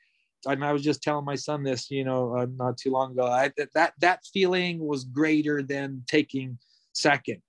And 0.47 0.65
I 0.65 0.73
was 0.73 0.83
just 0.83 1.03
telling 1.03 1.25
my 1.25 1.37
son 1.37 1.63
this, 1.63 1.89
you 1.89 2.05
know, 2.05 2.37
uh, 2.37 2.47
not 2.57 2.77
too 2.77 2.91
long 2.91 3.13
ago. 3.13 3.27
I, 3.27 3.53
that 3.75 3.93
that 4.01 4.21
feeling 4.33 4.85
was 4.85 5.05
greater 5.05 5.63
than 5.63 6.03
taking 6.09 6.59
second 6.93 7.41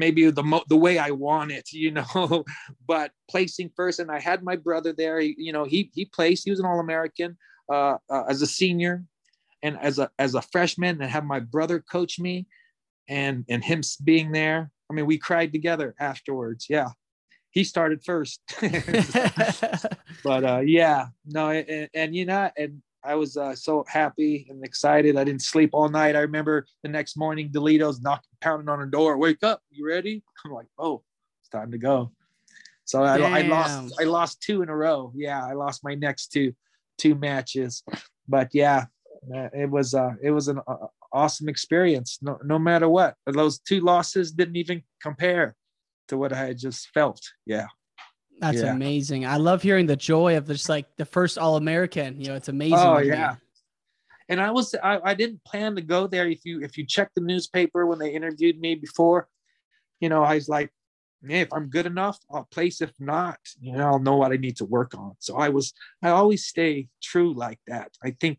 maybe 0.00 0.28
the 0.30 0.42
mo- 0.42 0.64
the 0.68 0.76
way 0.76 0.98
I 0.98 1.10
want 1.10 1.52
it, 1.52 1.68
you 1.72 1.92
know. 1.92 2.44
but 2.86 3.12
placing 3.28 3.70
first, 3.76 4.00
and 4.00 4.10
I 4.10 4.18
had 4.18 4.42
my 4.42 4.56
brother 4.56 4.92
there. 4.92 5.20
He, 5.20 5.36
you 5.38 5.52
know, 5.52 5.64
he 5.64 5.90
he 5.94 6.06
placed. 6.06 6.44
He 6.44 6.50
was 6.50 6.58
an 6.58 6.66
All 6.66 6.80
American 6.80 7.38
uh, 7.72 7.98
uh, 8.10 8.24
as 8.28 8.42
a 8.42 8.46
senior, 8.46 9.04
and 9.62 9.78
as 9.78 10.00
a 10.00 10.10
as 10.18 10.34
a 10.34 10.42
freshman, 10.42 11.00
and 11.00 11.10
have 11.10 11.24
my 11.24 11.38
brother 11.38 11.78
coach 11.78 12.18
me, 12.18 12.46
and 13.08 13.44
and 13.48 13.62
him 13.62 13.82
being 14.02 14.32
there. 14.32 14.72
I 14.90 14.92
mean, 14.92 15.06
we 15.06 15.18
cried 15.18 15.52
together 15.52 15.94
afterwards. 16.00 16.66
Yeah, 16.68 16.88
he 17.50 17.62
started 17.62 18.02
first. 18.04 18.40
but 20.24 20.44
uh, 20.44 20.62
yeah, 20.64 21.06
no, 21.26 21.50
and, 21.50 21.88
and 21.94 22.16
you 22.16 22.26
know, 22.26 22.50
and 22.56 22.82
I 23.02 23.14
was 23.14 23.36
uh, 23.36 23.54
so 23.54 23.84
happy 23.88 24.46
and 24.50 24.64
excited. 24.64 25.16
I 25.16 25.24
didn't 25.24 25.42
sleep 25.42 25.70
all 25.72 25.88
night. 25.88 26.16
I 26.16 26.20
remember 26.20 26.66
the 26.82 26.88
next 26.88 27.16
morning, 27.16 27.50
DeLiddo's 27.50 28.00
knocking, 28.00 28.30
pounding 28.40 28.68
on 28.68 28.80
the 28.80 28.86
door. 28.86 29.16
Wake 29.16 29.42
up! 29.42 29.62
You 29.70 29.86
ready? 29.86 30.22
I'm 30.44 30.52
like, 30.52 30.68
oh, 30.78 31.02
it's 31.40 31.48
time 31.48 31.70
to 31.72 31.78
go. 31.78 32.12
So 32.84 33.04
I, 33.04 33.18
I, 33.18 33.42
lost. 33.42 33.94
I 34.00 34.04
lost 34.04 34.42
two 34.42 34.62
in 34.62 34.68
a 34.68 34.76
row. 34.76 35.12
Yeah, 35.14 35.44
I 35.44 35.52
lost 35.52 35.84
my 35.84 35.94
next 35.94 36.28
two 36.28 36.52
two 36.98 37.14
matches. 37.14 37.82
But 38.28 38.50
yeah, 38.52 38.86
it 39.52 39.70
was 39.70 39.94
uh, 39.94 40.12
it 40.22 40.30
was 40.30 40.48
an 40.48 40.60
uh, 40.66 40.86
awesome 41.12 41.48
experience. 41.48 42.18
No, 42.20 42.38
no 42.44 42.58
matter 42.58 42.88
what, 42.88 43.14
those 43.26 43.58
two 43.60 43.80
losses 43.80 44.32
didn't 44.32 44.56
even 44.56 44.82
compare 45.00 45.54
to 46.08 46.18
what 46.18 46.32
I 46.32 46.46
had 46.46 46.58
just 46.58 46.88
felt. 46.92 47.20
Yeah. 47.46 47.66
That's 48.40 48.62
yeah. 48.62 48.72
amazing. 48.72 49.26
I 49.26 49.36
love 49.36 49.62
hearing 49.62 49.86
the 49.86 49.96
joy 49.96 50.36
of 50.36 50.46
just 50.46 50.68
like 50.68 50.86
the 50.96 51.04
first 51.04 51.36
All 51.38 51.56
American. 51.56 52.20
You 52.20 52.28
know, 52.28 52.34
it's 52.34 52.48
amazing. 52.48 52.78
Oh 52.78 52.98
yeah. 52.98 53.36
And 54.28 54.40
I 54.40 54.50
was 54.50 54.74
I, 54.82 54.98
I 55.04 55.14
didn't 55.14 55.44
plan 55.44 55.76
to 55.76 55.82
go 55.82 56.06
there. 56.06 56.26
If 56.26 56.44
you 56.44 56.62
if 56.62 56.78
you 56.78 56.86
check 56.86 57.10
the 57.14 57.20
newspaper 57.20 57.86
when 57.86 57.98
they 57.98 58.10
interviewed 58.10 58.58
me 58.58 58.76
before, 58.76 59.28
you 60.00 60.08
know, 60.08 60.22
I 60.22 60.36
was 60.36 60.48
like, 60.48 60.70
hey, 61.26 61.40
if 61.40 61.52
I'm 61.52 61.68
good 61.68 61.86
enough, 61.86 62.18
I'll 62.30 62.48
place. 62.50 62.80
If 62.80 62.92
not, 62.98 63.38
you 63.60 63.72
know, 63.72 63.86
I'll 63.86 63.98
know 63.98 64.16
what 64.16 64.32
I 64.32 64.36
need 64.36 64.56
to 64.56 64.64
work 64.64 64.94
on. 64.96 65.16
So 65.18 65.36
I 65.36 65.50
was 65.50 65.74
I 66.02 66.08
always 66.10 66.46
stay 66.46 66.88
true 67.02 67.34
like 67.34 67.58
that. 67.66 67.90
I 68.02 68.12
think 68.12 68.38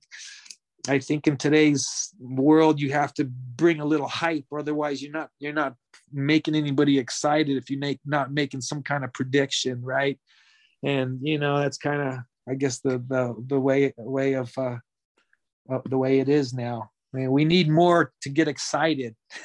I 0.87 0.99
think 0.99 1.27
in 1.27 1.37
today's 1.37 2.13
world 2.19 2.79
you 2.79 2.91
have 2.91 3.13
to 3.15 3.25
bring 3.25 3.79
a 3.79 3.85
little 3.85 4.07
hype, 4.07 4.45
or 4.49 4.59
otherwise 4.59 5.01
you're 5.01 5.11
not 5.11 5.29
you're 5.39 5.53
not 5.53 5.75
making 6.11 6.55
anybody 6.55 6.97
excited 6.97 7.57
if 7.57 7.69
you 7.69 7.77
make 7.77 7.99
not 8.05 8.33
making 8.33 8.61
some 8.61 8.81
kind 8.81 9.03
of 9.03 9.13
prediction, 9.13 9.81
right? 9.81 10.19
And 10.83 11.19
you 11.21 11.37
know 11.37 11.59
that's 11.59 11.77
kind 11.77 12.01
of 12.01 12.19
I 12.49 12.55
guess 12.55 12.79
the 12.79 13.03
the 13.07 13.35
the 13.47 13.59
way 13.59 13.93
way 13.97 14.33
of 14.33 14.51
uh, 14.57 14.77
uh, 15.71 15.79
the 15.85 15.97
way 15.97 16.19
it 16.19 16.29
is 16.29 16.53
now. 16.53 16.91
I 17.13 17.17
mean, 17.17 17.31
we 17.31 17.43
need 17.43 17.69
more 17.69 18.13
to 18.21 18.29
get 18.29 18.47
excited. 18.47 19.15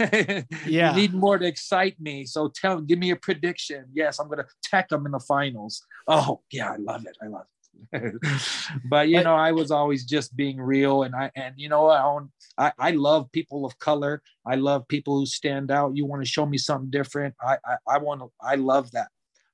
yeah, 0.67 0.95
we 0.95 1.03
need 1.03 1.15
more 1.15 1.39
to 1.39 1.47
excite 1.47 2.01
me. 2.01 2.25
So 2.25 2.49
tell, 2.55 2.81
give 2.81 2.99
me 2.99 3.11
a 3.11 3.17
prediction. 3.17 3.87
Yes, 3.93 4.21
I'm 4.21 4.29
going 4.29 4.39
to 4.39 4.47
tech 4.63 4.89
them 4.89 5.05
in 5.05 5.13
the 5.13 5.21
finals. 5.21 5.85
Oh 6.07 6.43
yeah, 6.53 6.71
I 6.71 6.77
love 6.77 7.07
it. 7.07 7.17
I 7.21 7.27
love 7.27 7.43
it. 7.43 7.56
but 8.85 9.09
you 9.09 9.23
know, 9.23 9.35
I 9.35 9.53
was 9.53 9.71
always 9.71 10.05
just 10.05 10.37
being 10.37 10.61
real, 10.61 11.03
and 11.03 11.15
I 11.15 11.31
and 11.37 11.55
you 11.57 11.69
know, 11.69 11.89
I, 11.89 12.19
I 12.59 12.73
I 12.79 12.91
love 12.93 13.31
people 13.33 13.65
of 13.65 13.79
color. 13.79 14.23
I 14.47 14.57
love 14.57 14.89
people 14.89 15.19
who 15.19 15.27
stand 15.27 15.71
out. 15.71 15.97
You 15.97 16.07
want 16.07 16.23
to 16.23 16.29
show 16.29 16.47
me 16.47 16.59
something 16.59 16.91
different. 16.91 17.35
I 17.41 17.59
I, 17.65 17.77
I 17.97 17.99
want 17.99 18.21
to. 18.21 18.31
I 18.41 18.57
love 18.57 18.91
that. 18.93 19.09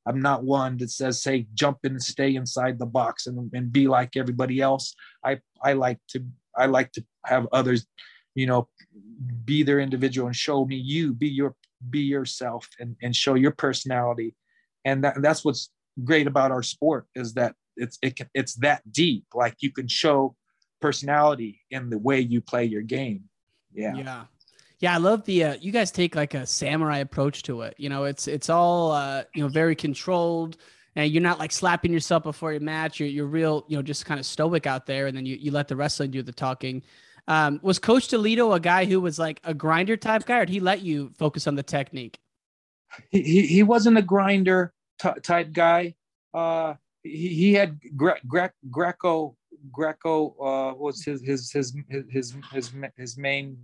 I'm 0.07 0.21
not 0.21 0.45
one 0.45 0.79
that 0.79 0.91
says, 0.91 1.23
"Say, 1.23 1.47
jump 1.55 1.79
in 1.85 1.93
and 1.93 2.03
stay 2.03 2.35
inside 2.35 2.79
the 2.79 2.87
box 2.87 3.27
and, 3.27 3.51
and 3.53 3.73
be 3.73 3.87
like 3.87 4.17
everybody 4.17 4.61
else." 4.61 4.95
I 5.25 5.41
I 5.63 5.75
like 5.75 5.99
to 6.09 6.25
I 6.57 6.67
like 6.67 6.93
to 6.93 7.05
have 7.25 7.47
others, 7.53 7.87
you 8.35 8.47
know, 8.47 8.69
be 9.45 9.63
their 9.63 9.81
individual 9.81 10.27
and 10.27 10.37
show 10.37 10.65
me 10.65 10.77
you 10.77 11.13
be 11.13 11.29
your 11.29 11.55
be 11.91 12.01
yourself 12.01 12.69
and 12.81 12.97
and 13.03 13.15
show 13.15 13.35
your 13.35 13.53
personality, 13.53 14.35
and 14.85 15.05
that 15.05 15.23
that's 15.23 15.45
what's 15.45 15.71
great 16.05 16.27
about 16.27 16.51
our 16.51 16.63
sport 16.63 17.07
is 17.15 17.35
that 17.35 17.55
it's 17.77 17.99
it 18.03 18.17
can, 18.17 18.29
it's 18.35 18.55
that 18.57 18.83
deep. 18.91 19.27
Like 19.35 19.57
you 19.61 19.71
can 19.71 19.89
show 19.89 20.37
personality 20.81 21.61
in 21.71 21.91
the 21.91 21.99
way 21.99 22.21
you 22.21 22.41
play 22.41 22.65
your 22.65 22.83
game. 22.83 23.25
Yeah. 23.73 23.95
Yeah. 23.95 24.25
Yeah, 24.79 24.95
I 24.95 24.97
love 24.97 25.25
the 25.27 25.45
uh, 25.45 25.57
you 25.61 25.71
guys 25.71 25.93
take 25.93 26.17
like 26.17 26.35
a 26.35 26.45
samurai 26.45 26.99
approach 26.99 27.45
to 27.45 27.63
it. 27.63 27.77
You 27.79 27.89
know, 27.89 28.03
it's 28.03 28.27
it's 28.27 28.51
all 28.51 28.91
uh, 28.91 29.23
you 29.33 29.41
know 29.41 29.49
very 29.49 29.77
controlled, 29.77 30.57
and 30.97 31.09
you're 31.13 31.23
not 31.23 31.39
like 31.39 31.53
slapping 31.53 31.93
yourself 31.93 32.25
before 32.25 32.51
your 32.51 32.61
match. 32.61 32.99
You're 32.99 33.09
you're 33.09 33.27
real, 33.27 33.65
you 33.69 33.77
know, 33.77 33.83
just 33.83 34.05
kind 34.07 34.19
of 34.19 34.27
stoic 34.27 34.67
out 34.67 34.87
there, 34.87 35.07
and 35.07 35.17
then 35.17 35.25
you 35.25 35.37
you 35.37 35.53
let 35.53 35.69
the 35.69 35.77
wrestling 35.77 36.11
do 36.11 36.21
the 36.21 36.33
talking. 36.33 36.83
Um, 37.29 37.61
was 37.63 37.79
Coach 37.79 38.09
DeLiddo 38.09 38.57
a 38.57 38.59
guy 38.59 38.85
who 38.85 39.01
was 39.01 39.21
like 39.21 39.41
a 39.45 39.55
grinder 39.55 39.97
type 39.97 40.27
guy, 40.27 40.39
or 40.39 40.47
did 40.47 40.53
he 40.53 40.59
let 40.59 40.83
you 40.83 41.13
focus 41.17 41.47
on 41.47 41.55
the 41.55 41.63
technique? 41.63 42.19
He 43.11 43.47
he 43.47 43.63
wasn't 43.63 43.99
a 43.99 44.03
grinder 44.03 44.75
t- 45.01 45.21
type 45.23 45.53
guy. 45.53 45.95
Uh, 46.35 46.75
he, 47.03 47.29
he 47.29 47.55
had 47.55 47.79
Gre- 47.97 48.23
Gre- 48.27 48.57
Greco 48.71 49.37
Greco 49.71 50.35
uh, 50.41 50.75
was 50.75 51.05
his 51.05 51.23
his 51.23 51.51
his 51.51 51.75
his 52.11 52.35
his 52.53 52.73
his 52.97 53.19
main 53.19 53.59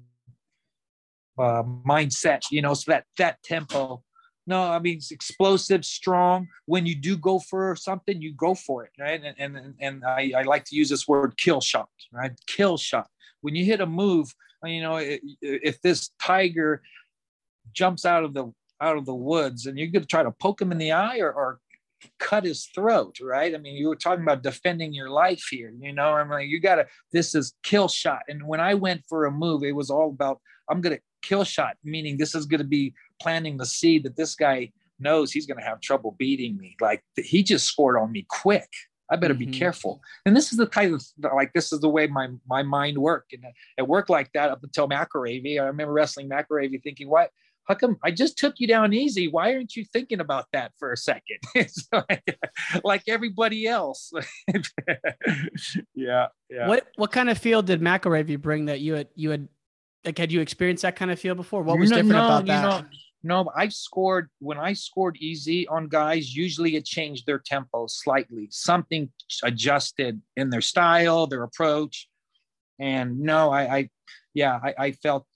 uh, 1.38 1.62
mindset. 1.62 2.42
You 2.50 2.62
know, 2.62 2.74
so 2.74 2.92
that 2.92 3.04
that 3.16 3.42
tempo. 3.42 4.02
No, 4.46 4.62
I 4.62 4.78
mean 4.78 4.96
it's 4.96 5.10
explosive, 5.10 5.84
strong. 5.84 6.48
When 6.64 6.86
you 6.86 6.94
do 6.94 7.16
go 7.16 7.38
for 7.38 7.76
something, 7.76 8.22
you 8.22 8.32
go 8.32 8.54
for 8.54 8.84
it, 8.84 8.92
right? 8.98 9.20
And 9.22 9.34
and 9.38 9.74
and 9.80 10.04
I, 10.04 10.32
I 10.36 10.42
like 10.42 10.64
to 10.66 10.76
use 10.76 10.88
this 10.88 11.06
word 11.06 11.36
kill 11.36 11.60
shot, 11.60 11.90
right? 12.12 12.32
Kill 12.46 12.78
shot. 12.78 13.08
When 13.42 13.54
you 13.54 13.64
hit 13.64 13.80
a 13.80 13.86
move, 13.86 14.34
you 14.64 14.80
know, 14.80 14.98
if 15.42 15.80
this 15.82 16.10
tiger 16.20 16.82
jumps 17.72 18.04
out 18.04 18.24
of 18.24 18.32
the 18.32 18.52
out 18.80 18.96
of 18.96 19.06
the 19.06 19.14
woods 19.14 19.66
and 19.66 19.78
you're 19.78 19.88
going 19.88 20.02
to 20.02 20.08
try 20.08 20.22
to 20.22 20.30
poke 20.30 20.62
him 20.62 20.72
in 20.72 20.78
the 20.78 20.92
eye 20.92 21.18
or, 21.18 21.32
or 21.32 21.60
cut 22.18 22.44
his 22.44 22.66
throat, 22.74 23.16
right? 23.20 23.54
I 23.54 23.58
mean, 23.58 23.74
you 23.76 23.88
were 23.88 23.96
talking 23.96 24.22
about 24.22 24.42
defending 24.42 24.92
your 24.94 25.10
life 25.10 25.44
here, 25.50 25.72
you 25.80 25.92
know. 25.92 26.14
I'm 26.14 26.30
like, 26.30 26.48
you 26.48 26.60
gotta, 26.60 26.86
this 27.12 27.34
is 27.34 27.54
kill 27.62 27.88
shot. 27.88 28.20
And 28.28 28.46
when 28.46 28.60
I 28.60 28.74
went 28.74 29.02
for 29.08 29.24
a 29.26 29.30
move, 29.30 29.62
it 29.64 29.72
was 29.72 29.90
all 29.90 30.10
about 30.10 30.40
I'm 30.70 30.80
gonna 30.80 30.98
kill 31.22 31.44
shot, 31.44 31.76
meaning 31.82 32.16
this 32.18 32.34
is 32.34 32.46
gonna 32.46 32.64
be 32.64 32.94
planting 33.20 33.56
the 33.56 33.66
seed 33.66 34.04
that 34.04 34.16
this 34.16 34.34
guy 34.34 34.70
knows 35.00 35.32
he's 35.32 35.46
to 35.46 35.64
have 35.64 35.80
trouble 35.80 36.14
beating 36.18 36.56
me. 36.56 36.76
Like 36.80 37.02
he 37.16 37.42
just 37.42 37.66
scored 37.66 37.96
on 37.96 38.12
me 38.12 38.26
quick. 38.28 38.68
I 39.10 39.16
better 39.16 39.32
Mm-hmm. 39.34 39.50
be 39.50 39.58
careful. 39.58 40.02
And 40.26 40.36
this 40.36 40.52
is 40.52 40.58
the 40.58 40.66
type 40.66 40.92
of 40.92 41.02
like 41.34 41.52
this 41.54 41.72
is 41.72 41.80
the 41.80 41.88
way 41.88 42.06
my 42.06 42.28
my 42.46 42.62
mind 42.62 42.98
worked, 42.98 43.32
and 43.32 43.42
it 43.78 43.88
worked 43.88 44.10
like 44.10 44.30
that 44.34 44.50
up 44.50 44.62
until 44.62 44.88
McAravey. 44.88 45.58
I 45.60 45.64
remember 45.64 45.92
wrestling 45.94 46.28
McAravey, 46.28 46.82
thinking, 46.82 47.08
"What? 47.08 47.30
How 47.68 47.74
come 47.74 47.98
I 48.02 48.10
just 48.10 48.38
took 48.38 48.54
you 48.58 48.66
down 48.66 48.94
easy? 48.94 49.28
Why 49.28 49.52
aren't 49.52 49.76
you 49.76 49.84
thinking 49.84 50.20
about 50.20 50.46
that 50.52 50.72
for 50.78 50.92
a 50.92 50.96
second? 50.96 51.38
Like, 51.92 52.38
like 52.82 53.02
everybody 53.08 53.66
else." 53.66 54.10
yeah, 55.94 56.26
yeah. 56.48 56.66
What 56.66 56.88
what 56.96 57.12
kind 57.12 57.28
of 57.28 57.38
feel 57.38 57.62
did 57.62 57.80
McAravey 57.80 58.40
bring 58.40 58.66
that 58.66 58.80
you 58.80 58.94
had 58.94 59.08
you 59.14 59.30
had 59.30 59.48
like 60.04 60.16
had 60.16 60.32
you 60.32 60.40
experienced 60.40 60.82
that 60.82 60.96
kind 60.96 61.10
of 61.10 61.20
feel 61.20 61.34
before? 61.34 61.62
What 61.62 61.78
was 61.78 61.90
No, 61.90 61.96
different 61.96 62.18
no, 62.18 62.24
about 62.24 62.46
you 62.46 62.52
that? 62.52 62.62
know, 62.62 62.88
no, 63.22 63.50
I 63.54 63.68
scored 63.68 64.30
when 64.38 64.58
I 64.58 64.72
scored 64.72 65.16
easy 65.18 65.68
on 65.68 65.88
guys. 65.88 66.34
Usually, 66.34 66.76
it 66.76 66.86
changed 66.86 67.26
their 67.26 67.38
tempo 67.38 67.86
slightly. 67.86 68.48
Something 68.50 69.10
adjusted 69.42 70.22
in 70.36 70.48
their 70.50 70.62
style, 70.62 71.26
their 71.26 71.42
approach, 71.42 72.08
and 72.78 73.20
no, 73.20 73.50
I, 73.50 73.76
I 73.76 73.90
yeah, 74.34 74.58
I, 74.62 74.74
I 74.78 74.92
felt 74.92 75.26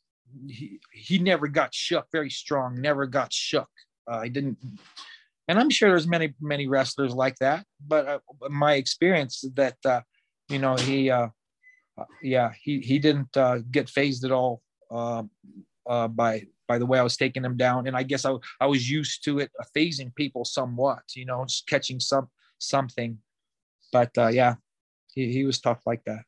he, 0.48 0.80
he 0.92 1.18
never 1.18 1.48
got 1.48 1.74
shook. 1.74 2.06
Very 2.12 2.30
strong, 2.30 2.80
never 2.80 3.06
got 3.06 3.32
shook. 3.32 3.68
Uh, 4.10 4.18
I 4.18 4.28
didn't, 4.28 4.58
and 5.48 5.58
I'm 5.58 5.70
sure 5.70 5.90
there's 5.90 6.06
many 6.06 6.34
many 6.40 6.66
wrestlers 6.66 7.14
like 7.14 7.36
that. 7.40 7.64
But 7.86 8.06
uh, 8.06 8.18
my 8.48 8.74
experience 8.74 9.44
is 9.44 9.52
that 9.54 9.76
uh, 9.84 10.00
you 10.48 10.58
know 10.58 10.76
he, 10.76 11.10
uh, 11.10 11.28
uh, 11.98 12.04
yeah, 12.22 12.52
he 12.60 12.80
he 12.80 12.98
didn't 12.98 13.36
uh, 13.36 13.58
get 13.70 13.88
phased 13.88 14.24
at 14.24 14.32
all 14.32 14.62
uh, 14.90 15.22
uh, 15.86 16.08
by 16.08 16.46
by 16.68 16.78
the 16.78 16.86
way 16.86 16.98
I 16.98 17.02
was 17.02 17.16
taking 17.16 17.44
him 17.44 17.56
down. 17.56 17.86
And 17.86 17.96
I 17.96 18.02
guess 18.02 18.24
I, 18.24 18.34
I 18.60 18.66
was 18.66 18.88
used 18.88 19.24
to 19.24 19.40
it 19.40 19.50
uh, 19.60 19.64
phasing 19.76 20.14
people 20.14 20.44
somewhat, 20.44 21.02
you 21.14 21.26
know, 21.26 21.44
just 21.44 21.66
catching 21.66 22.00
some 22.00 22.28
something. 22.58 23.18
But 23.92 24.16
uh, 24.16 24.28
yeah, 24.28 24.54
he, 25.14 25.32
he 25.32 25.44
was 25.44 25.60
tough 25.60 25.82
like 25.86 26.04
that. 26.04 26.24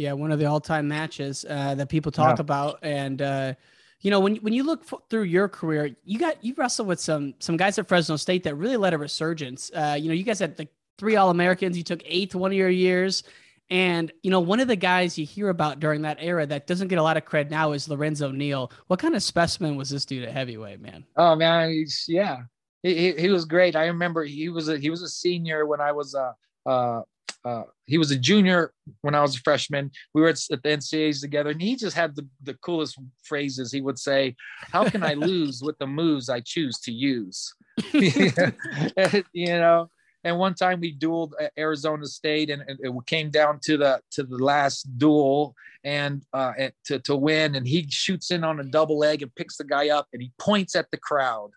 Yeah, 0.00 0.14
one 0.14 0.32
of 0.32 0.38
the 0.38 0.46
all-time 0.46 0.88
matches 0.88 1.44
uh, 1.48 1.74
that 1.74 1.90
people 1.90 2.10
talk 2.10 2.38
Yeah. 2.38 2.42
about, 2.42 2.78
and 2.82 3.20
uh, 3.20 3.54
you 4.00 4.10
know 4.10 4.18
when 4.18 4.36
when 4.36 4.54
you 4.54 4.62
look 4.62 4.82
f- 4.90 5.02
through 5.10 5.24
your 5.24 5.46
career, 5.46 5.94
you 6.04 6.18
got 6.18 6.42
you 6.42 6.54
wrestled 6.56 6.88
with 6.88 7.00
some 7.00 7.34
some 7.38 7.58
guys 7.58 7.78
at 7.78 7.86
Fresno 7.86 8.16
State 8.16 8.42
that 8.44 8.54
really 8.54 8.78
led 8.78 8.94
a 8.94 8.98
resurgence. 8.98 9.70
Uh, 9.74 9.96
you 10.00 10.08
know, 10.08 10.14
you 10.14 10.24
guys 10.24 10.38
had 10.38 10.56
the 10.56 10.66
three 10.96 11.16
All 11.16 11.28
Americans. 11.28 11.76
You 11.76 11.82
took 11.84 12.00
eighth 12.06 12.34
one 12.34 12.50
of 12.50 12.56
your 12.56 12.70
years, 12.70 13.24
and 13.68 14.10
you 14.22 14.30
know 14.30 14.40
one 14.40 14.58
of 14.58 14.68
the 14.68 14.76
guys 14.76 15.18
you 15.18 15.26
hear 15.26 15.50
about 15.50 15.80
during 15.80 16.00
that 16.02 16.16
era 16.20 16.46
that 16.46 16.66
doesn't 16.66 16.88
get 16.88 16.98
a 16.98 17.02
lot 17.02 17.18
of 17.18 17.26
cred 17.26 17.50
now 17.50 17.72
is 17.72 17.86
Lorenzo 17.86 18.30
Neal. 18.30 18.72
What 18.86 19.00
kind 19.00 19.14
of 19.14 19.22
specimen 19.22 19.76
was 19.76 19.90
this 19.90 20.06
dude 20.06 20.24
at 20.24 20.32
heavyweight, 20.32 20.80
man? 20.80 21.04
Oh 21.16 21.36
man, 21.36 21.68
he's 21.68 22.06
yeah, 22.08 22.38
he, 22.82 22.94
he, 22.94 23.12
he 23.12 23.28
was 23.28 23.44
great. 23.44 23.76
I 23.76 23.84
remember 23.88 24.24
he 24.24 24.48
was 24.48 24.70
a 24.70 24.78
he 24.78 24.88
was 24.88 25.02
a 25.02 25.08
senior 25.08 25.66
when 25.66 25.82
I 25.82 25.92
was 25.92 26.14
uh 26.14 26.32
uh 26.64 27.02
uh 27.44 27.64
he 27.90 27.98
was 27.98 28.12
a 28.12 28.16
junior 28.16 28.72
when 29.02 29.16
I 29.16 29.20
was 29.20 29.36
a 29.36 29.40
freshman. 29.40 29.90
We 30.14 30.22
were 30.22 30.28
at, 30.28 30.40
at 30.52 30.62
the 30.62 30.68
NCAAs 30.68 31.20
together, 31.20 31.50
and 31.50 31.60
he 31.60 31.74
just 31.74 31.96
had 31.96 32.14
the, 32.14 32.26
the 32.42 32.54
coolest 32.54 32.98
phrases. 33.24 33.72
He 33.72 33.80
would 33.80 33.98
say, 33.98 34.36
"How 34.72 34.88
can 34.88 35.02
I 35.02 35.14
lose 35.14 35.60
with 35.60 35.76
the 35.78 35.88
moves 35.88 36.28
I 36.28 36.40
choose 36.40 36.78
to 36.80 36.92
use?" 36.92 37.52
you 37.92 39.46
know. 39.46 39.90
And 40.22 40.38
one 40.38 40.54
time 40.54 40.80
we 40.80 40.94
dueled 40.94 41.32
Arizona 41.58 42.06
State, 42.06 42.50
and, 42.50 42.62
and 42.68 42.78
it 42.80 42.92
came 43.06 43.30
down 43.30 43.58
to 43.64 43.76
the 43.76 44.00
to 44.12 44.22
the 44.22 44.36
last 44.38 44.86
duel, 44.96 45.56
and 45.82 46.22
uh, 46.32 46.52
and 46.56 46.72
to 46.84 47.00
to 47.00 47.16
win. 47.16 47.56
And 47.56 47.66
he 47.66 47.86
shoots 47.90 48.30
in 48.30 48.44
on 48.44 48.60
a 48.60 48.64
double 48.64 48.98
leg 48.98 49.22
and 49.22 49.34
picks 49.34 49.56
the 49.56 49.64
guy 49.64 49.88
up, 49.88 50.06
and 50.12 50.22
he 50.22 50.30
points 50.38 50.76
at 50.76 50.90
the 50.92 50.98
crowd 50.98 51.50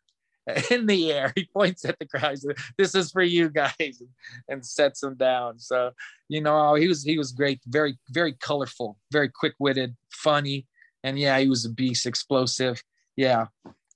in 0.71 0.85
the 0.85 1.11
air. 1.11 1.31
He 1.35 1.45
points 1.45 1.85
at 1.85 1.97
the 1.99 2.05
crowd. 2.05 2.37
Said, 2.39 2.57
"This 2.77 2.95
is 2.95 3.11
for 3.11 3.23
you 3.23 3.49
guys," 3.49 4.01
and 4.47 4.65
sets 4.65 5.01
them 5.01 5.15
down. 5.15 5.59
So 5.59 5.91
you 6.29 6.41
know 6.41 6.75
he 6.75 6.87
was 6.87 7.03
he 7.03 7.17
was 7.17 7.31
great, 7.31 7.61
very 7.67 7.97
very 8.09 8.33
colorful, 8.33 8.97
very 9.11 9.29
quick 9.29 9.53
witted, 9.59 9.95
funny, 10.09 10.67
and 11.03 11.17
yeah, 11.17 11.39
he 11.39 11.47
was 11.47 11.65
a 11.65 11.69
beast, 11.69 12.05
explosive. 12.05 12.83
Yeah, 13.15 13.47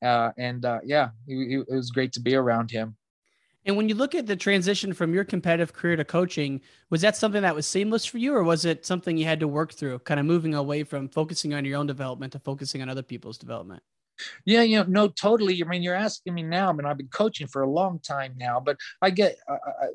uh, 0.01 0.31
and 0.37 0.63
uh, 0.63 0.79
yeah, 0.83 1.09
he, 1.25 1.35
he, 1.35 1.55
it 1.55 1.75
was 1.75 1.91
great 1.91 2.13
to 2.13 2.21
be 2.21 2.35
around 2.35 2.71
him. 2.71 2.95
And 3.65 3.75
when 3.75 3.89
you 3.89 3.95
look 3.95 4.15
at 4.15 4.27
the 4.27 4.37
transition 4.37 4.93
from 4.93 5.13
your 5.13 5.25
competitive 5.25 5.73
career 5.73 5.97
to 5.97 6.05
coaching, 6.05 6.61
was 6.89 7.01
that 7.01 7.17
something 7.17 7.41
that 7.41 7.53
was 7.53 7.67
seamless 7.67 8.05
for 8.05 8.17
you, 8.17 8.33
or 8.33 8.41
was 8.41 8.63
it 8.63 8.85
something 8.85 9.17
you 9.17 9.25
had 9.25 9.41
to 9.41 9.47
work 9.47 9.73
through, 9.73 9.99
kind 9.99 10.21
of 10.21 10.25
moving 10.25 10.53
away 10.55 10.83
from 10.83 11.09
focusing 11.09 11.53
on 11.53 11.65
your 11.65 11.77
own 11.77 11.87
development 11.87 12.31
to 12.31 12.39
focusing 12.39 12.81
on 12.81 12.87
other 12.87 13.03
people's 13.03 13.37
development? 13.37 13.83
Yeah, 14.45 14.61
you 14.63 14.77
know, 14.77 14.85
no, 14.87 15.07
totally. 15.07 15.61
I 15.63 15.67
mean, 15.67 15.83
you're 15.83 15.95
asking 15.95 16.33
me 16.33 16.43
now. 16.43 16.69
I 16.69 16.73
mean, 16.73 16.85
I've 16.85 16.97
been 16.97 17.07
coaching 17.09 17.47
for 17.47 17.61
a 17.61 17.69
long 17.69 17.99
time 17.99 18.33
now, 18.37 18.59
but 18.59 18.77
I 19.01 19.09
get 19.09 19.37
I, 19.47 19.53
I, 19.53 19.87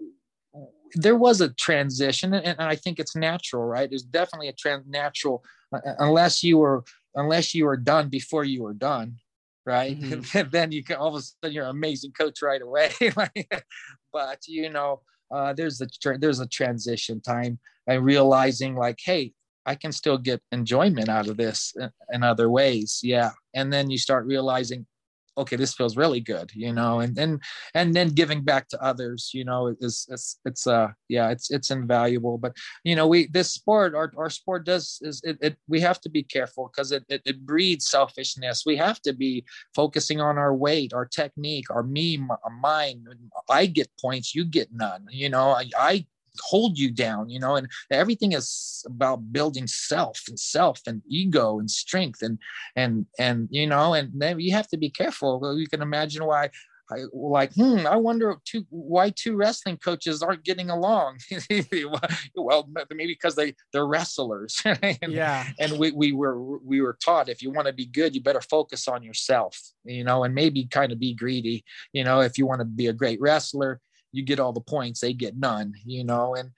there 0.95 1.17
was 1.17 1.41
a 1.41 1.51
transition, 1.55 2.35
and, 2.35 2.45
and 2.47 2.61
I 2.61 2.77
think 2.77 2.99
it's 2.99 3.17
natural, 3.17 3.65
right? 3.65 3.89
There's 3.89 4.03
definitely 4.03 4.49
a 4.49 4.53
trans 4.53 4.87
natural, 4.87 5.43
uh, 5.75 5.81
unless 5.99 6.43
you 6.43 6.59
were 6.59 6.85
unless 7.15 7.55
you 7.55 7.65
were 7.67 7.77
done 7.77 8.09
before 8.09 8.45
you 8.45 8.63
were 8.63 8.75
done, 8.75 9.17
right? 9.67 9.99
Mhm. 10.01 10.51
then 10.51 10.73
you 10.73 10.83
can 10.85 10.97
all 10.97 11.09
of 11.09 11.15
a 11.15 11.23
sudden 11.23 11.55
you're 11.55 11.65
an 11.65 11.71
amazing 11.71 12.13
coach 12.13 12.43
right 12.43 12.63
away. 12.63 12.91
but 14.13 14.39
you 14.47 14.71
know, 14.71 15.01
uh, 15.35 15.53
there's 15.53 15.81
a 15.81 15.87
tra- 15.87 16.19
there's 16.19 16.41
a 16.41 16.47
transition 16.47 17.21
time 17.21 17.59
and 17.87 18.05
realizing 18.05 18.77
like, 18.77 18.99
hey, 19.05 19.33
I 19.67 19.75
can 19.75 19.93
still 19.93 20.19
get 20.19 20.43
enjoyment 20.53 21.09
out 21.09 21.29
of 21.29 21.37
this 21.37 21.75
in- 22.13 22.23
other 22.23 22.51
ways. 22.51 23.01
Yeah. 23.03 23.31
And 23.55 23.73
then 23.73 23.91
you 23.91 23.99
start 23.99 24.27
realizing, 24.27 24.87
okay, 25.39 25.57
this 25.57 25.73
feels 25.73 25.97
really 25.97 26.21
good, 26.21 26.51
you 26.55 26.73
know, 26.73 27.01
and 27.01 27.17
then, 27.17 27.41
and 27.73 27.95
then 27.95 28.09
giving 28.09 28.45
back 28.45 28.69
to 28.69 28.83
others, 28.83 29.31
you 29.33 29.45
know, 29.45 29.75
is, 29.81 30.07
it's, 30.11 30.39
it's, 30.45 30.67
uh, 30.67 30.89
yeah, 31.09 31.31
it's, 31.31 31.51
it's 31.51 31.71
invaluable, 31.71 32.37
but 32.37 32.55
you 32.85 32.95
know, 32.95 33.07
we, 33.07 33.29
this 33.29 33.51
sport, 33.51 33.95
our, 33.95 34.13
our 34.19 34.29
sport 34.29 34.67
does 34.67 34.99
is 35.01 35.23
it, 35.25 35.39
it 35.41 35.57
we 35.69 35.81
have 35.81 36.01
to 36.03 36.11
be 36.11 36.23
careful 36.23 36.71
because 36.71 36.93
it, 36.93 37.05
it, 37.09 37.23
it 37.25 37.47
breeds 37.47 37.89
selfishness. 37.89 38.65
We 38.67 38.77
have 38.77 39.01
to 39.03 39.15
be 39.15 39.45
focusing 39.75 40.21
on 40.21 40.37
our 40.37 40.55
weight, 40.55 40.93
our 40.93 41.07
technique, 41.07 41.71
our 41.71 41.83
me, 41.83 42.19
my, 42.19 42.37
mine. 42.61 43.07
I 43.49 43.67
get 43.67 43.89
points, 43.99 44.35
you 44.35 44.45
get 44.45 44.69
none, 44.71 45.07
you 45.11 45.31
know, 45.31 45.49
I, 45.49 45.71
I 45.79 46.07
hold 46.41 46.79
you 46.79 46.91
down 46.91 47.29
you 47.29 47.39
know 47.39 47.57
and 47.57 47.69
everything 47.91 48.33
is 48.33 48.83
about 48.87 49.33
building 49.33 49.67
self 49.67 50.21
and 50.29 50.39
self 50.39 50.81
and 50.87 51.03
ego 51.09 51.59
and 51.59 51.71
strength 51.71 52.23
and 52.23 52.39
and 52.77 53.07
and 53.19 53.49
you 53.51 53.67
know 53.67 53.95
and 53.95 54.11
then 54.15 54.41
you 54.41 54.53
have 54.53 54.69
to 54.69 54.77
be 54.77 54.89
careful 54.91 55.55
you 55.59 55.69
can 55.69 55.83
imagine 55.83 56.25
why 56.25 56.51
I, 56.91 57.05
like 57.13 57.55
hmm 57.55 57.87
i 57.87 57.97
wonder 57.97 58.37
two 58.45 58.67
why 58.71 59.11
two 59.11 59.37
wrestling 59.37 59.77
coaches 59.79 60.23
aren't 60.23 60.45
getting 60.45 60.69
along 60.69 61.19
well 62.35 62.69
maybe 62.91 63.13
because 63.13 63.35
they 63.35 63.55
they're 63.73 63.87
wrestlers 63.87 64.61
and, 64.65 64.99
Yeah. 65.07 65.45
and 65.59 65.79
we, 65.79 65.93
we 65.93 66.13
were 66.13 66.59
we 66.59 66.81
were 66.81 66.99
taught 67.03 67.29
if 67.29 67.41
you 67.43 67.51
want 67.51 67.67
to 67.67 67.73
be 67.73 67.87
good 67.87 68.15
you 68.15 68.23
better 68.23 68.41
focus 68.41 68.89
on 68.89 69.03
yourself 69.03 69.59
you 69.85 70.05
know 70.05 70.25
and 70.25 70.35
maybe 70.35 70.67
kind 70.67 70.93
of 70.93 70.99
be 70.99 71.15
greedy 71.15 71.65
you 71.93 72.05
know 72.05 72.21
if 72.21 72.37
you 72.37 72.47
want 72.47 72.61
to 72.61 72.65
be 72.65 72.89
a 72.89 72.93
great 72.93 73.21
wrestler 73.21 73.81
you 74.13 74.23
get 74.23 74.41
all 74.41 74.53
the 74.53 74.61
points 74.61 75.01
they 75.01 75.13
get 75.13 75.37
none 75.37 75.73
you 75.85 76.05
know 76.05 76.35
and 76.35 76.51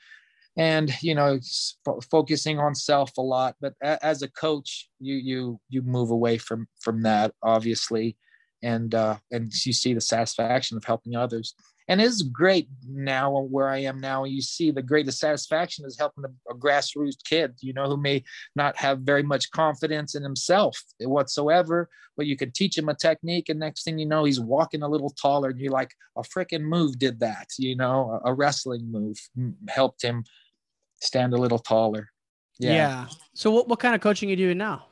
and 0.56 1.02
you 1.02 1.14
know 1.14 1.38
fo- 1.84 2.00
focusing 2.10 2.58
on 2.58 2.74
self 2.74 3.16
a 3.16 3.20
lot 3.20 3.56
but 3.60 3.74
a, 3.82 4.04
as 4.04 4.22
a 4.22 4.30
coach 4.30 4.88
you 5.00 5.14
you 5.14 5.60
you 5.68 5.82
move 5.82 6.10
away 6.10 6.38
from 6.38 6.66
from 6.80 7.02
that 7.02 7.32
obviously 7.42 8.16
and 8.62 8.94
uh 8.94 9.16
and 9.30 9.52
you 9.64 9.72
see 9.72 9.94
the 9.94 10.00
satisfaction 10.00 10.76
of 10.76 10.84
helping 10.84 11.16
others 11.16 11.54
and 11.88 12.00
it's 12.00 12.22
great 12.22 12.68
now 12.88 13.40
where 13.50 13.68
i 13.68 13.78
am 13.78 14.00
now 14.00 14.24
you 14.24 14.40
see 14.40 14.70
the 14.70 14.82
greatest 14.82 15.18
satisfaction 15.18 15.84
is 15.84 15.98
helping 15.98 16.24
a, 16.24 16.52
a 16.52 16.56
grassroots 16.56 17.16
kid 17.24 17.54
you 17.60 17.72
know 17.72 17.84
who 17.84 17.96
may 17.96 18.22
not 18.56 18.76
have 18.76 19.00
very 19.00 19.22
much 19.22 19.50
confidence 19.50 20.14
in 20.14 20.22
himself 20.22 20.80
whatsoever 21.00 21.88
but 22.16 22.26
you 22.26 22.36
can 22.36 22.50
teach 22.52 22.78
him 22.78 22.88
a 22.88 22.94
technique 22.94 23.48
and 23.48 23.58
next 23.58 23.84
thing 23.84 23.98
you 23.98 24.06
know 24.06 24.24
he's 24.24 24.40
walking 24.40 24.82
a 24.82 24.88
little 24.88 25.10
taller 25.10 25.50
and 25.50 25.60
you're 25.60 25.72
like 25.72 25.92
a 26.16 26.22
freaking 26.22 26.62
move 26.62 26.98
did 26.98 27.20
that 27.20 27.48
you 27.58 27.76
know 27.76 28.20
a, 28.24 28.30
a 28.30 28.34
wrestling 28.34 28.90
move 28.90 29.18
helped 29.68 30.02
him 30.02 30.24
stand 31.00 31.32
a 31.32 31.38
little 31.38 31.58
taller 31.58 32.08
Yeah. 32.72 33.08
So 33.34 33.50
what, 33.50 33.68
what 33.68 33.80
kind 33.80 33.96
of 33.96 34.00
coaching 34.00 34.28
are 34.28 34.30
you 34.30 34.36
doing 34.36 34.58
now? 34.58 34.86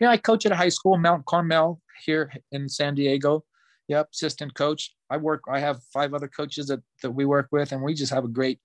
yeah, 0.00 0.10
I 0.10 0.16
coach 0.16 0.46
at 0.46 0.52
a 0.52 0.56
high 0.56 0.68
school, 0.68 0.96
Mount 0.96 1.24
Carmel, 1.26 1.80
here 2.04 2.32
in 2.52 2.68
San 2.68 2.94
Diego. 2.94 3.44
Yep, 3.88 4.08
assistant 4.14 4.54
coach. 4.54 4.94
I 5.10 5.18
work. 5.18 5.42
I 5.48 5.60
have 5.60 5.82
five 5.92 6.14
other 6.14 6.28
coaches 6.28 6.66
that 6.68 6.80
that 7.02 7.10
we 7.10 7.24
work 7.24 7.48
with, 7.52 7.72
and 7.72 7.82
we 7.82 7.94
just 7.94 8.12
have 8.12 8.24
a 8.24 8.28
great, 8.28 8.58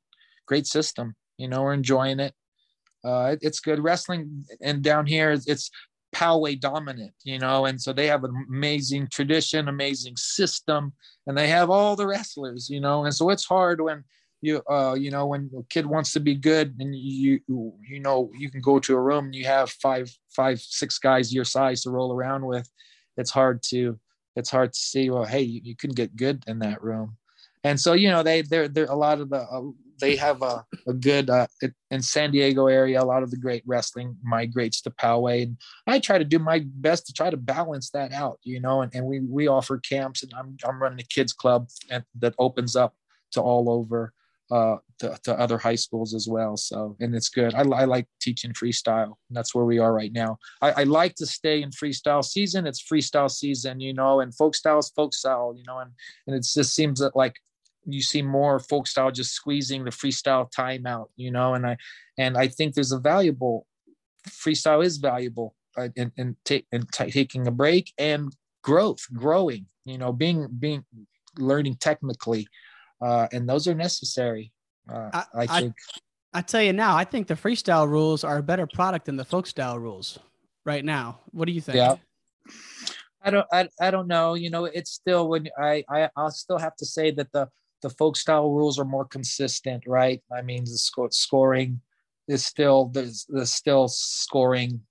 great 0.48 0.66
system. 0.66 1.16
You 1.38 1.48
know, 1.50 1.62
we're 1.64 1.74
enjoying 1.74 2.20
it. 2.20 2.34
Uh, 3.04 3.32
it- 3.34 3.40
it's 3.44 3.60
good 3.60 3.80
wrestling, 3.80 4.46
and 4.62 4.82
down 4.84 5.06
here 5.06 5.32
it's- 5.32 5.70
Poway 6.12 6.60
dominant. 6.60 7.14
You 7.24 7.38
know, 7.38 7.66
and 7.66 7.80
so 7.80 7.94
they 7.94 8.08
have 8.08 8.24
an 8.24 8.34
amazing 8.50 9.10
tradition, 9.10 9.68
amazing 9.68 10.16
system, 10.18 10.94
and 11.28 11.38
they 11.38 11.48
have 11.50 11.70
all 11.70 11.96
the 11.96 12.08
wrestlers. 12.08 12.68
You 12.70 12.80
know, 12.80 13.06
and 13.06 13.14
so 13.14 13.30
it's 13.30 13.46
hard 13.46 13.80
when 13.82 14.04
you 14.42 14.62
uh 14.70 14.96
you 14.98 15.12
know 15.12 15.26
when 15.28 15.52
a 15.58 15.64
kid 15.70 15.86
wants 15.86 16.14
to 16.14 16.20
be 16.22 16.34
good 16.34 16.74
and 16.80 16.96
you 16.96 17.42
you 17.48 18.00
know 18.00 18.32
you 18.38 18.50
can 18.50 18.62
go 18.62 18.80
to 18.80 18.96
a 18.96 19.02
room 19.02 19.26
and 19.26 19.36
you 19.36 19.46
have 19.46 19.70
five 19.70 20.10
five 20.30 20.60
six 20.62 20.98
guys 20.98 21.34
your 21.34 21.44
size 21.44 21.82
to 21.82 21.90
roll 21.92 22.14
around 22.14 22.46
with 22.46 22.68
it's 23.18 23.32
hard 23.32 23.62
to 23.62 24.00
it's 24.40 24.50
hard 24.50 24.74
to 24.74 24.80
see 24.80 25.10
well 25.10 25.26
hey 25.26 25.42
you, 25.42 25.62
you 25.64 25.76
can 25.76 25.92
get 25.92 26.16
good 26.16 26.44
in 26.48 26.60
that 26.60 26.82
room. 26.82 27.18
And 27.64 27.80
so 27.80 27.94
you 27.94 28.10
know 28.10 28.24
they 28.24 28.42
they're 28.42 28.70
they're 28.70 28.86
a 28.86 28.96
lot 28.96 29.20
of 29.20 29.30
the 29.30 29.42
uh, 29.42 29.62
they 30.00 30.16
have 30.16 30.42
a, 30.42 30.66
a 30.88 30.94
good 30.94 31.30
uh, 31.30 31.48
in 31.92 32.02
san 32.02 32.32
diego 32.32 32.68
area 32.68 33.02
a 33.02 33.04
lot 33.04 33.24
of 33.24 33.32
the 33.32 33.38
great 33.38 33.64
wrestling 33.66 34.16
migrates 34.24 34.82
to 34.82 34.90
poway 34.92 35.44
and 35.44 35.58
i 35.88 36.00
try 36.00 36.18
to 36.18 36.26
do 36.26 36.40
my 36.40 36.66
best 36.76 37.06
to 37.06 37.14
try 37.14 37.30
to 37.30 37.38
balance 37.38 37.90
that 37.92 38.12
out 38.14 38.40
you 38.44 38.60
know 38.60 38.82
and, 38.82 38.94
and 38.96 39.06
we 39.06 39.20
we 39.20 39.48
offer 39.48 39.78
camps 39.78 40.24
and 40.24 40.32
i'm, 40.38 40.58
I'm 40.68 40.82
running 40.82 41.00
a 41.00 41.04
kids 41.04 41.34
club 41.34 41.68
and, 41.90 42.04
that 42.20 42.34
opens 42.40 42.76
up 42.76 42.94
to 43.32 43.42
all 43.42 43.70
over 43.70 44.14
uh, 44.52 44.78
to, 45.00 45.18
to, 45.24 45.40
other 45.40 45.58
high 45.58 45.76
schools 45.76 46.14
as 46.14 46.28
well. 46.28 46.58
So, 46.58 46.96
and 47.00 47.16
it's 47.16 47.30
good. 47.30 47.54
I, 47.54 47.62
I 47.62 47.86
like 47.86 48.08
teaching 48.22 48.54
freestyle. 48.54 49.16
that's 49.32 49.56
where 49.56 49.66
we 49.66 49.80
are 49.80 49.94
right 49.94 50.12
now. 50.12 50.38
I, 50.62 50.72
I, 50.72 50.84
like 50.84 51.16
to 51.16 51.26
stay 51.26 51.62
in 51.62 51.72
freestyle 51.72 52.24
season. 52.24 52.68
It's 52.68 52.84
freestyle 52.84 53.32
season, 53.32 53.80
you 53.80 53.94
know, 53.94 54.20
and 54.20 54.36
folk 54.36 54.56
style 54.56 54.80
is 54.80 54.90
folk 54.90 55.14
style, 55.14 55.54
you 55.58 55.64
know, 55.66 55.80
and, 55.80 55.92
and 56.28 56.36
it 56.36 56.46
just 56.54 56.76
seems 56.76 57.00
that 57.00 57.16
like 57.16 57.36
you 57.86 58.02
see 58.02 58.22
more 58.22 58.60
folk 58.60 58.88
style 58.88 59.12
just 59.12 59.34
squeezing 59.34 59.84
the 59.84 59.92
freestyle 59.92 60.50
time 60.52 60.86
out, 60.86 61.10
you 61.16 61.32
know, 61.32 61.54
and 61.54 61.66
I, 61.66 61.78
and 62.18 62.38
I 62.38 62.48
think 62.48 62.74
there's 62.74 62.92
a 62.92 63.00
valuable 63.00 63.66
freestyle 64.28 64.84
is 64.84 64.98
valuable 64.98 65.56
in, 65.96 66.36
ta- 66.44 66.68
in 66.72 66.86
t- 66.92 67.12
taking 67.12 67.48
a 67.48 67.52
break 67.52 67.94
and 67.98 68.36
growth, 68.64 69.06
growing, 69.14 69.66
you 69.86 69.98
know, 69.98 70.12
being, 70.12 70.48
being 70.60 70.84
learning 71.38 71.78
technically, 71.80 72.48
uh, 73.02 73.28
and 73.32 73.48
those 73.48 73.68
are 73.68 73.76
necessary. 73.76 74.52
Uh, 74.92 75.10
I, 75.14 75.24
I, 75.34 75.60
think. 75.60 75.76
I, 76.34 76.40
I 76.40 76.42
tell 76.42 76.62
you 76.62 76.74
now, 76.74 76.96
I 76.96 77.04
think 77.04 77.28
the 77.28 77.36
freestyle 77.36 77.88
rules 77.88 78.24
are 78.24 78.38
a 78.38 78.44
better 78.44 78.68
product 78.68 79.06
than 79.06 79.18
the 79.18 79.26
folk 79.26 79.48
style 79.48 79.78
rules 79.78 80.20
right 80.66 80.84
now. 80.84 81.20
What 81.32 81.46
do 81.46 81.52
you 81.52 81.62
think? 81.62 81.78
Yeah. 81.78 81.96
I 83.22 83.32
don't, 83.32 83.48
I, 83.52 83.70
I 83.82 83.92
don't 83.92 84.08
know. 84.08 84.34
You 84.36 84.50
know, 84.50 84.66
it's 84.66 84.92
still 84.92 85.28
when 85.30 85.48
I, 85.60 85.84
I, 85.90 86.10
I'll 86.16 86.32
still 86.32 86.58
have 86.58 86.76
to 86.78 86.86
say 86.86 87.12
that 87.12 87.32
the, 87.32 87.50
the 87.82 87.90
folk 87.90 88.18
style 88.18 88.52
rules 88.52 88.80
are 88.80 88.86
more 88.86 89.06
consistent, 89.06 89.84
right? 89.88 90.22
I 90.36 90.42
mean, 90.42 90.64
the 90.64 90.78
score, 90.78 91.12
scoring 91.12 91.82
is 92.28 92.46
still 92.46 92.86
there's, 92.94 93.26
there's 93.30 93.54
still 93.54 93.88
scoring. 93.88 94.82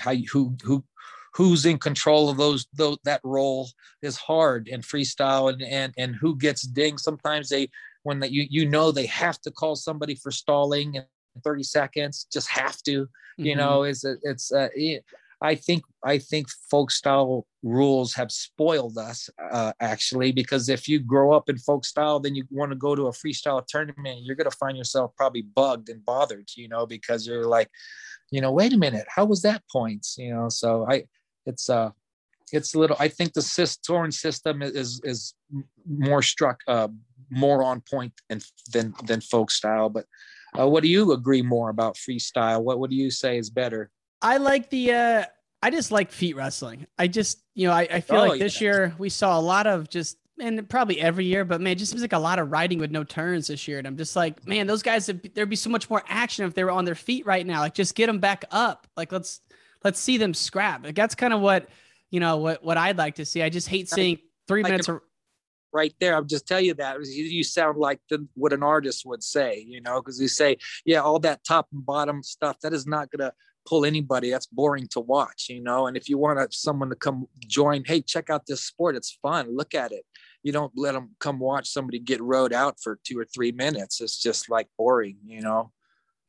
How 0.00 0.10
you, 0.10 0.26
who 0.32 0.56
who 0.64 0.82
who's 1.34 1.64
in 1.64 1.78
control 1.78 2.28
of 2.28 2.36
those, 2.36 2.66
those 2.74 2.98
that 3.04 3.20
role 3.22 3.68
is 4.02 4.16
hard 4.16 4.66
in 4.66 4.80
freestyle 4.80 5.52
and 5.52 5.62
and 5.62 5.94
and 5.96 6.16
who 6.16 6.36
gets 6.36 6.62
dinged. 6.62 7.00
Sometimes 7.00 7.48
they 7.48 7.68
when 8.02 8.20
that 8.20 8.32
you 8.32 8.46
you 8.48 8.68
know 8.68 8.90
they 8.90 9.06
have 9.06 9.40
to 9.42 9.50
call 9.50 9.76
somebody 9.76 10.14
for 10.14 10.30
stalling 10.30 10.94
in 10.94 11.04
30 11.44 11.62
seconds, 11.62 12.26
just 12.32 12.48
have 12.48 12.82
to. 12.82 13.02
Mm-hmm. 13.02 13.44
You 13.44 13.56
know, 13.56 13.84
is 13.84 14.04
it, 14.04 14.18
it's 14.22 14.52
uh, 14.52 14.68
I 15.42 15.54
think 15.54 15.84
I 16.04 16.18
think 16.18 16.48
folk 16.70 16.90
style 16.90 17.46
rules 17.62 18.14
have 18.14 18.30
spoiled 18.30 18.98
us 18.98 19.30
uh, 19.50 19.72
actually 19.80 20.32
because 20.32 20.68
if 20.68 20.88
you 20.88 20.98
grow 20.98 21.32
up 21.32 21.48
in 21.48 21.56
folk 21.58 21.84
style, 21.84 22.20
then 22.20 22.34
you 22.34 22.44
want 22.50 22.72
to 22.72 22.76
go 22.76 22.94
to 22.94 23.06
a 23.06 23.12
freestyle 23.12 23.64
tournament, 23.66 24.20
you're 24.22 24.36
gonna 24.36 24.50
find 24.50 24.76
yourself 24.76 25.12
probably 25.16 25.42
bugged 25.42 25.88
and 25.88 26.04
bothered, 26.04 26.48
you 26.56 26.68
know, 26.68 26.86
because 26.86 27.26
you're 27.26 27.46
like, 27.46 27.70
you 28.30 28.40
know, 28.40 28.52
wait 28.52 28.72
a 28.72 28.78
minute, 28.78 29.06
how 29.08 29.24
was 29.24 29.42
that 29.42 29.62
points, 29.72 30.16
you 30.18 30.34
know? 30.34 30.48
So 30.48 30.86
I, 30.88 31.04
it's 31.46 31.70
uh, 31.70 31.90
it's 32.52 32.74
a 32.74 32.78
little. 32.78 32.96
I 32.98 33.08
think 33.08 33.32
the 33.32 33.42
scoring 33.42 34.10
system 34.10 34.62
is 34.62 35.00
is 35.04 35.34
more 35.88 36.22
struck 36.22 36.60
uh 36.66 36.88
more 37.30 37.62
on 37.62 37.80
point 37.80 38.12
than 38.28 38.40
than 38.72 38.94
than 39.04 39.20
folk 39.20 39.50
style, 39.50 39.88
but. 39.88 40.06
Uh, 40.58 40.66
what 40.66 40.82
do 40.82 40.88
you 40.88 41.12
agree 41.12 41.42
more 41.42 41.70
about 41.70 41.94
freestyle? 41.94 42.60
What 42.60 42.80
what 42.80 42.90
do 42.90 42.96
you 42.96 43.08
say 43.08 43.38
is 43.38 43.50
better? 43.50 43.88
I 44.20 44.38
like 44.38 44.68
the 44.68 44.92
uh 44.92 45.24
I 45.62 45.70
just 45.70 45.92
like 45.92 46.10
feet 46.10 46.36
wrestling. 46.36 46.86
I 46.98 47.06
just, 47.06 47.42
you 47.54 47.66
know, 47.66 47.72
I, 47.72 47.82
I 47.82 48.00
feel 48.00 48.20
oh, 48.20 48.28
like 48.28 48.40
this 48.40 48.60
yeah. 48.60 48.66
year 48.66 48.94
we 48.98 49.10
saw 49.10 49.38
a 49.38 49.42
lot 49.42 49.66
of 49.66 49.88
just 49.88 50.16
and 50.40 50.66
probably 50.68 50.98
every 51.00 51.26
year, 51.26 51.44
but 51.44 51.60
man, 51.60 51.72
it 51.72 51.76
just 51.76 51.90
seems 51.90 52.00
like 52.00 52.14
a 52.14 52.18
lot 52.18 52.38
of 52.38 52.50
riding 52.50 52.78
with 52.78 52.90
no 52.90 53.04
turns 53.04 53.48
this 53.48 53.68
year. 53.68 53.76
And 53.78 53.86
I'm 53.86 53.98
just 53.98 54.16
like, 54.16 54.46
man, 54.46 54.66
those 54.66 54.82
guys 54.82 55.06
there'd 55.06 55.50
be 55.50 55.56
so 55.56 55.68
much 55.68 55.90
more 55.90 56.02
action 56.08 56.46
if 56.46 56.54
they 56.54 56.64
were 56.64 56.70
on 56.70 56.86
their 56.86 56.94
feet 56.94 57.26
right 57.26 57.46
now. 57.46 57.60
Like 57.60 57.74
just 57.74 57.94
get 57.94 58.06
them 58.06 58.20
back 58.20 58.46
up. 58.50 58.86
Like 58.96 59.12
let's 59.12 59.40
let's 59.84 60.00
see 60.00 60.16
them 60.16 60.32
scrap. 60.32 60.84
Like 60.84 60.94
that's 60.94 61.14
kind 61.14 61.34
of 61.34 61.40
what 61.40 61.68
you 62.10 62.20
know 62.20 62.38
what 62.38 62.64
what 62.64 62.78
I'd 62.78 62.96
like 62.96 63.16
to 63.16 63.26
see. 63.26 63.42
I 63.42 63.50
just 63.50 63.68
hate 63.68 63.90
seeing 63.90 64.18
three 64.48 64.62
minutes. 64.62 64.88
Of- 64.88 65.02
right 65.72 65.94
there. 66.00 66.14
I'll 66.14 66.24
just 66.24 66.46
tell 66.46 66.60
you 66.60 66.74
that 66.74 66.96
you, 67.04 67.24
you 67.24 67.44
sound 67.44 67.78
like 67.78 68.00
the, 68.10 68.26
what 68.34 68.52
an 68.52 68.62
artist 68.62 69.04
would 69.06 69.22
say, 69.22 69.64
you 69.66 69.80
know, 69.80 70.00
because 70.00 70.20
you 70.20 70.28
say, 70.28 70.56
yeah, 70.84 71.00
all 71.00 71.18
that 71.20 71.44
top 71.44 71.68
and 71.72 71.84
bottom 71.84 72.22
stuff 72.22 72.58
that 72.62 72.72
is 72.72 72.86
not 72.86 73.10
gonna 73.10 73.32
pull 73.66 73.84
anybody. 73.84 74.30
That's 74.30 74.46
boring 74.46 74.88
to 74.92 75.00
watch, 75.00 75.46
you 75.48 75.62
know. 75.62 75.86
And 75.86 75.96
if 75.96 76.08
you 76.08 76.18
want 76.18 76.52
someone 76.52 76.90
to 76.90 76.96
come 76.96 77.26
join, 77.46 77.84
hey, 77.84 78.00
check 78.00 78.30
out 78.30 78.46
this 78.46 78.64
sport. 78.64 78.96
It's 78.96 79.18
fun. 79.22 79.56
Look 79.56 79.74
at 79.74 79.92
it. 79.92 80.04
You 80.42 80.52
don't 80.52 80.72
let 80.74 80.92
them 80.92 81.10
come 81.18 81.38
watch 81.38 81.68
somebody 81.68 81.98
get 81.98 82.20
rode 82.20 82.52
out 82.52 82.76
for 82.82 82.98
two 83.04 83.18
or 83.18 83.26
three 83.26 83.52
minutes. 83.52 84.00
It's 84.00 84.20
just 84.20 84.48
like 84.48 84.68
boring, 84.78 85.18
you 85.26 85.40
know. 85.40 85.72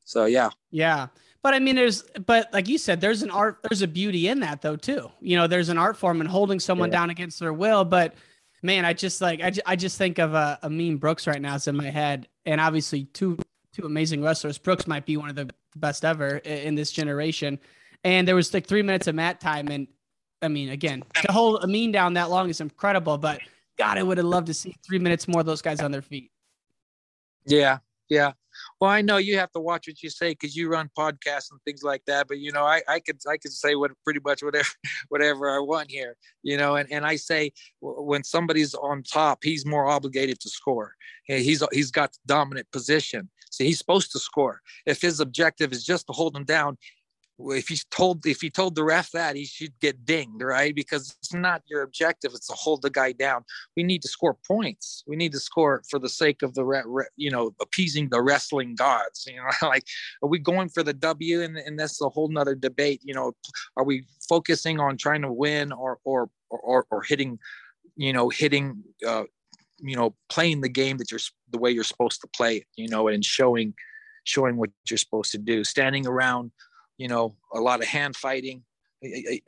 So 0.04 0.26
yeah. 0.26 0.50
Yeah. 0.70 1.08
But 1.42 1.54
I 1.54 1.58
mean, 1.58 1.74
there's, 1.74 2.02
but 2.24 2.52
like 2.52 2.68
you 2.68 2.78
said, 2.78 3.00
there's 3.00 3.22
an 3.22 3.30
art, 3.30 3.58
there's 3.68 3.82
a 3.82 3.88
beauty 3.88 4.28
in 4.28 4.40
that 4.40 4.62
though, 4.62 4.76
too. 4.76 5.10
You 5.20 5.36
know, 5.36 5.46
there's 5.46 5.70
an 5.70 5.78
art 5.78 5.96
form 5.96 6.20
in 6.20 6.26
holding 6.26 6.60
someone 6.60 6.90
yeah. 6.90 6.98
down 6.98 7.10
against 7.10 7.40
their 7.40 7.52
will. 7.52 7.84
But 7.84 8.14
man, 8.62 8.84
I 8.84 8.92
just 8.92 9.20
like, 9.20 9.40
I, 9.42 9.50
just, 9.50 9.66
I 9.66 9.76
just 9.76 9.98
think 9.98 10.18
of 10.18 10.34
uh, 10.34 10.56
a, 10.62 10.66
Amine 10.66 10.96
Brooks 10.96 11.26
right 11.26 11.40
now. 11.40 11.54
It's 11.54 11.68
in 11.68 11.76
my 11.76 11.90
head. 11.90 12.28
And 12.46 12.60
obviously, 12.60 13.04
two, 13.04 13.38
two 13.72 13.84
amazing 13.84 14.22
wrestlers. 14.22 14.58
Brooks 14.58 14.86
might 14.86 15.06
be 15.06 15.16
one 15.16 15.28
of 15.28 15.36
the 15.36 15.50
best 15.76 16.04
ever 16.04 16.38
in 16.38 16.74
this 16.74 16.92
generation. 16.92 17.58
And 18.04 18.26
there 18.26 18.34
was 18.34 18.52
like 18.52 18.66
three 18.66 18.82
minutes 18.82 19.06
of 19.06 19.14
mat 19.14 19.40
time. 19.40 19.68
And 19.68 19.86
I 20.40 20.48
mean, 20.48 20.70
again, 20.70 21.04
to 21.24 21.32
hold 21.32 21.62
Amine 21.62 21.92
down 21.92 22.14
that 22.14 22.30
long 22.30 22.48
is 22.50 22.60
incredible, 22.60 23.18
but 23.18 23.40
God, 23.78 23.98
I 23.98 24.02
would 24.02 24.18
have 24.18 24.26
loved 24.26 24.48
to 24.48 24.54
see 24.54 24.76
three 24.84 24.98
minutes 24.98 25.28
more 25.28 25.40
of 25.40 25.46
those 25.46 25.62
guys 25.62 25.80
on 25.80 25.92
their 25.92 26.02
feet. 26.02 26.30
Yeah. 27.46 27.78
Yeah. 28.08 28.32
Well, 28.82 28.90
I 28.90 29.00
know 29.00 29.18
you 29.18 29.38
have 29.38 29.52
to 29.52 29.60
watch 29.60 29.86
what 29.86 30.02
you 30.02 30.10
say 30.10 30.30
because 30.30 30.56
you 30.56 30.68
run 30.68 30.90
podcasts 30.98 31.52
and 31.52 31.60
things 31.64 31.84
like 31.84 32.02
that. 32.08 32.26
But 32.26 32.40
you 32.40 32.50
know, 32.50 32.64
I, 32.64 32.82
I 32.88 32.98
could 32.98 33.20
I 33.30 33.36
could 33.36 33.52
say 33.52 33.76
what 33.76 33.92
pretty 34.02 34.18
much 34.24 34.42
whatever 34.42 34.68
whatever 35.08 35.48
I 35.56 35.60
want 35.60 35.88
here. 35.88 36.16
You 36.42 36.56
know, 36.56 36.74
and, 36.74 36.90
and 36.90 37.06
I 37.06 37.14
say 37.14 37.52
when 37.80 38.24
somebody's 38.24 38.74
on 38.74 39.04
top, 39.04 39.44
he's 39.44 39.64
more 39.64 39.86
obligated 39.86 40.40
to 40.40 40.48
score. 40.48 40.96
He's 41.26 41.62
he's 41.70 41.92
got 41.92 42.10
the 42.10 42.18
dominant 42.26 42.66
position. 42.72 43.30
So 43.52 43.62
he's 43.62 43.78
supposed 43.78 44.10
to 44.12 44.18
score. 44.18 44.60
If 44.84 45.00
his 45.00 45.20
objective 45.20 45.70
is 45.70 45.84
just 45.84 46.08
to 46.08 46.12
hold 46.12 46.34
him 46.34 46.44
down, 46.44 46.76
if 47.50 47.68
he's 47.68 47.84
told 47.84 48.24
if 48.26 48.40
he 48.40 48.50
told 48.50 48.74
the 48.74 48.84
ref 48.84 49.10
that 49.12 49.36
he 49.36 49.44
should 49.44 49.72
get 49.80 50.04
dinged 50.04 50.42
right? 50.42 50.74
Because 50.74 51.16
it's 51.20 51.34
not 51.34 51.62
your 51.66 51.82
objective 51.82 52.32
it's 52.34 52.46
to 52.48 52.54
hold 52.54 52.82
the 52.82 52.90
guy 52.90 53.12
down. 53.12 53.44
We 53.76 53.82
need 53.82 54.02
to 54.02 54.08
score 54.08 54.36
points. 54.46 55.02
We 55.06 55.16
need 55.16 55.32
to 55.32 55.40
score 55.40 55.82
for 55.90 55.98
the 55.98 56.08
sake 56.08 56.42
of 56.42 56.54
the 56.54 56.64
re, 56.64 56.82
re, 56.84 57.04
you 57.16 57.30
know 57.30 57.54
appeasing 57.60 58.08
the 58.08 58.22
wrestling 58.22 58.74
gods 58.74 59.26
you 59.30 59.36
know 59.36 59.68
like 59.68 59.84
are 60.22 60.28
we 60.28 60.38
going 60.38 60.68
for 60.68 60.82
the 60.82 60.92
w 60.92 61.42
and, 61.42 61.56
and 61.56 61.78
that's 61.78 62.00
a 62.00 62.08
whole 62.08 62.28
nother 62.28 62.54
debate 62.54 63.00
you 63.04 63.14
know 63.14 63.32
are 63.76 63.84
we 63.84 64.04
focusing 64.28 64.80
on 64.80 64.96
trying 64.96 65.22
to 65.22 65.32
win 65.32 65.72
or 65.72 65.98
or 66.04 66.30
or, 66.50 66.86
or 66.90 67.02
hitting 67.02 67.38
you 67.96 68.12
know 68.12 68.28
hitting 68.28 68.82
uh 69.06 69.24
you 69.78 69.96
know 69.96 70.14
playing 70.28 70.60
the 70.60 70.68
game 70.68 70.96
that 70.98 71.10
you're 71.10 71.20
the 71.50 71.58
way 71.58 71.70
you're 71.70 71.84
supposed 71.84 72.20
to 72.20 72.28
play 72.28 72.58
it 72.58 72.66
you 72.76 72.88
know 72.88 73.08
and 73.08 73.24
showing 73.24 73.74
showing 74.24 74.56
what 74.56 74.70
you're 74.88 74.98
supposed 74.98 75.32
to 75.32 75.38
do 75.38 75.64
standing 75.64 76.06
around 76.06 76.50
you 77.02 77.08
know 77.08 77.34
a 77.52 77.60
lot 77.60 77.80
of 77.80 77.86
hand 77.86 78.14
fighting 78.14 78.62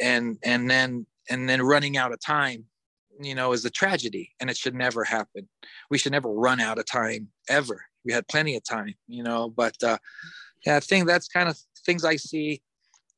and 0.00 0.36
and 0.42 0.68
then 0.68 1.06
and 1.30 1.48
then 1.48 1.62
running 1.62 1.96
out 1.96 2.12
of 2.12 2.20
time 2.20 2.64
you 3.20 3.32
know 3.32 3.52
is 3.52 3.64
a 3.64 3.70
tragedy 3.70 4.32
and 4.40 4.50
it 4.50 4.56
should 4.56 4.74
never 4.74 5.04
happen 5.04 5.48
we 5.88 5.96
should 5.96 6.10
never 6.10 6.28
run 6.28 6.58
out 6.58 6.80
of 6.80 6.84
time 6.84 7.28
ever 7.48 7.84
we 8.04 8.12
had 8.12 8.26
plenty 8.26 8.56
of 8.56 8.64
time 8.64 8.92
you 9.06 9.22
know 9.22 9.48
but 9.48 9.76
uh 9.84 9.96
yeah 10.66 10.74
i 10.76 10.80
think 10.80 11.06
that's 11.06 11.28
kind 11.28 11.48
of 11.48 11.56
things 11.86 12.04
i 12.04 12.16
see 12.16 12.60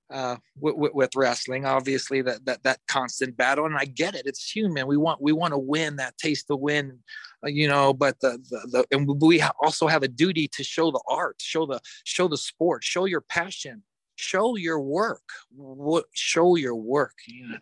uh, 0.08 0.36
with, 0.60 0.92
with, 0.94 1.10
wrestling. 1.16 1.64
Obviously, 1.64 2.22
that 2.22 2.44
that 2.44 2.62
that 2.62 2.78
constant 2.86 3.36
battle, 3.36 3.66
and 3.66 3.76
I 3.76 3.86
get 3.86 4.14
it. 4.14 4.22
It's 4.24 4.48
human. 4.48 4.86
We 4.86 4.96
want 4.96 5.20
we 5.20 5.32
want 5.32 5.52
to 5.52 5.58
win 5.58 5.96
that 5.96 6.16
taste 6.16 6.48
of 6.48 6.60
win, 6.60 7.00
uh, 7.44 7.48
you 7.48 7.66
know. 7.66 7.92
But 7.92 8.20
the, 8.20 8.38
the 8.48 8.68
the 8.70 8.96
and 8.96 9.20
we 9.20 9.42
also 9.60 9.88
have 9.88 10.04
a 10.04 10.08
duty 10.08 10.46
to 10.52 10.62
show 10.62 10.92
the 10.92 11.02
art, 11.08 11.36
show 11.40 11.66
the 11.66 11.80
show 12.04 12.28
the 12.28 12.36
sport, 12.36 12.84
show 12.84 13.06
your 13.06 13.20
passion, 13.20 13.82
show 14.16 14.56
your 14.56 14.80
work. 14.80 15.22
What 15.54 16.06
show 16.12 16.56
your 16.56 16.74
work. 16.74 17.14
You 17.26 17.48
know? 17.48 17.58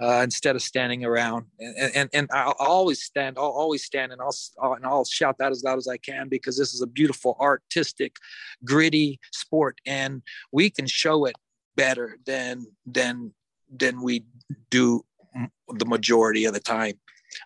Uh, 0.00 0.20
instead 0.22 0.56
of 0.56 0.62
standing 0.62 1.04
around. 1.04 1.46
And, 1.60 1.92
and, 1.94 2.10
and 2.12 2.28
I'll 2.32 2.56
always 2.58 3.04
stand, 3.04 3.36
I'll 3.38 3.44
always 3.44 3.84
stand 3.84 4.10
and 4.10 4.20
I'll, 4.20 4.34
and 4.74 4.84
I'll 4.84 5.04
shout 5.04 5.38
that 5.38 5.52
as 5.52 5.62
loud 5.62 5.78
as 5.78 5.86
I 5.86 5.96
can 5.96 6.28
because 6.28 6.58
this 6.58 6.74
is 6.74 6.82
a 6.82 6.88
beautiful, 6.88 7.36
artistic, 7.40 8.16
gritty 8.64 9.20
sport. 9.32 9.78
And 9.86 10.22
we 10.50 10.70
can 10.70 10.88
show 10.88 11.26
it 11.26 11.36
better 11.76 12.18
than 12.26 12.66
than 12.84 13.32
than 13.74 14.02
we 14.02 14.24
do 14.70 15.04
the 15.68 15.86
majority 15.86 16.46
of 16.46 16.54
the 16.54 16.60
time. 16.60 16.94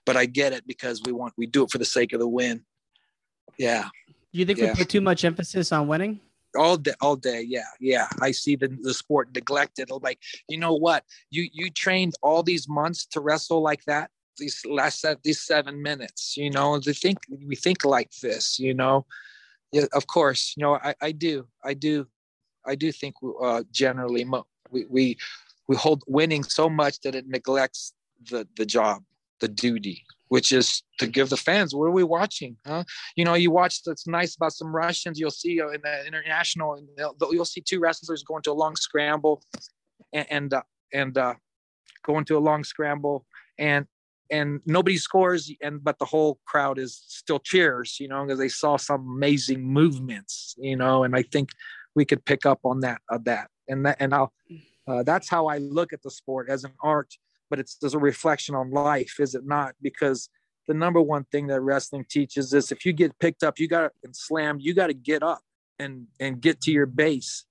But 0.05 0.17
I 0.17 0.25
get 0.27 0.53
it 0.53 0.67
because 0.67 1.03
we 1.05 1.13
want 1.13 1.35
we 1.37 1.47
do 1.47 1.63
it 1.63 1.71
for 1.71 1.79
the 1.79 1.85
sake 1.85 2.15
of 2.15 2.21
the 2.21 2.29
win. 2.29 2.65
Yeah. 3.59 3.89
Do 4.33 4.39
you 4.39 4.47
think 4.47 4.59
yeah. 4.59 4.73
we 4.73 4.77
put 4.77 4.89
too 4.89 5.01
much 5.01 5.25
emphasis 5.25 5.73
on 5.73 5.89
winning? 5.89 6.21
All 6.57 6.77
day 6.77 6.95
all 7.01 7.17
day. 7.17 7.43
Yeah 7.43 7.71
yeah. 7.81 8.09
I 8.21 8.33
see 8.33 8.57
the, 8.57 8.69
the 8.83 8.95
sport 8.95 9.35
neglected. 9.35 9.91
Like 9.91 10.21
you 10.49 10.59
know 10.59 10.75
what? 10.75 11.05
You 11.31 11.49
you 11.53 11.71
trained 11.71 12.15
all 12.23 12.43
these 12.43 12.69
months 12.69 13.07
to 13.07 13.21
wrestle 13.21 13.63
like 13.63 13.85
that? 13.85 14.11
These 14.39 14.65
last 14.67 15.05
these 15.23 15.41
seven 15.41 15.83
minutes 15.83 16.37
you 16.37 16.51
know? 16.51 16.79
To 16.81 16.93
think 16.93 17.19
we 17.47 17.57
think 17.57 17.85
like 17.85 18.11
this 18.23 18.59
you 18.59 18.75
know? 18.75 19.07
Yeah 19.73 19.87
of 19.93 20.07
course. 20.07 20.55
You 20.57 20.63
know 20.65 20.75
i, 20.83 20.95
I 21.01 21.13
do 21.13 21.47
i 21.65 21.75
do 21.75 22.07
i 22.65 22.75
do 22.75 22.93
think 22.93 23.15
uh, 23.43 23.63
generally 23.71 24.25
we, 24.71 24.85
we 24.89 25.17
we 25.69 25.77
hold 25.77 26.03
winning 26.07 26.43
so 26.43 26.69
much 26.69 27.01
that 27.01 27.15
it 27.15 27.27
neglects 27.29 27.93
the 28.31 28.47
the 28.57 28.67
job 28.67 29.03
the 29.41 29.49
duty 29.49 30.05
which 30.29 30.53
is 30.53 30.83
to 30.99 31.07
give 31.07 31.29
the 31.29 31.37
fans 31.37 31.75
what 31.75 31.85
are 31.85 31.91
we 31.91 32.05
watching 32.05 32.57
huh? 32.67 32.85
You 33.17 33.25
know 33.25 33.35
you 33.35 33.51
watch 33.51 33.83
that's 33.83 34.07
nice 34.07 34.37
about 34.37 34.53
some 34.53 34.75
russians 34.75 35.19
you'll 35.19 35.31
see 35.31 35.61
uh, 35.61 35.69
in 35.69 35.81
the 35.83 36.07
international 36.07 36.75
and 36.75 36.89
you'll 37.31 37.45
see 37.45 37.61
two 37.61 37.81
wrestlers 37.81 38.23
going 38.23 38.43
to 38.43 38.53
a 38.53 38.55
long 38.55 38.77
scramble 38.77 39.43
and 40.13 40.27
and, 40.31 40.55
uh, 40.55 40.63
and 40.93 41.19
uh, 41.19 41.35
going 42.05 42.25
to 42.27 42.37
a 42.37 42.41
long 42.41 42.65
scramble 42.65 43.27
and 43.59 43.87
and 44.31 44.61
nobody 44.67 44.97
scores 44.97 45.53
and 45.63 45.83
but 45.83 45.99
the 45.99 46.05
whole 46.05 46.39
crowd 46.47 46.79
is 46.79 47.03
still 47.07 47.39
cheers 47.39 47.99
you 48.01 48.09
know 48.09 48.25
because 48.25 48.39
they 48.39 48.49
saw 48.49 48.77
some 48.77 49.07
amazing 49.17 49.63
movements 49.63 50.55
you 50.59 50.77
know 50.77 51.05
and 51.05 51.15
i 51.15 51.23
think 51.23 51.51
we 51.95 52.05
could 52.05 52.25
pick 52.25 52.45
up 52.45 52.61
on 52.65 52.81
that 52.81 53.01
of 53.11 53.25
that. 53.25 53.49
And 53.69 53.87
that 53.87 53.97
and 54.01 54.15
i'll 54.15 54.33
uh, 54.87 55.03
that's 55.03 55.29
how 55.29 55.47
i 55.47 55.59
look 55.59 55.93
at 55.93 56.03
the 56.03 56.11
sport 56.11 56.49
as 56.49 56.65
an 56.65 56.73
art 56.83 57.15
but 57.51 57.59
it's 57.59 57.77
as 57.85 57.95
a 57.95 57.99
reflection 57.99 58.55
on 58.55 58.71
life 58.71 59.17
is 59.19 59.35
it 59.35 59.47
not 59.47 59.75
because 59.83 60.29
the 60.69 60.75
number 60.75 61.01
one 61.01 61.25
thing 61.25 61.47
that 61.47 61.61
wrestling 61.61 62.05
teaches 62.09 62.53
is 62.53 62.73
if 62.73 62.85
you 62.85 62.93
get 62.93 63.19
picked 63.19 63.43
up 63.43 63.59
you 63.59 63.69
got 63.69 63.93
and 64.05 64.15
slammed 64.15 64.63
you 64.63 64.75
got 64.75 64.89
to 64.89 64.95
get 64.95 65.23
up 65.23 65.43
and 65.79 66.07
and 66.21 66.41
get 66.41 66.61
to 66.61 66.71
your 66.71 66.87
base 66.87 67.47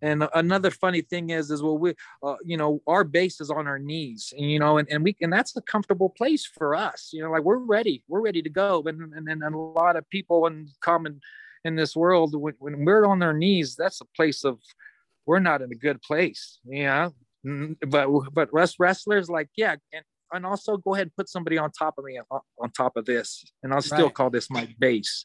and 0.00 0.28
another 0.34 0.70
funny 0.70 1.00
thing 1.00 1.30
is, 1.30 1.50
is 1.50 1.62
well, 1.62 1.76
we, 1.76 1.94
uh, 2.22 2.36
you 2.44 2.56
know, 2.56 2.80
our 2.86 3.02
base 3.02 3.40
is 3.40 3.50
on 3.50 3.66
our 3.66 3.78
knees, 3.78 4.32
and 4.36 4.50
you 4.50 4.58
know, 4.58 4.78
and, 4.78 4.88
and 4.90 5.02
we, 5.02 5.16
and 5.20 5.32
that's 5.32 5.56
a 5.56 5.62
comfortable 5.62 6.08
place 6.08 6.46
for 6.46 6.74
us. 6.74 7.10
You 7.12 7.22
know, 7.22 7.30
like 7.30 7.42
we're 7.42 7.58
ready, 7.58 8.04
we're 8.06 8.20
ready 8.20 8.42
to 8.42 8.50
go. 8.50 8.82
And 8.86 9.12
and, 9.14 9.28
and 9.28 9.54
a 9.54 9.58
lot 9.58 9.96
of 9.96 10.08
people 10.08 10.46
in 10.46 10.68
common 10.80 11.20
in 11.64 11.74
this 11.74 11.96
world, 11.96 12.40
when, 12.40 12.54
when 12.58 12.84
we're 12.84 13.06
on 13.06 13.18
their 13.18 13.32
knees, 13.32 13.74
that's 13.74 14.00
a 14.00 14.04
place 14.16 14.44
of 14.44 14.58
we're 15.26 15.40
not 15.40 15.62
in 15.62 15.72
a 15.72 15.76
good 15.76 16.00
place. 16.00 16.60
Yeah, 16.64 17.10
Mm-hmm. 17.46 17.88
but 17.88 18.08
but 18.32 18.48
rest 18.52 18.76
wrestlers 18.78 19.30
like 19.30 19.48
yeah, 19.56 19.76
and 19.92 20.04
and 20.32 20.44
also 20.44 20.76
go 20.76 20.94
ahead 20.94 21.06
and 21.06 21.16
put 21.16 21.28
somebody 21.28 21.56
on 21.56 21.70
top 21.70 21.94
of 21.98 22.04
me 22.04 22.18
on, 22.30 22.40
on 22.60 22.70
top 22.70 22.96
of 22.96 23.04
this, 23.04 23.44
and 23.62 23.72
I'll 23.72 23.80
still 23.80 24.06
right. 24.06 24.14
call 24.14 24.30
this 24.30 24.50
my 24.50 24.68
base. 24.78 25.24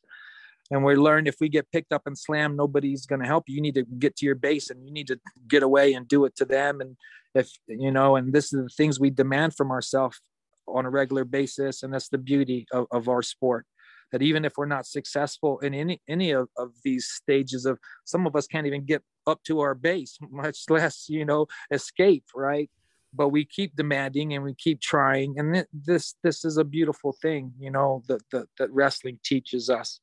And 0.72 0.84
we 0.84 0.96
learned 0.96 1.28
if 1.28 1.36
we 1.42 1.50
get 1.50 1.70
picked 1.72 1.92
up 1.92 2.04
and 2.06 2.18
slammed 2.18 2.56
nobody's 2.56 3.06
going 3.06 3.22
to 3.22 3.28
help 3.28 3.46
you. 3.48 3.56
You 3.56 3.62
need 3.62 3.76
to 3.76 3.84
get 3.84 4.16
to 4.18 4.26
your 4.26 4.36
base 4.36 4.70
and 4.70 4.86
you 4.86 4.94
need 4.94 5.08
to 5.08 5.20
get 5.48 5.62
away 5.62 5.94
and 5.94 6.08
do 6.08 6.24
it 6.26 6.36
to 6.38 6.46
them. 6.46 6.80
And 6.80 6.96
if 7.36 7.50
you 7.68 7.92
know 7.92 8.16
and 8.16 8.32
this 8.32 8.46
is 8.46 8.64
the 8.64 8.70
things 8.70 9.00
we 9.00 9.10
demand 9.10 9.56
from 9.56 9.72
ourselves 9.72 10.20
on 10.68 10.86
a 10.86 10.90
regular 10.90 11.26
basis. 11.26 11.84
And 11.84 11.94
that's 11.94 12.10
the 12.10 12.18
beauty 12.18 12.66
of, 12.72 12.88
of 12.92 13.10
our 13.10 13.22
sport 13.22 13.66
that 14.12 14.22
even 14.22 14.46
if 14.46 14.54
we're 14.58 14.66
not 14.66 14.86
successful 14.86 15.60
in 15.60 15.74
any 15.74 16.02
any 16.08 16.32
of, 16.32 16.48
of 16.58 16.72
these 16.84 17.08
stages 17.08 17.66
of 17.66 17.80
some 18.06 18.28
of 18.28 18.36
us 18.36 18.48
can't 18.48 18.68
even 18.68 18.86
get 18.86 19.02
up 19.28 19.44
to 19.44 19.60
our 19.60 19.76
base 19.76 20.18
much 20.32 20.66
less 20.70 21.08
you 21.10 21.26
know 21.26 21.48
escape 21.72 22.26
right? 22.36 22.70
But 23.16 23.30
we 23.30 23.46
keep 23.46 23.76
demanding 23.76 24.34
and 24.34 24.44
we 24.44 24.56
keep 24.56 24.82
trying 24.82 25.36
and 25.38 25.66
this 25.72 26.16
this 26.24 26.44
is 26.44 26.58
a 26.58 26.64
beautiful 26.64 27.16
thing 27.22 27.54
you 27.60 27.72
know 27.72 28.04
that 28.08 28.22
that, 28.32 28.48
that 28.58 28.72
wrestling 28.72 29.20
teaches 29.24 29.70
us 29.70 30.00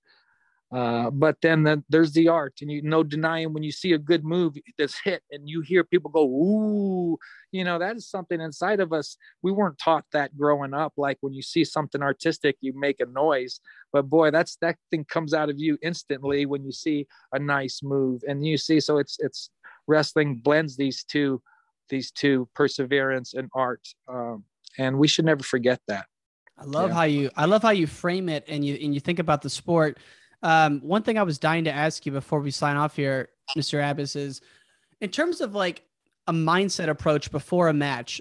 uh, 0.73 1.11
but 1.11 1.37
then 1.43 1.65
the, 1.65 1.83
there's 1.89 2.13
the 2.13 2.29
art, 2.29 2.55
and 2.61 2.71
you 2.71 2.81
no 2.83 3.03
denying 3.03 3.53
when 3.53 3.65
you 3.65 3.73
see 3.73 3.93
a 3.93 3.99
good 3.99 4.25
move 4.25 4.55
that's 4.79 5.01
hit, 5.03 5.23
and 5.33 5.49
you 5.49 5.63
hear 5.63 5.83
people 5.83 6.11
go 6.11 6.25
"ooh," 6.25 7.19
you 7.51 7.65
know 7.65 7.79
that 7.79 7.97
is 7.97 8.09
something 8.09 8.41
inside 8.41 8.79
of 8.79 8.93
us. 8.93 9.17
We 9.43 9.51
weren't 9.51 9.79
taught 9.79 10.05
that 10.13 10.37
growing 10.37 10.73
up. 10.73 10.93
Like 10.97 11.19
when 11.23 11.33
you 11.33 11.43
see 11.43 11.65
something 11.65 12.03
artistic, 12.03 12.57
you 12.61 12.73
make 12.79 13.01
a 13.01 13.07
noise. 13.07 13.61
But 13.93 14.09
boy, 14.09 14.31
that's 14.31 14.57
that 14.61 14.77
thing 14.93 15.05
comes 15.07 15.35
out 15.35 15.51
of 15.51 15.59
you 15.59 15.77
instantly 15.83 16.47
when 16.47 16.65
you 16.65 16.71
see 16.71 17.09
a 17.33 17.39
nice 17.41 17.81
move, 17.83 18.23
and 18.29 18.47
you 18.47 18.57
see. 18.57 18.79
So 18.79 18.99
it's 18.99 19.17
it's 19.19 19.51
wrestling 19.89 20.37
blends 20.37 20.77
these 20.77 21.03
two, 21.03 21.43
these 21.89 22.13
two 22.13 22.49
perseverance 22.55 23.35
and 23.35 23.51
art, 23.57 23.89
um, 24.07 24.45
and 24.79 25.01
we 25.01 25.09
should 25.09 25.25
never 25.25 25.43
forget 25.43 25.81
that. 25.89 26.07
I 26.57 26.65
love 26.65 26.91
yeah. 26.91 26.95
how 26.95 27.03
you 27.05 27.31
I 27.37 27.47
love 27.47 27.63
how 27.63 27.71
you 27.71 27.89
frame 27.89 28.29
it 28.29 28.45
and 28.47 28.65
you 28.65 28.79
and 28.81 28.95
you 28.95 29.01
think 29.01 29.19
about 29.19 29.43
the 29.43 29.51
sport 29.51 29.99
um, 30.43 30.81
one 30.81 31.03
thing 31.03 31.19
I 31.19 31.23
was 31.23 31.39
dying 31.39 31.65
to 31.65 31.73
ask 31.73 32.07
you 32.07 32.13
before 32.13 32.41
we 32.41 32.51
sign 32.51 32.77
off 32.77 32.97
here, 32.97 33.29
Mr. 33.57 33.83
Abas, 33.83 34.17
is 34.17 34.41
in 35.01 35.11
terms 35.11 35.41
of 35.41 35.55
like 35.55 35.83
a 36.27 36.33
mindset 36.33 36.89
approach 36.89 37.31
before 37.31 37.69
a 37.69 37.73
match. 37.73 38.21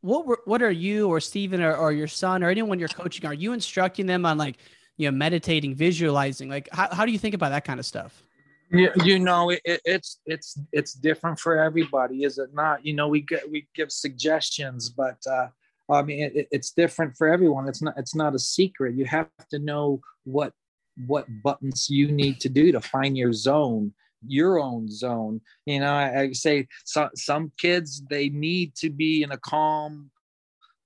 What 0.00 0.26
were, 0.26 0.40
what 0.44 0.62
are 0.62 0.70
you 0.70 1.08
or 1.08 1.20
Stephen 1.20 1.62
or, 1.62 1.74
or 1.74 1.92
your 1.92 2.08
son 2.08 2.42
or 2.42 2.50
anyone 2.50 2.78
you're 2.78 2.88
coaching? 2.88 3.26
Are 3.26 3.34
you 3.34 3.52
instructing 3.52 4.06
them 4.06 4.26
on 4.26 4.36
like 4.36 4.58
you 4.96 5.10
know 5.10 5.16
meditating, 5.16 5.74
visualizing? 5.74 6.48
Like 6.48 6.68
how, 6.72 6.92
how 6.92 7.06
do 7.06 7.12
you 7.12 7.18
think 7.18 7.34
about 7.34 7.50
that 7.50 7.64
kind 7.64 7.80
of 7.80 7.86
stuff? 7.86 8.22
you, 8.70 8.90
you 9.04 9.18
know 9.18 9.50
it, 9.50 9.60
it's 9.64 10.20
it's 10.26 10.58
it's 10.72 10.94
different 10.94 11.38
for 11.38 11.58
everybody 11.58 12.24
is 12.24 12.38
it 12.38 12.50
not 12.54 12.84
you 12.84 12.94
know 12.94 13.08
we 13.08 13.20
get 13.20 13.48
we 13.50 13.66
give 13.74 13.90
suggestions 13.90 14.88
but 14.88 15.18
uh 15.30 15.46
i 15.90 16.02
mean 16.02 16.30
it, 16.34 16.48
it's 16.50 16.70
different 16.70 17.16
for 17.16 17.28
everyone 17.28 17.68
it's 17.68 17.82
not 17.82 17.94
it's 17.96 18.14
not 18.14 18.34
a 18.34 18.38
secret 18.38 18.94
you 18.94 19.04
have 19.04 19.28
to 19.50 19.58
know 19.58 20.00
what 20.24 20.52
what 21.06 21.26
buttons 21.42 21.88
you 21.90 22.10
need 22.10 22.40
to 22.40 22.48
do 22.48 22.72
to 22.72 22.80
find 22.80 23.16
your 23.16 23.32
zone 23.32 23.92
your 24.26 24.58
own 24.58 24.88
zone. 24.88 25.40
You 25.66 25.80
know 25.80 25.92
i, 25.92 26.20
I 26.20 26.32
say 26.32 26.68
so, 26.84 27.08
some 27.14 27.52
kids 27.58 28.02
they 28.08 28.28
need 28.28 28.74
to 28.76 28.90
be 28.90 29.22
in 29.22 29.32
a 29.32 29.38
calm 29.38 30.10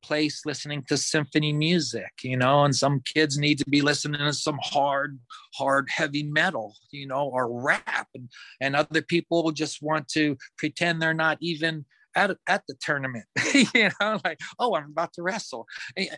place 0.02 0.46
listening 0.46 0.84
to 0.88 0.96
symphony 0.96 1.52
music 1.52 2.10
you 2.22 2.36
know 2.36 2.64
and 2.64 2.74
some 2.74 3.00
kids 3.00 3.36
need 3.36 3.58
to 3.58 3.68
be 3.68 3.82
listening 3.82 4.20
to 4.20 4.32
some 4.32 4.58
hard 4.62 5.18
hard 5.54 5.88
heavy 5.90 6.22
metal 6.22 6.74
you 6.92 7.06
know 7.06 7.28
or 7.28 7.60
rap. 7.60 8.06
And, 8.14 8.30
and 8.60 8.76
other 8.76 9.02
people 9.02 9.50
just 9.50 9.82
want 9.82 10.08
to 10.08 10.36
pretend 10.56 11.02
they're 11.02 11.14
not 11.14 11.38
even 11.40 11.84
at, 12.16 12.30
at 12.46 12.62
the 12.68 12.74
tournament 12.80 13.26
you 13.54 13.90
know 14.00 14.20
like 14.24 14.38
oh 14.58 14.74
i'm 14.74 14.90
about 14.90 15.12
to 15.14 15.22
wrestle. 15.22 15.66
And 15.96 16.08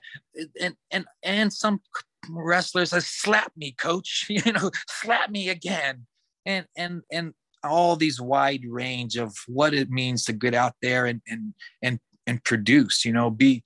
and 0.61 0.74
and, 0.91 1.05
and 1.22 1.53
some 1.53 1.80
wrestlers 2.29 2.91
say, 2.91 3.01
slap 3.01 3.53
me, 3.57 3.73
coach, 3.73 4.27
you 4.29 4.53
know, 4.53 4.71
slap 4.89 5.31
me 5.31 5.49
again. 5.49 6.07
And 6.47 6.66
and 6.77 7.03
and 7.11 7.35
all 7.62 7.97
these 7.97 8.21
wide 8.21 8.64
range 8.66 9.16
of 9.16 9.35
what 9.47 9.75
it 9.75 9.91
means 9.91 10.25
to 10.25 10.33
get 10.33 10.55
out 10.55 10.75
there 10.81 11.07
and 11.07 11.21
and 11.29 11.55
and 11.83 12.01
and 12.27 12.43
produce, 12.45 13.05
you 13.05 13.12
know, 13.12 13.31
be 13.31 13.62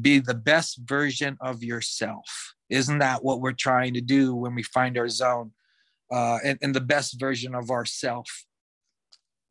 be 0.00 0.18
the 0.18 0.34
best 0.34 0.80
version 0.84 1.36
of 1.40 1.62
yourself. 1.62 2.54
Isn't 2.70 2.98
that 2.98 3.24
what 3.24 3.40
we're 3.40 3.52
trying 3.52 3.94
to 3.94 4.00
do 4.00 4.34
when 4.34 4.54
we 4.54 4.62
find 4.62 4.98
our 4.98 5.08
zone? 5.08 5.52
Uh, 6.10 6.38
and, 6.42 6.58
and 6.62 6.74
the 6.74 6.80
best 6.80 7.20
version 7.20 7.54
of 7.54 7.70
ourself. 7.70 8.44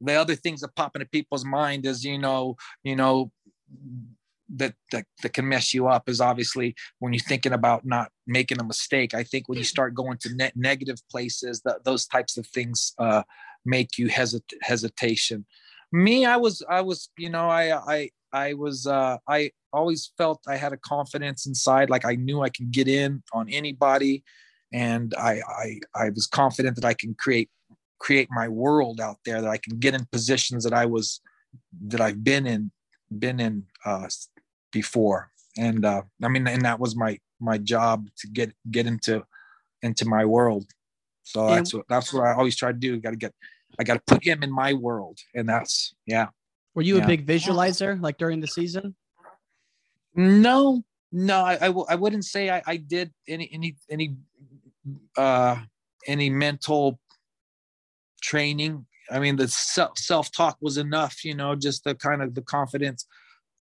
The 0.02 0.14
other 0.14 0.36
things 0.36 0.62
that 0.62 0.76
pop 0.76 0.96
into 0.96 1.08
people's 1.08 1.46
mind 1.46 1.86
is, 1.86 2.04
you 2.04 2.18
know, 2.18 2.58
you 2.84 2.96
know, 2.96 3.32
that, 4.56 4.74
that 4.92 5.06
that 5.24 5.34
can 5.34 5.48
mess 5.48 5.74
you 5.74 5.88
up 5.88 6.08
is 6.08 6.22
obviously 6.22 6.76
when 7.00 7.14
you're 7.14 7.20
thinking 7.20 7.54
about 7.54 7.86
not 7.86 8.12
making 8.26 8.60
a 8.60 8.64
mistake. 8.64 9.14
I 9.14 9.24
think 9.24 9.50
when 9.50 9.58
you 9.58 9.64
start 9.64 9.94
going 9.94 10.18
to 10.20 10.36
net 10.36 10.54
negative 10.56 11.00
places, 11.12 11.62
that 11.66 11.84
those 11.84 12.06
types 12.06 12.38
of 12.38 12.48
things 12.48 12.94
uh, 12.98 13.24
make 13.66 13.98
you 13.98 14.08
hesit- 14.08 14.54
hesitation. 14.62 15.46
Me, 15.92 16.26
I 16.26 16.38
was 16.38 16.64
I 16.70 16.82
was 16.82 17.10
you 17.18 17.30
know 17.30 17.50
I 17.50 17.78
I 17.78 18.10
I 18.32 18.54
was 18.54 18.88
uh, 18.88 19.18
I 19.28 19.52
always 19.74 20.12
felt 20.18 20.42
I 20.48 20.56
had 20.56 20.74
a 20.74 20.78
confidence 20.78 21.46
inside, 21.46 21.90
like 21.90 22.06
I 22.06 22.16
knew 22.16 22.42
I 22.42 22.50
can 22.50 22.70
get 22.72 22.88
in 22.88 23.24
on 23.34 23.50
anybody, 23.50 24.24
and 24.74 25.14
I 25.18 25.42
I 25.48 25.80
I 25.96 26.10
was 26.10 26.28
confident 26.28 26.76
that 26.76 26.86
I 26.86 26.94
can 26.94 27.16
create 27.16 27.50
create 28.00 28.28
my 28.32 28.48
world 28.48 29.02
out 29.02 29.18
there 29.26 29.42
that 29.42 29.50
I 29.50 29.58
can 29.58 29.80
get 29.80 29.94
in 29.96 30.06
positions 30.12 30.64
that 30.64 30.74
I 30.74 30.86
was 30.86 31.20
that 31.88 32.02
I've 32.02 32.24
been 32.24 32.46
in 32.46 32.72
been 33.18 33.40
in 33.40 33.64
uh, 33.86 34.08
before. 34.72 35.32
And 35.58 35.86
uh, 35.86 36.04
i 36.24 36.28
mean 36.28 36.48
and 36.48 36.64
that 36.66 36.80
was 36.80 36.96
my 36.96 37.18
my 37.40 37.58
job 37.58 38.08
to 38.18 38.28
get 38.28 38.54
get 38.72 38.86
into 38.86 39.24
into 39.82 40.06
my 40.06 40.26
world. 40.26 40.66
So 41.24 41.48
that's 41.48 41.74
what 41.74 41.86
that's 41.90 42.14
what 42.14 42.24
i 42.24 42.34
always 42.34 42.56
try 42.56 42.72
to 42.72 42.78
do. 42.78 43.00
Got 43.00 43.12
to 43.12 43.16
get 43.16 43.34
i 43.80 43.84
got 43.84 43.96
to 43.96 44.04
put 44.14 44.24
him 44.24 44.44
in 44.44 44.52
my 44.52 44.74
world. 44.74 45.20
And 45.36 45.48
that's 45.50 45.94
yeah. 46.06 46.28
Were 46.76 46.84
you 46.84 46.98
yeah. 46.98 47.04
a 47.04 47.08
big 47.08 47.26
visualizer 47.26 48.00
like 48.02 48.18
during 48.18 48.40
the 48.40 48.48
season? 48.48 48.96
No 50.16 50.84
no 51.12 51.40
i 51.42 51.54
I 51.54 51.68
w- 51.68 51.86
I 51.90 51.96
wouldn't 51.96 52.26
say 52.26 52.50
I, 52.50 52.62
I 52.66 52.78
did 52.78 53.12
any 53.28 53.50
any 53.52 53.76
any 53.90 54.16
uh 55.18 55.58
any 56.06 56.30
mental 56.30 57.00
training. 58.22 58.86
I 59.12 59.20
mean 59.20 59.36
the 59.36 59.48
self 59.48 59.98
self 59.98 60.32
talk 60.32 60.58
was 60.62 60.78
enough 60.78 61.24
you 61.24 61.36
know 61.36 61.56
just 61.56 61.84
the 61.84 61.96
kind 61.96 62.22
of 62.22 62.36
the 62.36 62.42
confidence 62.42 63.06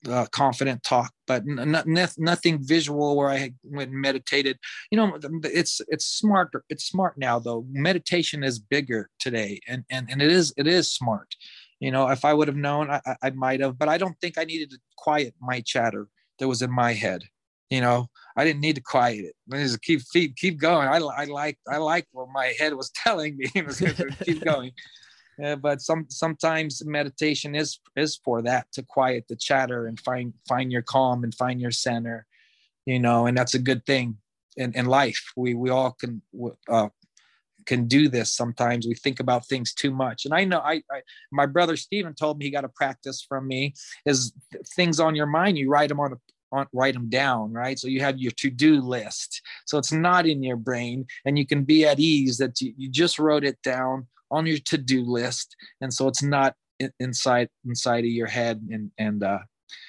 uh, 0.09 0.25
confident 0.31 0.83
talk, 0.83 1.11
but 1.27 1.43
n- 1.47 1.75
n- 1.75 2.07
nothing 2.17 2.59
visual 2.61 3.15
where 3.15 3.29
I 3.29 3.53
went 3.63 3.91
and 3.91 4.01
meditated. 4.01 4.57
You 4.91 4.97
know, 4.97 5.17
it's 5.43 5.81
it's 5.87 6.05
smart. 6.05 6.51
It's 6.69 6.85
smart 6.85 7.17
now 7.17 7.39
though. 7.39 7.65
Meditation 7.71 8.43
is 8.43 8.59
bigger 8.59 9.09
today, 9.19 9.59
and 9.67 9.83
and 9.89 10.09
and 10.09 10.21
it 10.21 10.31
is 10.31 10.53
it 10.57 10.67
is 10.67 10.91
smart. 10.91 11.35
You 11.79 11.91
know, 11.91 12.09
if 12.09 12.23
I 12.23 12.33
would 12.33 12.47
have 12.47 12.57
known, 12.57 12.89
I, 12.89 13.01
I 13.21 13.29
might 13.31 13.59
have, 13.59 13.77
but 13.77 13.89
I 13.89 13.97
don't 13.97 14.17
think 14.21 14.37
I 14.37 14.45
needed 14.45 14.69
to 14.71 14.79
quiet 14.97 15.33
my 15.41 15.61
chatter 15.61 16.07
that 16.39 16.47
was 16.47 16.61
in 16.61 16.71
my 16.71 16.93
head. 16.93 17.23
you 17.69 17.81
know 17.81 18.07
i 18.37 18.43
didn't 18.45 18.61
need 18.61 18.75
to 18.75 18.81
quiet 18.81 19.23
it 19.25 19.35
I 19.51 19.57
just 19.63 19.81
keep 19.81 20.01
keep 20.11 20.35
keep 20.35 20.59
going 20.59 20.87
i, 20.87 20.97
I 20.97 21.25
like 21.25 21.57
i 21.69 21.77
like 21.77 22.05
what 22.11 22.27
my 22.33 22.53
head 22.59 22.73
was 22.75 22.91
telling 23.03 23.37
me 23.37 23.47
keep 24.25 24.43
going 24.43 24.71
uh, 25.43 25.55
but 25.55 25.81
some 25.81 26.05
sometimes 26.09 26.83
meditation 26.85 27.55
is 27.55 27.79
is 27.95 28.19
for 28.23 28.41
that 28.41 28.67
to 28.71 28.83
quiet 28.83 29.25
the 29.27 29.35
chatter 29.35 29.87
and 29.87 29.99
find 29.99 30.33
find 30.47 30.71
your 30.71 30.81
calm 30.81 31.23
and 31.23 31.33
find 31.35 31.61
your 31.61 31.71
center 31.71 32.25
you 32.85 32.99
know 32.99 33.25
and 33.25 33.37
that's 33.37 33.53
a 33.53 33.59
good 33.59 33.85
thing 33.85 34.17
in, 34.57 34.73
in 34.73 34.85
life 34.85 35.31
we 35.35 35.53
we 35.53 35.69
all 35.69 35.91
can 35.91 36.21
uh, 36.69 36.89
can 37.65 37.87
do 37.87 38.09
this 38.09 38.31
sometimes 38.31 38.85
we 38.85 38.93
think 38.93 39.19
about 39.19 39.45
things 39.45 39.73
too 39.73 39.91
much 39.91 40.25
and 40.25 40.33
i 40.33 40.43
know 40.43 40.59
I, 40.59 40.83
I 40.91 41.01
my 41.31 41.45
brother 41.45 41.77
Stephen 41.77 42.13
told 42.13 42.37
me 42.37 42.45
he 42.45 42.51
got 42.51 42.65
a 42.65 42.69
practice 42.69 43.25
from 43.27 43.47
me 43.47 43.73
is 44.05 44.33
things 44.75 44.99
on 44.99 45.15
your 45.15 45.27
mind 45.27 45.57
you 45.57 45.69
write 45.69 45.89
them 45.89 45.99
on 45.99 46.13
a 46.13 46.17
on, 46.53 46.67
write 46.71 46.93
them 46.93 47.09
down, 47.09 47.51
right? 47.51 47.77
So 47.77 47.87
you 47.87 47.99
have 48.01 48.19
your 48.19 48.31
to-do 48.31 48.79
list. 48.79 49.41
So 49.65 49.77
it's 49.77 49.91
not 49.91 50.27
in 50.27 50.43
your 50.43 50.55
brain, 50.55 51.07
and 51.25 51.37
you 51.37 51.45
can 51.45 51.63
be 51.63 51.85
at 51.85 51.99
ease 51.99 52.37
that 52.37 52.61
you, 52.61 52.73
you 52.77 52.89
just 52.89 53.19
wrote 53.19 53.43
it 53.43 53.61
down 53.63 54.07
on 54.33 54.45
your 54.45 54.57
to-do 54.57 55.03
list, 55.03 55.55
and 55.79 55.93
so 55.93 56.07
it's 56.07 56.23
not 56.23 56.55
inside 56.99 57.49
inside 57.65 58.03
of 58.03 58.11
your 58.11 58.27
head. 58.27 58.61
And 58.69 58.91
and 58.97 59.23
uh, 59.23 59.39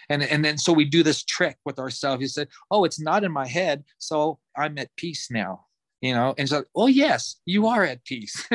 and 0.08 0.22
and 0.22 0.44
then 0.44 0.58
so 0.58 0.72
we 0.72 0.84
do 0.84 1.02
this 1.02 1.24
trick 1.24 1.56
with 1.64 1.78
ourselves. 1.78 2.20
You 2.20 2.28
said, 2.28 2.48
"Oh, 2.70 2.84
it's 2.84 3.00
not 3.00 3.24
in 3.24 3.32
my 3.32 3.46
head, 3.46 3.84
so 3.98 4.38
I'm 4.56 4.78
at 4.78 4.94
peace 4.96 5.28
now." 5.30 5.66
you 6.04 6.12
know 6.12 6.34
and 6.36 6.46
so 6.46 6.62
oh 6.76 6.86
yes 6.86 7.36
you 7.46 7.66
are 7.66 7.82
at 7.82 8.04
peace 8.04 8.46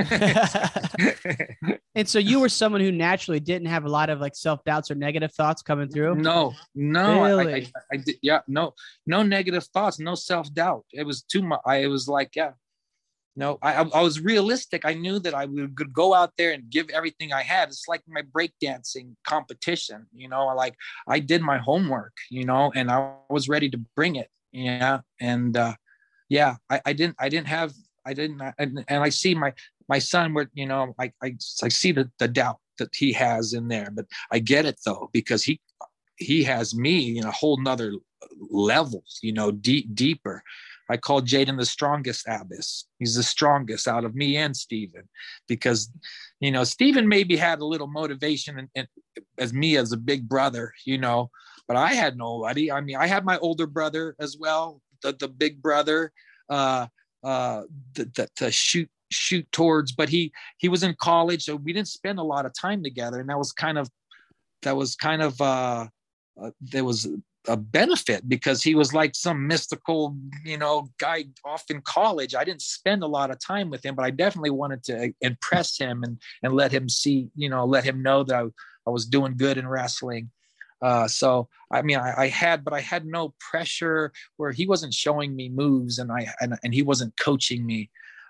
and 1.96 2.08
so 2.08 2.20
you 2.20 2.40
were 2.40 2.48
someone 2.48 2.80
who 2.80 2.92
naturally 2.92 3.40
didn't 3.40 3.68
have 3.68 3.86
a 3.86 3.90
lot 3.90 4.12
of 4.12 4.22
like 4.22 4.36
self-doubts 4.36 4.92
or 4.92 4.96
negative 4.96 5.34
thoughts 5.34 5.64
coming 5.64 5.90
through 5.90 6.14
no 6.16 6.54
no 6.76 7.24
really? 7.24 7.54
I, 7.54 7.58
I, 7.58 7.72
I, 7.94 7.98
did 7.98 8.18
yeah 8.22 8.42
no 8.48 8.76
no 9.08 9.24
negative 9.24 9.64
thoughts 9.74 10.00
no 10.00 10.14
self-doubt 10.14 10.86
it 10.94 11.04
was 11.04 11.24
too 11.24 11.42
much 11.42 11.62
i 11.66 11.88
was 11.88 12.08
like 12.08 12.36
yeah 12.36 12.52
no 13.40 13.58
I, 13.62 13.74
I 14.00 14.02
was 14.02 14.20
realistic 14.20 14.86
i 14.86 14.94
knew 14.94 15.18
that 15.20 15.34
i 15.34 15.46
would 15.46 15.94
go 15.94 16.14
out 16.14 16.34
there 16.38 16.52
and 16.52 16.70
give 16.70 16.90
everything 16.90 17.34
i 17.34 17.42
had 17.42 17.70
it's 17.70 17.88
like 17.88 18.04
my 18.08 18.24
breakdancing 18.38 19.16
competition 19.26 20.06
you 20.14 20.30
know 20.30 20.48
like 20.64 20.76
i 21.08 21.20
did 21.20 21.42
my 21.42 21.58
homework 21.58 22.16
you 22.30 22.46
know 22.46 22.72
and 22.76 22.92
i 22.92 23.16
was 23.30 23.50
ready 23.50 23.70
to 23.70 23.80
bring 23.96 24.16
it 24.16 24.30
yeah 24.52 25.00
and 25.20 25.58
uh 25.58 25.74
yeah, 26.30 26.56
I, 26.70 26.82
I 26.86 26.94
didn't, 26.94 27.16
I 27.20 27.28
didn't 27.28 27.48
have, 27.48 27.74
I 28.06 28.14
didn't, 28.14 28.42
and, 28.58 28.86
and 28.88 29.04
I 29.04 29.10
see 29.10 29.36
my, 29.36 29.54
my 29.90 30.00
son 30.00 30.34
where, 30.34 30.50
you 30.54 30.68
know, 30.68 30.94
I, 31.00 31.12
I, 31.22 31.36
I 31.64 31.70
see 31.70 31.92
the, 31.92 32.10
the 32.20 32.28
doubt 32.28 32.60
that 32.78 32.90
he 32.96 33.12
has 33.14 33.54
in 33.54 33.68
there, 33.68 33.90
but 33.92 34.06
I 34.32 34.40
get 34.40 34.66
it 34.66 34.80
though, 34.86 35.10
because 35.12 35.44
he, 35.44 35.60
he 36.18 36.44
has 36.44 36.76
me 36.76 37.18
in 37.18 37.26
a 37.26 37.32
whole 37.32 37.58
nother 37.62 37.94
levels, 38.50 39.20
you 39.22 39.34
know, 39.34 39.52
deep, 39.52 39.94
deeper. 39.96 40.44
I 40.90 40.98
call 40.98 41.22
Jaden 41.22 41.58
the 41.58 41.66
strongest 41.66 42.28
Abas. 42.28 42.86
He's 42.98 43.16
the 43.16 43.24
strongest 43.24 43.88
out 43.88 44.04
of 44.04 44.16
me 44.16 44.38
and 44.38 44.58
Stephen 44.58 45.08
because, 45.48 45.92
you 46.40 46.52
know, 46.52 46.64
Stephen 46.64 47.08
maybe 47.08 47.36
had 47.36 47.60
a 47.60 47.66
little 47.66 47.88
motivation 47.88 48.58
and, 48.58 48.70
and 48.76 48.88
as 49.38 49.54
me 49.54 49.78
as 49.78 49.92
a 49.92 49.98
big 49.98 50.28
brother, 50.28 50.74
you 50.86 50.98
know, 50.98 51.30
but 51.68 51.78
I 51.78 51.94
had 51.94 52.18
nobody. 52.18 52.72
I 52.72 52.82
mean, 52.82 52.96
I 52.96 53.06
had 53.06 53.24
my 53.24 53.38
older 53.38 53.68
brother 53.68 54.16
as 54.20 54.36
well, 54.40 54.82
the, 55.04 55.14
the 55.14 55.28
big 55.28 55.62
brother 55.62 56.12
uh, 56.50 56.88
uh, 57.24 57.64
to, 57.94 58.52
shoot 58.52 58.90
shoot 59.12 59.50
towards. 59.52 59.92
But 59.92 60.10
he 60.10 60.32
he 60.58 60.68
was 60.68 60.82
in 60.82 60.96
college, 61.00 61.44
so 61.44 61.56
we 61.56 61.72
didn't 61.72 61.88
spend 61.88 62.18
a 62.18 62.24
lot 62.24 62.48
of 62.48 62.54
time 62.60 62.84
together, 62.84 63.20
and 63.20 63.30
that 63.30 63.38
was 63.38 63.52
kind 63.52 63.78
of 63.78 63.88
that 64.64 64.76
was 64.76 64.96
kind 64.96 65.22
of 65.22 65.40
uh, 65.40 65.88
uh 66.42 66.52
there 66.60 66.84
was 66.84 67.08
a 67.50 67.58
benefit 67.58 68.30
because 68.30 68.64
he 68.64 68.76
was 68.76 68.94
like 68.94 69.16
some 69.16 69.48
mystical, 69.48 70.16
you 70.46 70.58
know, 70.58 70.88
guy 71.00 71.26
off 71.44 71.66
in 71.70 71.82
college. 71.82 72.36
I 72.36 72.44
didn't 72.44 72.62
spend 72.62 73.04
a 73.04 73.08
lot 73.08 73.32
of 73.32 73.40
time 73.40 73.70
with 73.70 73.84
him, 73.84 73.96
but 73.96 74.06
I 74.06 74.12
definitely 74.12 74.52
wanted 74.52 74.84
to 74.86 75.14
impress 75.22 75.78
him 75.78 76.04
and 76.04 76.20
and 76.44 76.54
let 76.54 76.72
him 76.72 76.88
see, 76.88 77.30
you 77.36 77.50
know, 77.50 77.66
let 77.66 77.84
him 77.84 78.02
know 78.02 78.24
that 78.24 78.36
I, 78.36 78.46
I 78.88 78.90
was 78.92 79.06
doing 79.06 79.36
good 79.36 79.58
in 79.58 79.68
wrestling. 79.68 80.30
Uh, 80.82 81.08
so 81.08 81.50
I 81.72 81.82
mean, 81.82 81.98
I, 81.98 82.14
I, 82.18 82.28
had, 82.28 82.64
but 82.64 82.74
I 82.74 82.80
had 82.80 83.06
no 83.06 83.34
pressure 83.40 84.14
where 84.38 84.52
he 84.52 84.66
wasn't 84.66 84.94
showing 84.94 85.36
me 85.36 85.50
moves 85.50 86.00
and 86.00 86.12
I 86.12 86.28
and, 86.40 86.58
and 86.64 86.74
he 86.74 86.84
wasn't 86.84 87.18
coaching 87.18 87.66
me. 87.66 87.90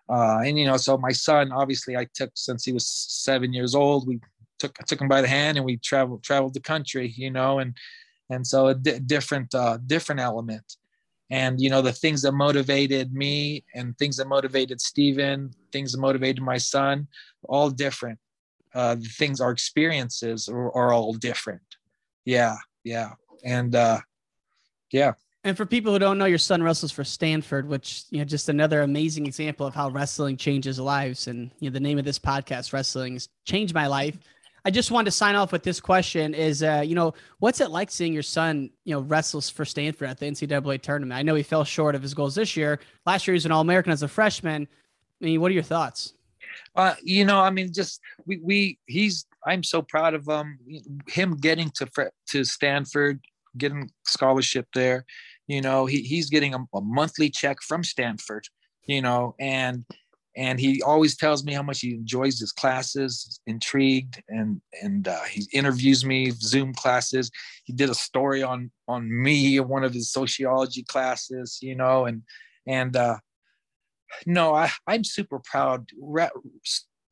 Uh, 0.10 0.40
and 0.44 0.58
you 0.58 0.66
know, 0.66 0.78
so 0.78 0.98
my 0.98 1.12
son, 1.12 1.52
obviously, 1.52 1.96
I 1.96 2.08
took 2.16 2.32
since 2.34 2.66
he 2.66 2.74
was 2.74 2.88
seven 2.88 3.54
years 3.54 3.76
old. 3.76 4.08
We 4.08 4.20
took 4.58 4.74
took 4.80 5.02
him 5.02 5.08
by 5.08 5.22
the 5.22 5.28
hand 5.28 5.58
and 5.58 5.66
we 5.66 5.78
traveled 5.78 6.24
traveled 6.24 6.54
the 6.54 6.60
country, 6.62 7.14
you 7.16 7.30
know, 7.30 7.60
and 7.60 7.76
and 8.30 8.46
so 8.46 8.68
a 8.68 8.76
di- 8.76 9.00
different 9.00 9.54
uh, 9.54 9.78
different 9.86 10.22
element. 10.22 10.78
And 11.32 11.62
you 11.62 11.70
know, 11.70 11.82
the 11.82 11.94
things 11.94 12.22
that 12.24 12.32
motivated 12.32 13.14
me 13.14 13.64
and 13.76 13.98
things 13.98 14.18
that 14.18 14.28
motivated 14.28 14.82
Stephen, 14.82 15.52
things 15.72 15.92
that 15.92 16.00
motivated 16.00 16.42
my 16.42 16.58
son, 16.58 17.08
all 17.44 17.70
different. 17.70 18.20
Uh, 18.76 18.96
the 18.96 19.10
things, 19.18 19.42
our 19.42 19.50
experiences 19.50 20.48
are, 20.48 20.72
are 20.76 20.94
all 20.94 21.14
different 21.14 21.62
yeah, 22.30 22.58
yeah, 22.84 23.14
and 23.44 23.76
uh, 23.76 24.00
yeah. 24.92 25.14
And 25.44 25.58
for 25.58 25.66
people 25.66 25.94
who 25.94 26.00
don't 26.00 26.18
know, 26.18 26.26
your 26.26 26.38
son 26.38 26.62
wrestles 26.62 26.92
for 26.92 27.04
Stanford, 27.04 27.68
which 27.68 28.04
you 28.12 28.20
know, 28.20 28.26
just 28.26 28.50
another 28.50 28.82
amazing 28.82 29.26
example 29.26 29.66
of 29.66 29.74
how 29.74 29.90
wrestling 29.90 30.38
changes 30.38 30.80
lives. 30.80 31.28
And 31.28 31.50
you 31.60 31.70
know, 31.70 31.74
the 31.74 31.80
name 31.80 31.98
of 31.98 32.06
this 32.06 32.20
podcast, 32.20 32.72
"Wrestling's 32.72 33.30
Changed 33.46 33.74
My 33.74 33.88
Life." 33.88 34.18
I 34.70 34.72
just 34.72 34.92
wanted 34.92 35.06
to 35.06 35.12
sign 35.12 35.34
off 35.34 35.52
with 35.52 35.64
this 35.64 35.80
question: 35.80 36.36
Is 36.36 36.62
uh, 36.62 36.84
you 36.86 36.94
know, 36.94 37.16
what's 37.40 37.60
it 37.60 37.72
like 37.72 37.90
seeing 37.90 38.14
your 38.14 38.22
son, 38.22 38.70
you 38.86 38.94
know, 38.94 39.00
wrestles 39.00 39.50
for 39.50 39.66
Stanford 39.66 40.08
at 40.08 40.20
the 40.20 40.28
NCAA 40.28 40.80
tournament? 40.84 41.18
I 41.18 41.24
know 41.24 41.34
he 41.34 41.42
fell 41.42 41.64
short 41.64 41.96
of 41.96 42.04
his 42.04 42.14
goals 42.14 42.36
this 42.36 42.56
year. 42.56 42.80
Last 43.04 43.26
year, 43.26 43.34
he 43.34 43.38
was 43.38 43.48
an 43.48 43.52
All 43.52 43.62
American 43.62 43.92
as 43.92 44.04
a 44.04 44.08
freshman. 44.08 44.68
I 45.20 45.26
mean, 45.26 45.42
what 45.42 45.50
are 45.50 45.56
your 45.56 45.64
thoughts? 45.64 46.14
Uh, 46.76 46.94
you 47.02 47.26
know, 47.26 47.40
I 47.40 47.50
mean, 47.50 47.74
just 47.74 48.00
we 48.28 48.38
we 48.44 48.80
he's 48.86 49.26
I'm 49.44 49.64
so 49.64 49.82
proud 49.82 50.14
of 50.14 50.30
um 50.30 50.60
him 51.08 51.36
getting 51.38 51.72
to 51.72 52.12
to 52.28 52.44
Stanford, 52.44 53.22
getting 53.58 53.90
scholarship 54.06 54.68
there. 54.76 55.04
You 55.48 55.62
know, 55.62 55.88
he 55.88 56.04
he's 56.04 56.30
getting 56.30 56.54
a, 56.54 56.60
a 56.76 56.82
monthly 56.82 57.32
check 57.32 57.58
from 57.64 57.84
Stanford. 57.84 58.44
You 58.86 59.02
know, 59.02 59.34
and 59.40 59.84
and 60.36 60.60
he 60.60 60.82
always 60.82 61.18
tells 61.18 61.44
me 61.44 61.54
how 61.54 61.64
much 61.64 61.82
he 61.82 61.94
enjoys 61.94 62.40
his 62.40 62.52
classes 62.52 63.40
intrigued 63.48 64.22
and 64.30 64.62
and 64.82 65.08
uh, 65.08 65.24
he 65.24 65.48
interviews 65.54 66.06
me 66.06 66.32
zoom 66.32 66.74
classes 66.74 67.32
he 67.64 67.74
did 67.74 67.90
a 67.90 67.96
story 67.96 68.44
on 68.44 68.72
on 68.88 69.10
me 69.10 69.58
in 69.58 69.68
one 69.68 69.84
of 69.84 69.94
his 69.94 70.12
sociology 70.12 70.84
classes 70.84 71.60
you 71.62 71.76
know 71.76 72.06
and 72.06 72.22
and 72.68 72.96
uh 72.96 73.18
no, 74.26 74.56
I, 74.56 74.72
I'm 74.88 75.04
super 75.04 75.40
proud. 75.40 75.90
Re- 76.00 76.30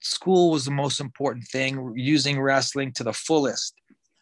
school 0.02 0.52
was 0.52 0.66
the 0.66 0.72
most 0.72 1.00
important 1.00 1.46
thing, 1.48 1.94
using 1.96 2.40
wrestling 2.40 2.92
to 2.94 3.04
the 3.04 3.14
fullest. 3.14 3.74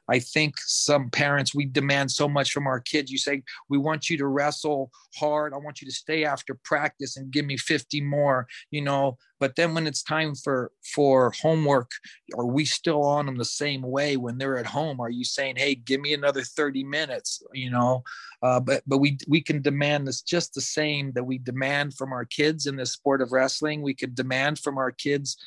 I 0.10 0.20
think 0.20 0.56
some 0.58 1.10
parents, 1.10 1.56
we 1.56 1.66
demand 1.66 2.12
so 2.12 2.28
much 2.28 2.52
from 2.52 2.68
our 2.68 2.80
kids. 2.80 3.12
You 3.12 3.18
say, 3.18 3.44
we 3.70 3.78
want 3.78 4.10
you 4.10 4.18
to 4.18 4.28
wrestle 4.28 4.92
hard. 5.16 5.54
I 5.54 5.58
want 5.58 5.82
you 5.82 5.88
to 5.88 5.94
stay 5.94 6.26
after 6.26 6.58
practice 6.64 7.18
and 7.18 7.32
give 7.32 7.46
me 7.46 7.58
50 7.58 8.02
more, 8.02 8.48
you 8.72 8.82
know. 8.82 9.18
But 9.40 9.56
then 9.56 9.74
when 9.74 9.86
it's 9.86 10.02
time 10.02 10.34
for 10.36 10.72
for 10.94 11.32
homework, 11.42 11.92
are 12.38 12.46
we 12.46 12.66
still 12.66 13.04
on 13.04 13.26
them 13.26 13.36
the 13.36 13.46
same 13.46 13.82
way 13.82 14.16
when 14.18 14.38
they're 14.38 14.58
at 14.58 14.66
home? 14.66 15.00
Are 15.00 15.10
you 15.10 15.26
saying, 15.26 15.58
hey, 15.58 15.76
give 15.76 16.00
me 16.00 16.14
another 16.14 16.42
30 16.42 16.84
minutes, 16.84 17.44
you 17.54 17.70
know? 17.70 18.04
Uh, 18.42 18.60
but 18.60 18.84
but 18.88 19.00
we 19.00 19.18
we 19.28 19.42
can 19.42 19.62
demand 19.62 20.08
this 20.08 20.22
just 20.22 20.54
the 20.54 20.62
same 20.62 21.12
that 21.14 21.26
we 21.26 21.38
demand 21.38 21.96
from 21.96 22.14
our 22.14 22.26
kids 22.26 22.66
in 22.66 22.76
the 22.76 22.86
sport 22.86 23.22
of 23.22 23.32
wrestling. 23.32 23.82
We 23.82 23.94
could 23.94 24.16
demand 24.16 24.60
from 24.60 24.78
our 24.78 24.92
kids 24.92 25.38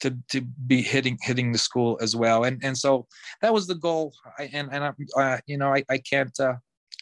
to 0.00 0.16
to 0.28 0.40
be 0.66 0.82
hitting 0.82 1.18
hitting 1.22 1.52
the 1.52 1.58
school 1.58 1.98
as 2.00 2.16
well 2.16 2.44
and 2.44 2.62
and 2.64 2.76
so 2.76 3.06
that 3.42 3.52
was 3.52 3.66
the 3.66 3.74
goal 3.74 4.12
I, 4.38 4.50
and 4.52 4.68
and 4.72 4.84
I, 4.84 5.20
uh, 5.20 5.38
you 5.46 5.58
know 5.58 5.74
I, 5.74 5.84
I 5.88 5.98
can't 5.98 6.38
uh, 6.40 6.54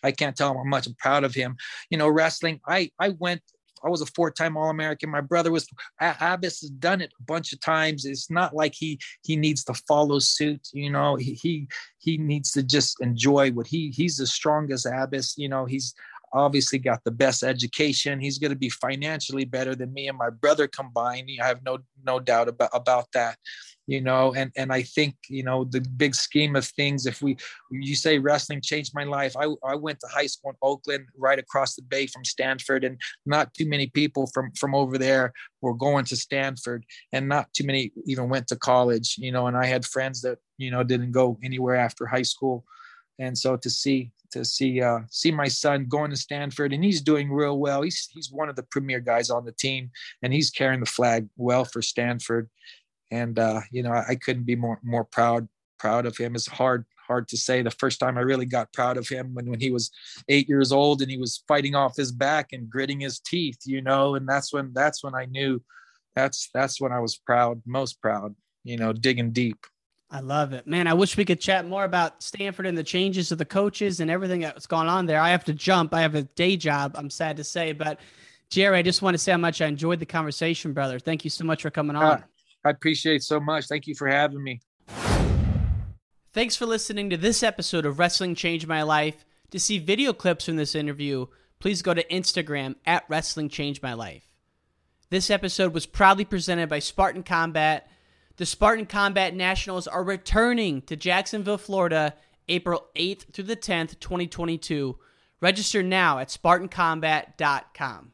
I 0.03 0.13
can't 0.13 0.37
tell 0.37 0.51
him 0.51 0.59
how 0.59 0.65
much 0.65 0.87
I'm 0.87 0.95
proud 0.95 1.25
of 1.25 1.35
him 1.35 1.57
you 1.91 1.99
know 1.99 2.09
wrestling 2.09 2.61
I 2.67 2.91
I 2.99 3.11
went 3.11 3.43
I 3.85 3.89
was 3.89 4.01
a 4.01 4.07
four-time 4.07 4.57
All-American. 4.57 5.11
My 5.11 5.21
brother 5.21 5.51
was. 5.51 5.69
Abas 6.01 6.61
has 6.61 6.71
done 6.71 7.01
it 7.01 7.13
a 7.19 7.23
bunch 7.23 7.53
of 7.53 7.61
times. 7.61 8.05
It's 8.05 8.31
not 8.31 8.55
like 8.55 8.75
he 8.75 8.99
he 9.23 9.37
needs 9.37 9.65
to 9.65 9.75
follow 9.87 10.19
suit. 10.19 10.69
You 10.73 10.91
know, 10.91 11.17
he 11.17 11.35
he 11.35 11.69
he 11.99 12.19
needs 12.19 12.53
to 12.53 12.63
just 12.63 13.01
enjoy 13.01 13.51
what 13.53 13.67
he 13.67 13.91
he's 13.91 14.17
the 14.17 14.27
strongest 14.27 14.87
Abas. 14.87 15.35
You 15.37 15.49
know, 15.49 15.65
he's 15.65 15.95
obviously 16.33 16.79
got 16.79 17.03
the 17.05 17.11
best 17.11 17.43
education. 17.43 18.21
He's 18.21 18.39
going 18.39 18.51
to 18.51 18.59
be 18.59 18.69
financially 18.69 19.45
better 19.45 19.75
than 19.75 19.93
me 19.93 20.09
and 20.09 20.19
my 20.19 20.31
brother 20.31 20.69
combined. 20.69 21.29
I 21.43 21.47
have 21.47 21.65
no 21.65 21.79
no 22.05 22.21
doubt 22.21 22.49
about 22.49 22.71
about 22.73 23.07
that. 23.15 23.39
You 23.87 24.03
know, 24.03 24.35
and 24.35 24.53
and 24.57 24.71
I 24.71 24.83
think 24.83 25.17
you 25.29 25.43
know 25.43 25.65
the 25.65 25.81
big 25.81 26.15
scheme 26.15 26.57
of 26.57 26.67
things. 26.67 27.07
If 27.07 27.23
we 27.23 27.37
you 27.71 27.97
say 27.97 28.19
wrestling 28.19 28.61
changed 28.61 28.93
my 28.95 29.05
life, 29.05 29.35
I 29.37 29.47
I 29.65 29.77
went 29.77 30.01
to 30.01 30.09
high 30.09 30.27
school 30.27 30.51
in 30.51 30.57
Oakland, 30.63 31.07
right 31.17 31.39
across 31.39 31.75
the 31.75 31.83
bay 31.83 32.07
from 32.07 32.25
Stanford, 32.25 32.85
and 32.85 33.01
not 33.25 33.55
too 33.55 33.67
many 33.67 33.87
people 33.87 34.27
from 34.35 34.53
from 34.53 34.75
over 34.75 34.99
there 34.99 35.33
were 35.63 35.75
going 35.75 36.05
to 36.07 36.17
Stanford, 36.17 36.85
and 37.13 37.29
not 37.29 37.53
too 37.55 37.65
many 37.65 37.93
even 38.05 38.29
went 38.29 38.47
to 38.49 38.57
college. 38.57 39.17
You 39.19 39.33
know, 39.33 39.47
and 39.47 39.57
I 39.57 39.65
had 39.65 39.87
friends 39.87 40.21
that 40.21 40.39
you 40.59 40.71
know 40.71 40.83
didn't 40.83 41.13
go 41.13 41.39
anywhere 41.43 41.77
after 41.77 42.05
high 42.05 42.23
school 42.23 42.65
and 43.19 43.37
so 43.37 43.57
to 43.57 43.71
see 43.71 44.13
to 44.31 44.45
see 44.45 44.83
uh, 44.83 45.01
see 45.11 45.31
my 45.31 45.49
son 45.49 45.87
going 45.89 46.11
to 46.11 46.17
Stanford 46.17 46.73
and 46.73 46.85
he's 46.85 47.01
doing 47.01 47.33
real 47.33 47.59
well. 47.59 47.83
He's 47.83 48.09
he's 48.13 48.31
one 48.31 48.49
of 48.49 48.57
the 48.57 48.63
premier 48.63 49.01
guys 49.01 49.31
on 49.31 49.45
the 49.45 49.53
team, 49.53 49.91
and 50.23 50.33
he's 50.33 50.51
carrying 50.51 50.81
the 50.81 50.87
flag 50.87 51.29
well 51.37 51.65
for 51.65 51.83
Stanford. 51.83 52.49
And 53.11 53.39
uh, 53.39 53.61
you 53.71 53.83
know, 53.83 53.93
I, 53.93 54.05
I 54.11 54.15
couldn't 54.17 54.45
be 54.45 54.57
more 54.57 54.81
more 54.83 55.05
proud 55.05 55.49
proud 55.79 56.07
of 56.07 56.17
him. 56.17 56.35
It's 56.35 56.47
hard 56.47 56.85
hard 57.07 57.29
to 57.29 57.37
say. 57.37 57.63
The 57.63 57.71
first 57.71 58.01
time 58.01 58.19
I 58.19 58.23
really 58.23 58.47
got 58.47 58.73
proud 58.73 58.97
of 58.97 59.09
him 59.09 59.35
when 59.35 59.47
when 59.51 59.61
he 59.61 59.71
was 59.71 59.91
eight 60.29 60.49
years 60.49 60.73
old 60.73 61.01
and 61.01 61.11
he 61.11 61.17
was 61.17 61.43
fighting 61.49 61.75
off 61.75 61.97
his 61.97 62.13
back 62.13 62.49
and 62.53 62.69
gritting 62.69 63.01
his 63.01 63.19
teeth, 63.21 63.61
you 63.65 63.81
know, 63.81 64.15
and 64.15 64.29
that's 64.29 64.53
when 64.53 64.73
that's 64.75 65.03
when 65.03 65.15
I 65.15 65.25
knew 65.25 65.63
that's 66.15 66.51
that's 66.53 66.81
when 66.81 66.93
I 66.93 67.01
was 67.01 67.17
proud, 67.17 67.63
most 67.65 68.01
proud, 68.01 68.35
you 68.65 68.77
know, 68.77 68.93
digging 68.93 69.33
deep. 69.33 69.59
I 70.11 70.21
love 70.21 70.55
it, 70.55 70.67
man. 70.67 70.87
I 70.87 70.95
wish 70.95 71.19
we 71.19 71.25
could 71.27 71.41
chat 71.41 71.67
more 71.67 71.85
about 71.85 72.23
Stanford 72.23 72.65
and 72.65 72.79
the 72.79 72.83
changes 72.83 73.31
of 73.31 73.37
the 73.37 73.45
coaches 73.45 74.01
and 74.01 74.11
everything 74.11 74.41
that's 74.41 74.67
gone 74.67 74.87
on 74.87 75.05
there. 75.05 75.21
I 75.21 75.31
have 75.31 75.45
to 75.45 75.53
jump. 75.53 75.93
I 75.93 76.01
have 76.01 76.15
a 76.15 76.23
day 76.23 76.57
job. 76.57 76.95
I'm 76.95 77.11
sad 77.11 77.37
to 77.37 77.45
say, 77.45 77.73
but 77.73 78.01
Gerry, 78.49 78.79
I 78.79 78.83
just 78.83 79.03
want 79.03 79.15
to 79.15 79.19
say 79.19 79.33
how 79.33 79.39
much 79.39 79.61
I 79.61 79.67
enjoyed 79.67 80.01
the 80.01 80.07
conversation, 80.07 80.73
brother. 80.73 80.99
Thank 80.99 81.25
you 81.25 81.31
so 81.31 81.45
much 81.45 81.61
for 81.61 81.71
coming 81.71 81.95
on. 81.95 82.05
Uh, 82.05 82.23
I 82.65 82.71
appreciate 82.71 83.23
so 83.23 83.39
much. 83.39 83.67
Thank 83.67 83.87
you 83.87 83.95
for 83.95 84.09
having 84.09 84.43
me. 84.43 84.63
Thanks 86.33 86.57
for 86.57 86.65
listening 86.65 87.11
to 87.11 87.19
this 87.19 87.43
episode 87.43 87.85
of 87.85 87.99
Wrestling 87.99 88.35
Changed 88.35 88.67
My 88.67 88.83
Life. 88.83 89.27
To 89.51 89.61
see 89.61 89.79
video 89.79 90.13
clips 90.15 90.47
from 90.47 90.57
this 90.57 90.75
interview, 90.75 91.27
please 91.59 91.83
go 91.83 91.93
to 91.93 92.05
Instagram 92.05 92.77
at 92.87 93.05
Wrestling 93.09 93.51
Changed 93.51 93.83
My 93.83 93.93
Life. 93.93 94.25
This 95.11 95.31
episode 95.31 95.75
was 95.75 95.87
proudly 95.87 96.25
presented 96.25 96.69
by 96.69 96.79
Spartan 96.79 97.23
Combat 97.23 97.91
the 98.39 98.47
Spartan 98.47 98.87
Combat 98.87 99.35
Nationals 99.35 99.87
are 99.87 100.03
returning 100.03 100.81
to 100.83 100.97
Jacksonville, 100.97 101.59
Florida, 101.59 102.15
April 102.49 102.87
8th 102.97 103.33
through 103.33 103.45
the 103.45 103.57
10th, 103.57 103.99
2022. 104.01 104.97
Register 105.41 105.83
now 105.83 106.19
at 106.19 106.29
SpartanCombat.com. 106.29 108.13